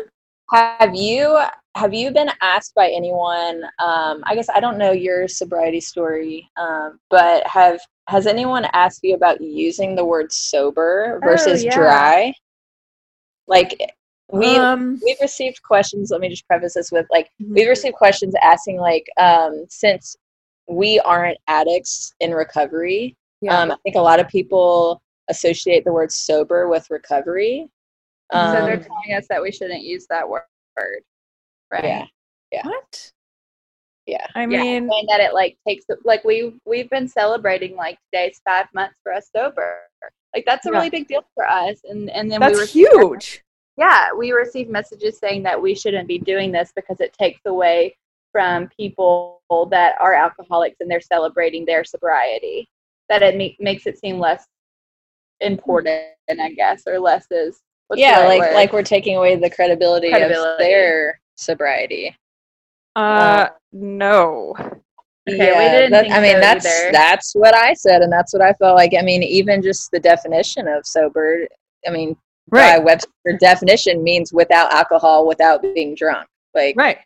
Have 0.51 0.95
you 0.95 1.39
have 1.75 1.93
you 1.93 2.11
been 2.11 2.29
asked 2.41 2.73
by 2.75 2.89
anyone? 2.89 3.63
Um, 3.79 4.23
I 4.25 4.35
guess 4.35 4.49
I 4.49 4.59
don't 4.59 4.77
know 4.77 4.91
your 4.91 5.27
sobriety 5.27 5.81
story, 5.81 6.49
um, 6.57 6.99
but 7.09 7.45
have 7.47 7.79
has 8.07 8.27
anyone 8.27 8.65
asked 8.73 8.99
you 9.03 9.15
about 9.15 9.41
using 9.41 9.95
the 9.95 10.05
word 10.05 10.31
sober 10.31 11.19
versus 11.23 11.63
yeah. 11.63 11.75
dry? 11.75 12.33
Like 13.47 13.79
we 14.31 14.55
um, 14.55 14.99
we've 15.03 15.17
received 15.21 15.61
questions. 15.63 16.09
Let 16.11 16.21
me 16.21 16.29
just 16.29 16.47
preface 16.47 16.73
this 16.73 16.91
with 16.91 17.05
like 17.11 17.29
mhm. 17.41 17.53
we've 17.55 17.67
received 17.69 17.95
questions 17.95 18.33
asking 18.41 18.77
like 18.77 19.05
um, 19.17 19.65
since 19.69 20.15
we 20.67 20.99
aren't 21.01 21.37
addicts 21.47 22.13
in 22.19 22.31
recovery, 22.31 23.15
Yeah. 23.41 23.59
um, 23.59 23.71
I 23.71 23.75
think 23.83 23.95
a 23.95 24.01
lot 24.01 24.19
of 24.19 24.27
people 24.27 25.01
associate 25.29 25.83
the 25.85 25.93
word 25.93 26.11
sober 26.11 26.67
with 26.67 26.89
recovery. 26.89 27.67
so 28.33 28.51
they're 28.51 28.73
Um, 28.77 28.83
telling 28.83 29.17
us 29.17 29.27
that 29.29 29.41
we 29.41 29.51
shouldn't 29.51 29.83
use 29.83 30.07
that 30.09 30.27
word, 30.27 30.43
right? 31.71 32.07
yeah. 32.51 32.65
what? 32.65 33.11
Yeah. 34.05 34.25
I 34.35 34.41
Yeah, 34.41 34.47
mean, 34.47 34.89
saying 34.89 35.05
that 35.09 35.19
it 35.19 35.33
like 35.33 35.57
takes 35.67 35.85
like 36.03 36.23
we 36.23 36.59
we've 36.65 36.89
been 36.89 37.07
celebrating 37.07 37.75
like 37.75 37.97
today's 38.13 38.39
five 38.45 38.67
months 38.73 38.99
for 39.01 39.11
us 39.13 39.29
sober. 39.35 39.79
Like 40.33 40.45
that's 40.45 40.65
a 40.65 40.69
Yeah. 40.69 40.77
really 40.77 40.89
big 40.89 41.07
deal 41.07 41.23
for 41.33 41.47
us, 41.49 41.79
and 41.85 42.09
and 42.11 42.31
then 42.31 42.39
that's 42.39 42.53
we 42.53 42.59
were 42.59 42.65
huge. 43.01 43.43
yeah, 43.77 44.09
we 44.17 44.31
receive 44.31 44.69
messages 44.69 45.17
saying 45.17 45.43
that 45.43 45.59
we 45.61 45.73
shouldn't 45.75 46.07
be 46.07 46.19
doing 46.19 46.51
this 46.51 46.71
because 46.75 46.99
it 46.99 47.13
takes 47.13 47.41
away 47.45 47.95
from 48.31 48.67
people 48.77 49.41
that 49.71 49.95
are 49.99 50.13
alcoholics 50.13 50.77
and 50.81 50.91
they're 50.91 51.01
celebrating 51.01 51.65
their 51.65 51.83
sobriety. 51.83 52.67
That 53.09 53.23
it 53.23 53.35
ma- 53.37 53.63
makes 53.63 53.87
it 53.87 53.97
seem 53.97 54.19
less 54.19 54.45
important, 55.39 56.01
I 56.29 56.51
guess, 56.51 56.83
or 56.87 56.99
less 56.99 57.25
is 57.31 57.59
yeah, 57.93 58.21
right 58.21 58.27
like 58.27 58.39
word? 58.41 58.53
like 58.53 58.73
we're 58.73 58.83
taking 58.83 59.15
away 59.15 59.35
the 59.35 59.49
credibility, 59.49 60.11
of 60.11 60.57
their 60.57 61.19
sobriety. 61.35 62.15
Uh, 62.95 63.47
no. 63.73 64.53
Okay, 64.57 64.77
we 65.27 65.35
didn't 65.69 65.91
that- 65.91 66.03
think 66.03 66.13
I 66.13 66.21
mean 66.21 66.35
so 66.35 66.39
that's 66.39 66.65
either. 66.65 66.91
that's 66.91 67.33
what 67.33 67.55
I 67.55 67.73
said, 67.73 68.01
and 68.03 68.11
that's 68.13 68.31
what 68.31 68.41
I 68.43 68.53
felt 68.53 68.75
like. 68.75 68.93
I 68.97 69.01
mean, 69.01 69.23
even 69.23 69.61
just 69.61 69.89
the 69.91 69.99
definition 69.99 70.67
of 70.67 70.85
sober. 70.85 71.47
I 71.87 71.89
mean, 71.91 72.15
by 72.51 72.75
Right. 72.75 72.83
Webster 72.83 73.09
definition 73.39 74.03
means 74.03 74.31
without 74.31 74.71
alcohol, 74.71 75.25
without 75.27 75.61
being 75.63 75.95
drunk. 75.95 76.27
Like 76.53 76.75
Right. 76.77 76.99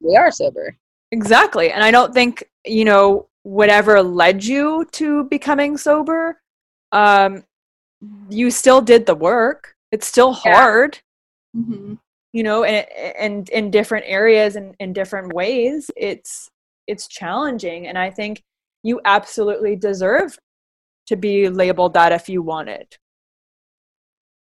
we 0.00 0.16
are 0.16 0.30
sober. 0.30 0.76
Exactly. 1.12 1.70
And 1.70 1.84
I 1.84 1.90
don't 1.90 2.12
think, 2.14 2.44
you 2.66 2.84
know, 2.86 3.26
whatever 3.42 4.02
led 4.02 4.44
you 4.44 4.86
to 4.92 5.24
becoming 5.24 5.76
sober, 5.76 6.40
um, 6.92 7.44
you 8.30 8.50
still 8.50 8.80
did 8.80 9.04
the 9.06 9.14
work. 9.14 9.74
It's 9.92 10.06
still 10.06 10.36
Yeah. 10.44 10.54
hard, 10.54 10.98
Mhm. 11.56 11.98
You 12.32 12.42
know, 12.42 12.64
and, 12.64 12.86
and 13.18 13.48
in 13.50 13.70
different 13.70 14.04
areas 14.06 14.56
and 14.56 14.74
in 14.80 14.92
different 14.92 15.32
ways, 15.32 15.90
it's 15.96 16.50
it's 16.86 17.06
challenging. 17.08 17.86
And 17.86 17.98
I 17.98 18.10
think 18.10 18.42
you 18.82 19.00
absolutely 19.04 19.76
deserve 19.76 20.38
to 21.06 21.16
be 21.16 21.48
labeled 21.48 21.94
that 21.94 22.12
if 22.12 22.28
you 22.28 22.42
wanted. 22.42 22.96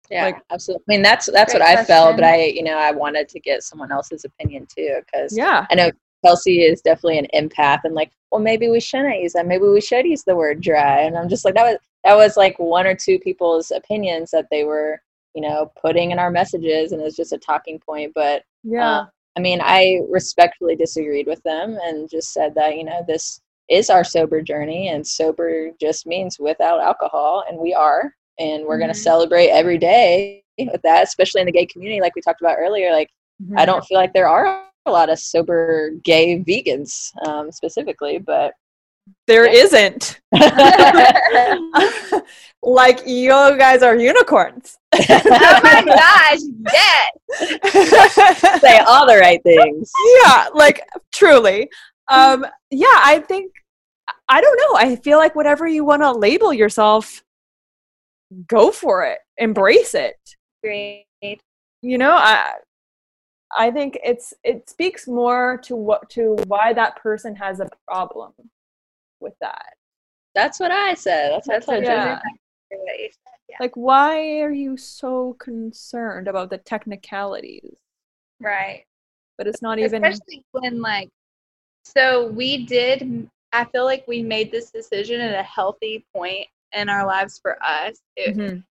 Yeah, 0.10 0.26
Like- 0.26 0.42
absolutely. 0.52 0.84
I 0.88 0.92
mean, 0.92 1.02
that's 1.02 1.30
that's 1.32 1.54
what 1.54 1.62
I 1.62 1.84
felt, 1.84 2.16
but. 2.16 2.24
I, 2.26 2.46
you 2.46 2.64
know, 2.64 2.78
I 2.78 2.92
wanted 2.92 3.28
to 3.30 3.40
get 3.40 3.64
someone 3.64 3.92
else's 3.92 4.26
opinion 4.26 4.66
too, 4.76 5.02
because 5.06 5.36
Yeah. 5.38 5.66
I 5.70 5.76
know 5.76 5.92
Kelsey 6.26 6.62
is 6.64 6.82
definitely 6.82 7.20
an 7.20 7.28
empath, 7.36 7.82
and 7.84 7.94
like, 7.94 8.12
well, 8.32 8.42
maybe 8.42 8.70
we 8.70 8.80
shouldn't 8.80 9.22
use 9.22 9.34
that. 9.34 9.46
Maybe 9.48 9.66
we 9.66 9.82
should 9.82 10.06
use 10.06 10.24
the 10.24 10.36
word 10.36 10.62
dry. 10.62 11.02
And 11.02 11.18
I'm 11.18 11.30
just 11.30 11.46
like, 11.46 11.54
that 11.56 11.64
was 11.64 11.78
that 12.06 12.16
was 12.16 12.38
like 12.38 12.58
one 12.58 12.88
or 12.88 12.96
two 12.96 13.20
people's 13.20 13.70
opinions 13.72 14.32
that 14.32 14.48
they 14.50 14.64
were, 14.64 15.02
you 15.38 15.42
know, 15.42 15.72
putting 15.80 16.12
in 16.12 16.20
our 16.20 16.32
messages, 16.32 16.92
and 16.92 17.00
it 17.02 17.06
was 17.06 17.16
just 17.16 17.32
a 17.34 17.38
talking 17.38 17.80
point. 17.80 18.12
But 18.16 18.44
Yeah. 18.64 19.02
uh, 19.02 19.06
I 19.38 19.40
mean, 19.40 19.62
I 19.64 20.00
respectfully 20.10 20.76
disagreed 20.76 21.28
with 21.28 21.42
them 21.44 21.78
and 21.86 22.10
just 22.10 22.34
said 22.34 22.56
that, 22.56 22.76
you 22.76 22.84
know, 22.84 23.04
this 23.08 23.40
is 23.70 23.90
our 23.92 24.04
sober 24.04 24.42
journey, 24.42 24.90
and 24.90 25.06
sober 25.06 25.70
just 25.80 26.08
means 26.08 26.40
without 26.40 26.82
alcohol, 26.82 27.44
and 27.48 27.60
we 27.60 27.72
are, 27.74 28.12
and 28.40 28.66
we're 28.66 28.80
going 28.80 28.90
Mhm. 28.90 28.94
to 28.96 29.00
celebrate 29.10 29.50
every 29.50 29.78
day 29.78 30.44
with 30.74 30.82
that, 30.82 31.04
especially 31.04 31.42
in 31.42 31.46
the 31.46 31.52
gay 31.60 31.68
community, 31.68 32.02
like 32.02 32.16
we 32.16 32.22
talked 32.22 32.42
about 32.42 32.58
earlier. 32.60 32.92
Like, 32.92 33.10
Mm-hmm. 33.44 33.60
I 33.60 33.66
don't 33.66 33.86
feel 33.86 34.00
like 34.00 34.14
there 34.14 34.28
are 34.28 34.66
a 34.88 34.92
lot 34.92 35.12
of 35.12 35.20
sober 35.20 35.92
gay 36.04 36.40
vegans 36.44 37.12
um, 37.28 37.52
specifically, 37.52 38.18
but 38.18 38.52
There 39.28 39.46
isn't. 39.46 40.20
like 42.64 43.00
you 43.06 43.30
guys 43.58 43.84
are 43.84 43.96
unicorns. 43.96 44.78
Oh 45.10 45.60
my 45.64 45.84
gosh, 45.86 46.40
yes. 46.74 48.62
say 48.62 48.80
all 48.80 49.06
the 49.06 49.18
right 49.20 49.42
things. 49.44 49.92
yeah, 50.24 50.48
like 50.54 50.82
truly. 51.14 51.70
Um, 52.10 52.46
yeah, 52.72 52.88
I 52.94 53.20
think 53.20 53.52
I 54.30 54.42
don't 54.42 54.58
know. 54.58 54.78
I 54.78 54.96
feel 54.98 55.18
like 55.18 55.36
whatever 55.36 55.68
you 55.68 55.84
want 55.84 56.02
to 56.02 56.12
label 56.12 56.54
yourself, 56.54 57.24
go 58.48 58.72
for 58.72 59.06
it. 59.06 59.20
Embrace 59.38 59.94
it. 59.94 60.16
Great. 60.64 61.06
You 61.82 61.98
know, 61.98 62.14
I 62.14 62.54
I 63.56 63.72
think 63.72 63.98
it's 64.04 64.34
it 64.44 64.70
speaks 64.70 65.08
more 65.08 65.58
to 65.64 65.76
what 65.76 66.10
to 66.12 66.36
why 66.48 66.74
that 66.74 66.98
person 66.98 67.36
has 67.36 67.60
a 67.60 67.70
problem 67.88 68.34
with 69.20 69.34
that. 69.42 69.74
That's 70.36 70.60
what 70.60 70.72
I 70.72 70.94
said. 70.94 71.32
That's 71.32 71.48
what 71.48 71.56
I 71.56 71.60
That's 71.60 71.68
what 71.68 71.82
you. 71.82 71.88
Yeah. 71.88 72.20
what 72.70 73.00
you 73.00 73.10
said, 73.12 73.20
yeah. 73.26 73.37
Like 73.60 73.76
why 73.76 74.40
are 74.42 74.52
you 74.52 74.78
so 74.78 75.34
concerned 75.40 76.28
about 76.28 76.50
the 76.50 76.58
technicalities? 76.60 77.76
Right. 78.40 78.86
But 79.38 79.48
it's 79.48 79.62
not 79.62 79.80
even 79.80 80.04
especially 80.04 80.44
when 80.52 80.82
like 80.82 81.10
so 81.86 82.28
we 82.28 82.66
did 82.66 83.30
i 83.54 83.64
feel 83.66 83.86
like 83.86 84.04
we 84.08 84.22
made 84.22 84.52
this 84.52 84.72
decision 84.72 85.22
at 85.22 85.40
a 85.40 85.44
healthy 85.44 86.06
point 86.14 86.46
in 86.74 86.90
our 86.90 87.06
lives 87.06 87.40
for 87.40 87.58
us 87.64 87.98
It- 88.18 88.36
Mhm. 88.36 88.64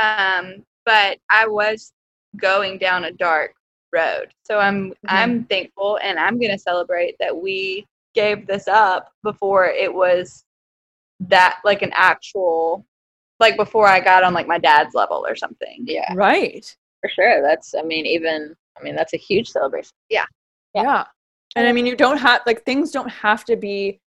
um 0.00 0.64
but 0.84 1.18
i 1.28 1.46
was 1.46 1.92
going 2.36 2.78
down 2.78 3.04
a 3.04 3.10
dark 3.10 3.54
road 3.92 4.32
so 4.44 4.58
i'm 4.58 4.94
i'm 5.08 5.44
thankful 5.46 5.98
and 6.02 6.18
i'm 6.20 6.38
going 6.38 6.52
to 6.52 6.58
celebrate 6.58 7.16
that 7.18 7.36
we 7.36 7.84
gave 8.14 8.46
this 8.46 8.68
up 8.68 9.12
before 9.24 9.66
it 9.66 9.92
was 9.92 10.44
that 11.20 11.58
like 11.64 11.82
an 11.82 11.92
actual 11.94 12.86
like 13.40 13.56
before 13.56 13.86
i 13.86 13.98
got 14.00 14.22
on 14.22 14.32
like 14.34 14.46
my 14.46 14.58
dad's 14.58 14.94
level 14.94 15.24
or 15.26 15.34
something 15.34 15.82
Yeah, 15.84 16.12
right. 16.14 16.64
for 17.00 17.08
sure. 17.08 17.42
That's, 17.42 17.74
I 17.74 17.82
mean, 17.82 18.06
even, 18.06 18.54
I 18.78 18.82
mean, 18.84 18.94
that's 18.94 19.12
a 19.14 19.16
huge 19.16 19.48
celebration. 19.48 19.90
Yeah. 20.08 20.24
Yeah. 20.74 21.04
And 21.56 21.66
I 21.66 21.72
mean, 21.72 21.84
you 21.84 21.96
don't 21.96 22.16
have, 22.18 22.42
like, 22.46 22.64
things 22.64 22.92
don't 22.92 23.08
have 23.10 23.44
to 23.46 23.56
be 23.56 23.98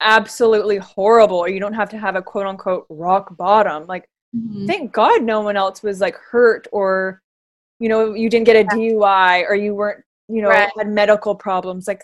absolutely 0.00 0.76
horrible 0.78 1.48
you 1.48 1.60
don't 1.60 1.72
have 1.72 1.88
to 1.90 1.98
have 1.98 2.16
a 2.16 2.22
quote 2.22 2.46
unquote 2.46 2.86
rock 2.88 3.36
bottom. 3.36 3.86
Like, 3.86 4.08
Mhm. 4.36 4.66
thank 4.66 4.92
God 4.92 5.22
no 5.22 5.40
one 5.40 5.56
else 5.56 5.82
was 5.82 6.00
like 6.00 6.16
hurt 6.16 6.66
or, 6.72 7.22
you 7.78 7.88
know, 7.88 8.14
you 8.14 8.28
didn't 8.28 8.46
get 8.46 8.56
a 8.56 8.64
DUI 8.74 9.44
or 9.48 9.54
you 9.54 9.74
weren't 9.74 10.02
you 10.28 10.40
know, 10.42 10.48
Right. 10.48 10.70
had 10.76 10.88
medical 10.88 11.34
problems. 11.34 11.86
Like, 11.86 12.02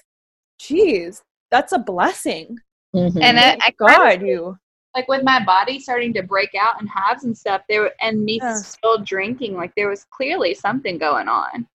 geez, 0.59 1.23
that's 1.51 1.73
a 1.73 1.79
blessing. 1.79 2.59
Mhm. 2.95 3.21
And 3.23 3.39
I, 3.41 3.53
I 3.55 3.71
kind 3.71 3.73
of 3.81 3.97
God, 3.97 4.23
you. 4.23 4.59
Like 4.95 5.07
with 5.09 5.23
my 5.23 5.43
body 5.45 5.79
starting 5.79 6.13
to 6.15 6.23
break 6.23 6.51
out 6.61 6.81
in 6.81 6.87
hives 6.87 7.25
and 7.25 7.37
stuff 7.37 7.63
there 7.69 7.83
were- 7.83 7.95
and 8.01 8.25
me 8.25 8.39
Yeah. 8.43 8.55
still 8.57 8.99
drinking 8.99 9.57
like 9.57 9.73
there 9.77 9.89
was 9.89 10.05
clearly 10.11 10.55
something 10.55 10.99
going 10.99 11.29
on 11.29 11.67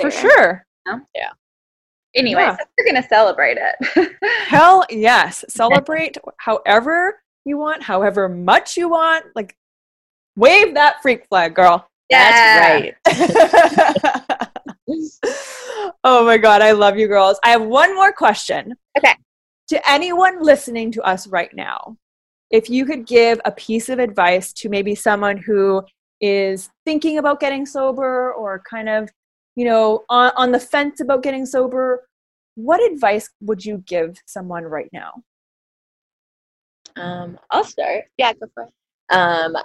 For 0.00 0.10
there. 0.10 0.20
sure. 0.20 0.66
anyway 2.14 2.42
Yeah. 2.42 2.56
so 2.56 2.64
we're 2.78 2.86
gonna 2.86 3.06
celebrate 3.08 3.58
it 3.58 4.12
Hell 4.48 4.84
yes. 4.90 5.44
Celebrate 5.48 6.16
however 6.38 7.22
you 7.44 7.56
want, 7.56 7.82
however 7.82 8.28
much 8.28 8.76
you 8.76 8.88
want. 8.88 9.24
Like, 9.34 9.56
wave 10.36 10.74
that 10.74 11.00
freak 11.02 11.26
flag, 11.28 11.54
girl. 11.54 11.88
That's 12.10 12.94
right. 13.06 14.40
oh 16.04 16.24
my 16.26 16.36
God. 16.36 16.62
I 16.62 16.72
love 16.72 16.98
you, 16.98 17.06
girls. 17.06 17.38
I 17.44 17.50
have 17.50 17.62
one 17.62 17.94
more 17.94 18.12
question. 18.12 18.74
Okay. 18.98 19.14
To 19.68 19.90
anyone 19.90 20.42
listening 20.42 20.90
to 20.92 21.02
us 21.02 21.28
right 21.28 21.54
now, 21.54 21.96
if 22.50 22.68
you 22.68 22.84
could 22.84 23.06
give 23.06 23.40
a 23.44 23.52
piece 23.52 23.88
of 23.88 23.98
advice 23.98 24.52
to 24.54 24.68
maybe 24.68 24.94
someone 24.94 25.36
who 25.38 25.82
is 26.20 26.68
thinking 26.84 27.18
about 27.18 27.40
getting 27.40 27.64
sober 27.64 28.32
or 28.32 28.62
kind 28.68 28.88
of, 28.88 29.08
you 29.56 29.64
know, 29.64 30.04
on, 30.08 30.32
on 30.36 30.52
the 30.52 30.60
fence 30.60 31.00
about 31.00 31.22
getting 31.22 31.46
sober, 31.46 32.06
what 32.56 32.82
advice 32.92 33.28
would 33.40 33.64
you 33.64 33.78
give 33.86 34.16
someone 34.26 34.64
right 34.64 34.90
now? 34.92 35.22
Um, 36.96 37.38
I'll 37.50 37.64
start. 37.64 38.04
yeah 38.18 38.32
go 38.32 38.46
for 38.52 38.64
it 38.64 39.14
Um, 39.14 39.56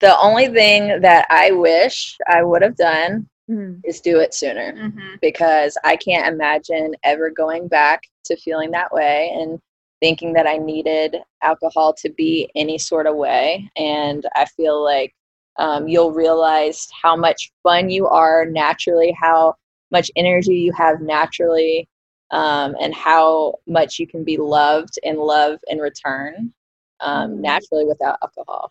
the 0.00 0.18
only 0.18 0.48
thing 0.48 1.00
that 1.02 1.26
I 1.30 1.50
wish 1.52 2.16
I 2.26 2.42
would 2.42 2.62
have 2.62 2.76
done 2.76 3.28
Mm. 3.50 3.82
is 3.84 4.00
do 4.00 4.20
it 4.20 4.32
sooner 4.32 4.72
mm-hmm. 4.72 5.16
because 5.20 5.76
I 5.84 5.96
can't 5.96 6.32
imagine 6.32 6.94
ever 7.02 7.28
going 7.28 7.68
back 7.68 8.00
to 8.24 8.38
feeling 8.38 8.70
that 8.70 8.90
way 8.90 9.36
and 9.38 9.60
thinking 10.04 10.34
that 10.34 10.46
I 10.46 10.58
needed 10.58 11.16
alcohol 11.42 11.94
to 12.02 12.10
be 12.10 12.50
any 12.54 12.76
sort 12.76 13.06
of 13.06 13.16
way. 13.16 13.70
And 13.74 14.26
I 14.36 14.44
feel 14.44 14.84
like 14.84 15.14
um, 15.58 15.88
you'll 15.88 16.12
realize 16.12 16.88
how 17.02 17.16
much 17.16 17.50
fun 17.62 17.88
you 17.88 18.06
are 18.06 18.44
naturally, 18.44 19.16
how 19.18 19.54
much 19.90 20.10
energy 20.14 20.56
you 20.56 20.72
have 20.72 21.00
naturally, 21.00 21.88
um, 22.32 22.76
and 22.82 22.94
how 22.94 23.54
much 23.66 23.98
you 23.98 24.06
can 24.06 24.24
be 24.24 24.36
loved 24.36 24.98
and 25.04 25.18
love 25.18 25.58
in 25.68 25.78
return 25.78 26.52
um, 27.00 27.30
Mm. 27.30 27.40
naturally 27.40 27.86
without 27.86 28.18
alcohol. 28.22 28.70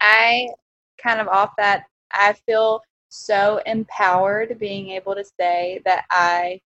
I 0.00 0.48
kind 1.02 1.20
of 1.20 1.26
off 1.28 1.52
that, 1.58 1.86
I 2.12 2.34
feel 2.46 2.82
so 3.08 3.60
empowered 3.66 4.58
being 4.60 4.90
able 4.90 5.14
to 5.16 5.24
say 5.40 5.80
that 5.86 6.04
I 6.10 6.60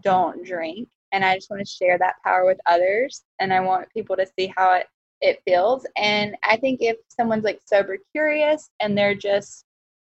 don't 0.00 0.44
drink. 0.44 0.88
And 1.16 1.24
I 1.24 1.34
just 1.34 1.50
want 1.50 1.64
to 1.64 1.72
share 1.72 1.98
that 1.98 2.16
power 2.22 2.44
with 2.44 2.58
others. 2.66 3.24
And 3.40 3.52
I 3.52 3.60
want 3.60 3.88
people 3.92 4.16
to 4.16 4.26
see 4.38 4.52
how 4.54 4.74
it, 4.74 4.86
it 5.22 5.40
feels. 5.46 5.86
And 5.96 6.36
I 6.44 6.58
think 6.58 6.80
if 6.82 6.96
someone's 7.08 7.44
like 7.44 7.60
sober 7.64 7.96
curious 8.12 8.68
and 8.80 8.96
they're 8.96 9.14
just 9.14 9.64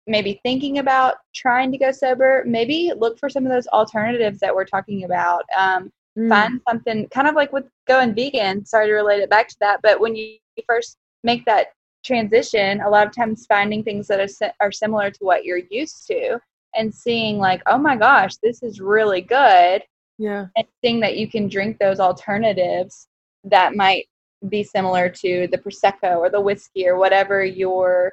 maybe 0.07 0.41
thinking 0.45 0.79
about 0.79 1.17
trying 1.35 1.73
to 1.73 1.79
go 1.79 1.91
sober, 1.91 2.45
maybe 2.47 2.93
look 2.97 3.19
for 3.19 3.31
some 3.31 3.47
of 3.47 3.51
those 3.51 3.67
alternatives 3.69 4.41
that 4.41 4.55
we're 4.55 4.67
talking 4.67 5.05
about. 5.05 5.45
Um, 5.57 5.91
Mm. 6.19 6.29
find 6.29 6.61
something 6.69 7.09
kind 7.11 7.29
of 7.29 7.37
like 7.37 7.53
with 7.53 7.67
going 7.87 8.13
vegan 8.17 8.67
sorry 8.67 8.89
to 8.89 8.95
relate 8.95 9.21
it 9.21 9.31
back 9.31 9.47
to 9.47 9.57
that 9.61 9.79
but 9.81 10.01
when 10.01 10.17
you 10.17 10.39
first 10.67 10.97
make 11.23 11.45
that 11.45 11.69
transition 12.05 12.81
a 12.81 12.91
lot 12.91 13.07
of 13.07 13.15
times 13.15 13.47
finding 13.49 13.85
things 13.85 14.09
that 14.09 14.19
are, 14.19 14.53
are 14.61 14.73
similar 14.73 15.13
to 15.13 15.19
what 15.21 15.45
you're 15.45 15.63
used 15.71 16.09
to 16.09 16.37
and 16.75 16.93
seeing 16.93 17.39
like 17.39 17.63
oh 17.67 17.79
my 17.79 17.95
gosh 17.95 18.33
this 18.43 18.61
is 18.61 18.81
really 18.81 19.21
good 19.21 19.85
Yeah. 20.21 20.47
and 20.55 20.67
seeing 20.85 21.01
that 21.01 21.17
you 21.17 21.31
can 21.31 21.49
drink 21.49 21.79
those 21.79 21.99
alternatives 21.99 23.09
that 23.45 23.75
might 23.75 24.05
be 24.51 24.63
similar 24.63 25.09
to 25.09 25.49
the 25.51 25.57
prosecco 25.57 26.19
or 26.19 26.29
the 26.29 26.41
whiskey 26.41 26.87
or 26.87 26.99
whatever 26.99 27.43
your 27.43 28.13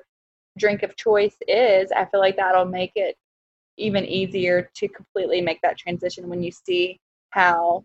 drink 0.57 0.83
of 0.83 0.95
choice 0.95 1.35
is 1.49 1.91
i 1.91 2.05
feel 2.05 2.21
like 2.21 2.37
that'll 2.37 2.63
make 2.63 2.93
it 2.95 3.17
even 3.77 4.05
easier 4.05 4.69
to 4.73 4.87
completely 4.87 5.41
make 5.41 5.59
that 5.61 5.77
transition 5.77 6.29
when 6.29 6.41
you 6.41 6.51
see 6.51 6.97
how 7.31 7.83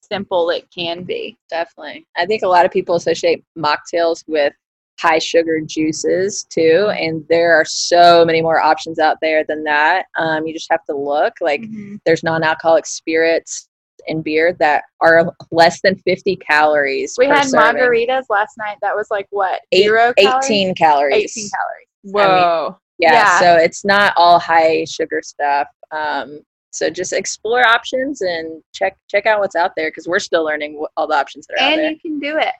simple 0.00 0.50
it 0.50 0.66
can 0.76 1.04
be 1.04 1.38
Definitely. 1.48 2.08
I 2.16 2.26
think 2.26 2.42
a 2.42 2.48
lot 2.48 2.66
of 2.66 2.72
people 2.72 2.96
associate 2.96 3.44
mocktails 3.56 4.24
with 4.26 4.52
high 5.00 5.18
sugar 5.18 5.60
juices 5.64 6.44
too, 6.50 6.90
and 6.96 7.24
there 7.28 7.54
are 7.54 7.64
so 7.64 8.24
many 8.24 8.42
more 8.42 8.60
options 8.60 8.98
out 8.98 9.16
there 9.22 9.44
than 9.48 9.62
that. 9.64 10.06
Um, 10.16 10.46
you 10.46 10.52
just 10.52 10.70
have 10.70 10.84
to 10.86 10.96
look. 10.96 11.34
Like 11.40 11.64
there's 12.04 12.22
non-alcoholic 12.24 12.86
spirits 12.86 13.68
and 14.06 14.24
beer 14.24 14.54
that 14.60 14.84
are 15.00 15.32
less 15.50 15.80
than 15.82 15.96
50 15.98 16.36
calories. 16.36 17.14
we 17.18 17.26
had 17.26 17.44
serving. 17.44 17.80
margaritas 17.80 18.22
last 18.30 18.54
night 18.58 18.76
that 18.80 18.94
was 18.96 19.08
like 19.10 19.26
what 19.30 19.60
Eight- 19.72 19.82
zero 19.84 20.12
18 20.16 20.74
calories. 20.74 21.36
18 21.36 21.50
calories 21.50 21.88
Whoa. 22.04 22.78
Yeah, 22.98 23.12
Yeah. 23.12 23.40
so 23.40 23.56
it's 23.56 23.84
not 23.84 24.12
all 24.16 24.38
high 24.38 24.84
sugar 24.84 25.20
stuff. 25.22 25.66
Um, 25.90 26.40
so 26.70 26.88
just 26.90 27.12
explore 27.12 27.66
options 27.66 28.20
and 28.20 28.62
check 28.72 28.96
check 29.08 29.26
out 29.26 29.40
what's 29.40 29.56
out 29.56 29.72
there 29.76 29.88
because 29.90 30.06
we're 30.06 30.18
still 30.20 30.44
learning 30.44 30.78
what, 30.80 30.90
all 30.96 31.06
the 31.06 31.14
options 31.14 31.46
that 31.48 31.54
are 31.60 31.64
out 31.64 31.72
and 31.72 31.80
there. 31.80 31.90
you 31.90 31.98
can 31.98 32.20
do 32.20 32.38
it 32.38 32.52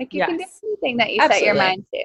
like 0.00 0.12
you 0.12 0.24
can 0.24 0.36
do 0.36 0.40
Yes. 0.42 0.60
anything 0.64 0.96
that 0.98 1.12
you 1.12 1.20
set 1.20 1.42
your 1.42 1.54
mind 1.54 1.84
to 1.94 2.04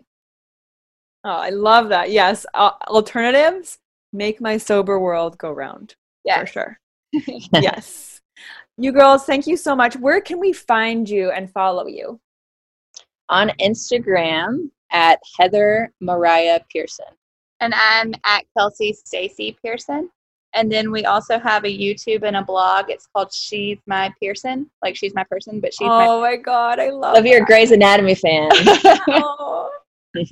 Oh, 1.23 1.29
I 1.29 1.49
love 1.51 1.89
that. 1.89 2.09
Yes. 2.11 2.45
Uh, 2.55 2.71
alternatives 2.87 3.77
make 4.11 4.41
my 4.41 4.57
sober 4.57 4.99
world 4.99 5.37
go 5.37 5.51
round. 5.51 5.95
yeah 6.25 6.39
For 6.41 6.45
sure. 6.47 6.79
yes. 7.53 8.21
You 8.77 8.91
girls, 8.91 9.25
thank 9.25 9.45
you 9.45 9.55
so 9.57 9.75
much. 9.75 9.95
Where 9.97 10.19
can 10.21 10.39
we 10.39 10.51
find 10.51 11.07
you 11.07 11.29
and 11.31 11.51
follow 11.51 11.85
you? 11.85 12.19
On 13.29 13.49
Instagram 13.61 14.71
at 14.91 15.19
Heather 15.39 15.93
Mariah 16.01 16.59
Pearson. 16.71 17.05
and 17.59 17.73
I'm 17.75 18.13
at 18.25 18.43
Kelsey 18.57 18.91
Stacy 18.93 19.55
Pearson. 19.63 20.09
And 20.53 20.71
then 20.71 20.91
we 20.91 21.05
also 21.05 21.39
have 21.39 21.63
a 21.63 21.67
YouTube 21.67 22.23
and 22.23 22.35
a 22.35 22.43
blog. 22.43 22.89
It's 22.89 23.07
called 23.15 23.31
She's 23.33 23.77
My 23.87 24.13
Pearson. 24.21 24.69
Like 24.83 24.95
she's 24.95 25.13
my 25.15 25.23
person, 25.23 25.59
but 25.61 25.73
she's 25.73 25.87
oh 25.89 26.21
my 26.21 26.35
god, 26.35 26.79
I 26.79 26.89
love 26.89 27.15
Love 27.15 27.25
you're 27.25 27.37
a 27.37 27.39
that. 27.39 27.47
Grey's 27.47 27.71
Anatomy 27.71 28.15
fan. 28.15 28.49
Oh. 29.07 29.69
my 30.13 30.23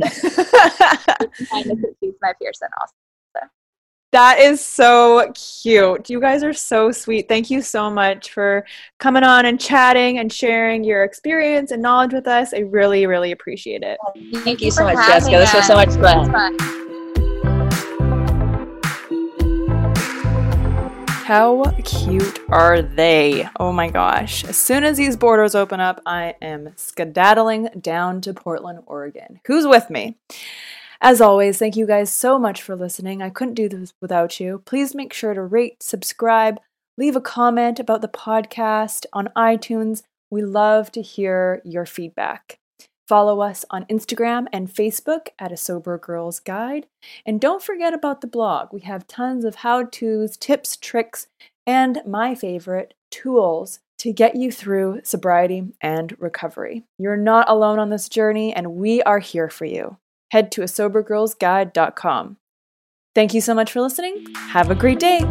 kind 1.50 1.72
of 1.72 1.78
She's 2.04 2.14
My 2.22 2.34
Pearson 2.42 2.68
also. 2.82 2.94
that 4.12 4.40
is 4.40 4.60
so 4.60 5.32
cute. 5.62 6.10
You 6.10 6.20
guys 6.20 6.44
are 6.44 6.52
so 6.52 6.92
sweet. 6.92 7.30
Thank 7.30 7.50
you 7.50 7.62
so 7.62 7.90
much 7.90 8.32
for 8.32 8.66
coming 8.98 9.24
on 9.24 9.46
and 9.46 9.58
chatting 9.58 10.20
and 10.20 10.34
sharing 10.34 10.84
your 10.84 11.06
experience 11.06 11.72
and 11.72 11.82
knowledge 11.82 12.12
with 12.12 12.28
us. 12.28 12.54
I 12.54 12.60
really, 12.60 13.06
really 13.06 13.32
appreciate 13.32 13.84
it. 13.84 13.98
Thank 14.44 14.60
you 14.62 14.72
so 14.72 14.84
much, 14.84 14.96
having 14.98 15.32
Jessica. 15.32 15.38
This 15.38 15.54
was 15.54 15.66
so 15.68 15.76
much 15.76 15.90
fun. 15.92 16.88
How 21.30 21.64
cute 21.86 22.40
are 22.50 22.82
they? 22.82 23.48
Oh 23.60 23.72
my 23.72 23.92
gosh. 23.92 24.44
As 24.46 24.58
soon 24.58 24.84
as 24.84 24.98
these 24.98 25.16
borders 25.16 25.54
open 25.54 25.80
up, 25.80 26.02
I 26.04 26.34
am 26.42 26.74
skedaddling 26.76 27.70
down 27.80 28.22
to 28.22 28.34
Portland, 28.34 28.80
Oregon. 28.88 29.40
Who's 29.46 29.68
with 29.68 29.92
me? 29.92 30.18
As 31.02 31.22
always, 31.22 31.60
thank 31.60 31.76
you 31.76 31.86
guys 31.86 32.12
so 32.12 32.40
much 32.40 32.64
for 32.64 32.76
listening. 32.76 33.22
I 33.22 33.30
couldn't 33.30 33.54
do 33.54 33.70
this 33.70 33.94
without 34.02 34.40
you. 34.40 34.64
Please 34.66 34.96
make 34.96 35.14
sure 35.14 35.36
to 35.36 35.44
rate, 35.44 35.84
subscribe, 35.84 36.60
leave 36.98 37.16
a 37.16 37.22
comment 37.22 37.80
about 37.80 38.02
the 38.02 38.08
podcast 38.08 39.06
on 39.14 39.30
iTunes. 39.38 40.02
We 40.32 40.42
love 40.42 40.92
to 40.94 41.04
hear 41.04 41.62
your 41.64 41.86
feedback. 41.86 42.59
Follow 43.10 43.42
us 43.42 43.66
on 43.72 43.86
Instagram 43.86 44.46
and 44.54 44.70
Facebook 44.70 45.30
at 45.40 45.52
A 45.52 45.58
Sober 45.58 45.98
Girls 45.98 46.40
Guide. 46.40 46.86
And 47.26 47.42
don't 47.42 47.64
forget 47.64 47.92
about 47.92 48.22
the 48.22 48.28
blog. 48.28 48.72
We 48.72 48.82
have 48.82 49.08
tons 49.08 49.46
of 49.46 49.56
how 49.56 49.86
to's, 49.86 50.38
tips, 50.38 50.78
tricks, 50.78 51.26
and 51.66 52.04
my 52.06 52.36
favorite, 52.36 52.94
tools 53.10 53.80
to 53.98 54.14
get 54.14 54.36
you 54.36 54.52
through 54.52 55.02
sobriety 55.04 55.64
and 55.82 56.16
recovery. 56.22 56.84
You're 57.00 57.18
not 57.18 57.50
alone 57.50 57.80
on 57.80 57.90
this 57.90 58.10
journey, 58.10 58.54
and 58.54 58.76
we 58.76 59.02
are 59.02 59.20
here 59.20 59.50
for 59.50 59.66
you. 59.66 59.98
Head 60.30 60.52
to 60.52 60.62
a 60.62 60.66
sobergirlsguide.com. 60.66 62.38
Thank 63.16 63.34
you 63.34 63.42
so 63.42 63.56
much 63.56 63.72
for 63.72 63.82
listening. 63.82 64.24
Have 64.52 64.70
a 64.70 64.76
great 64.76 65.00
day. 65.00 65.22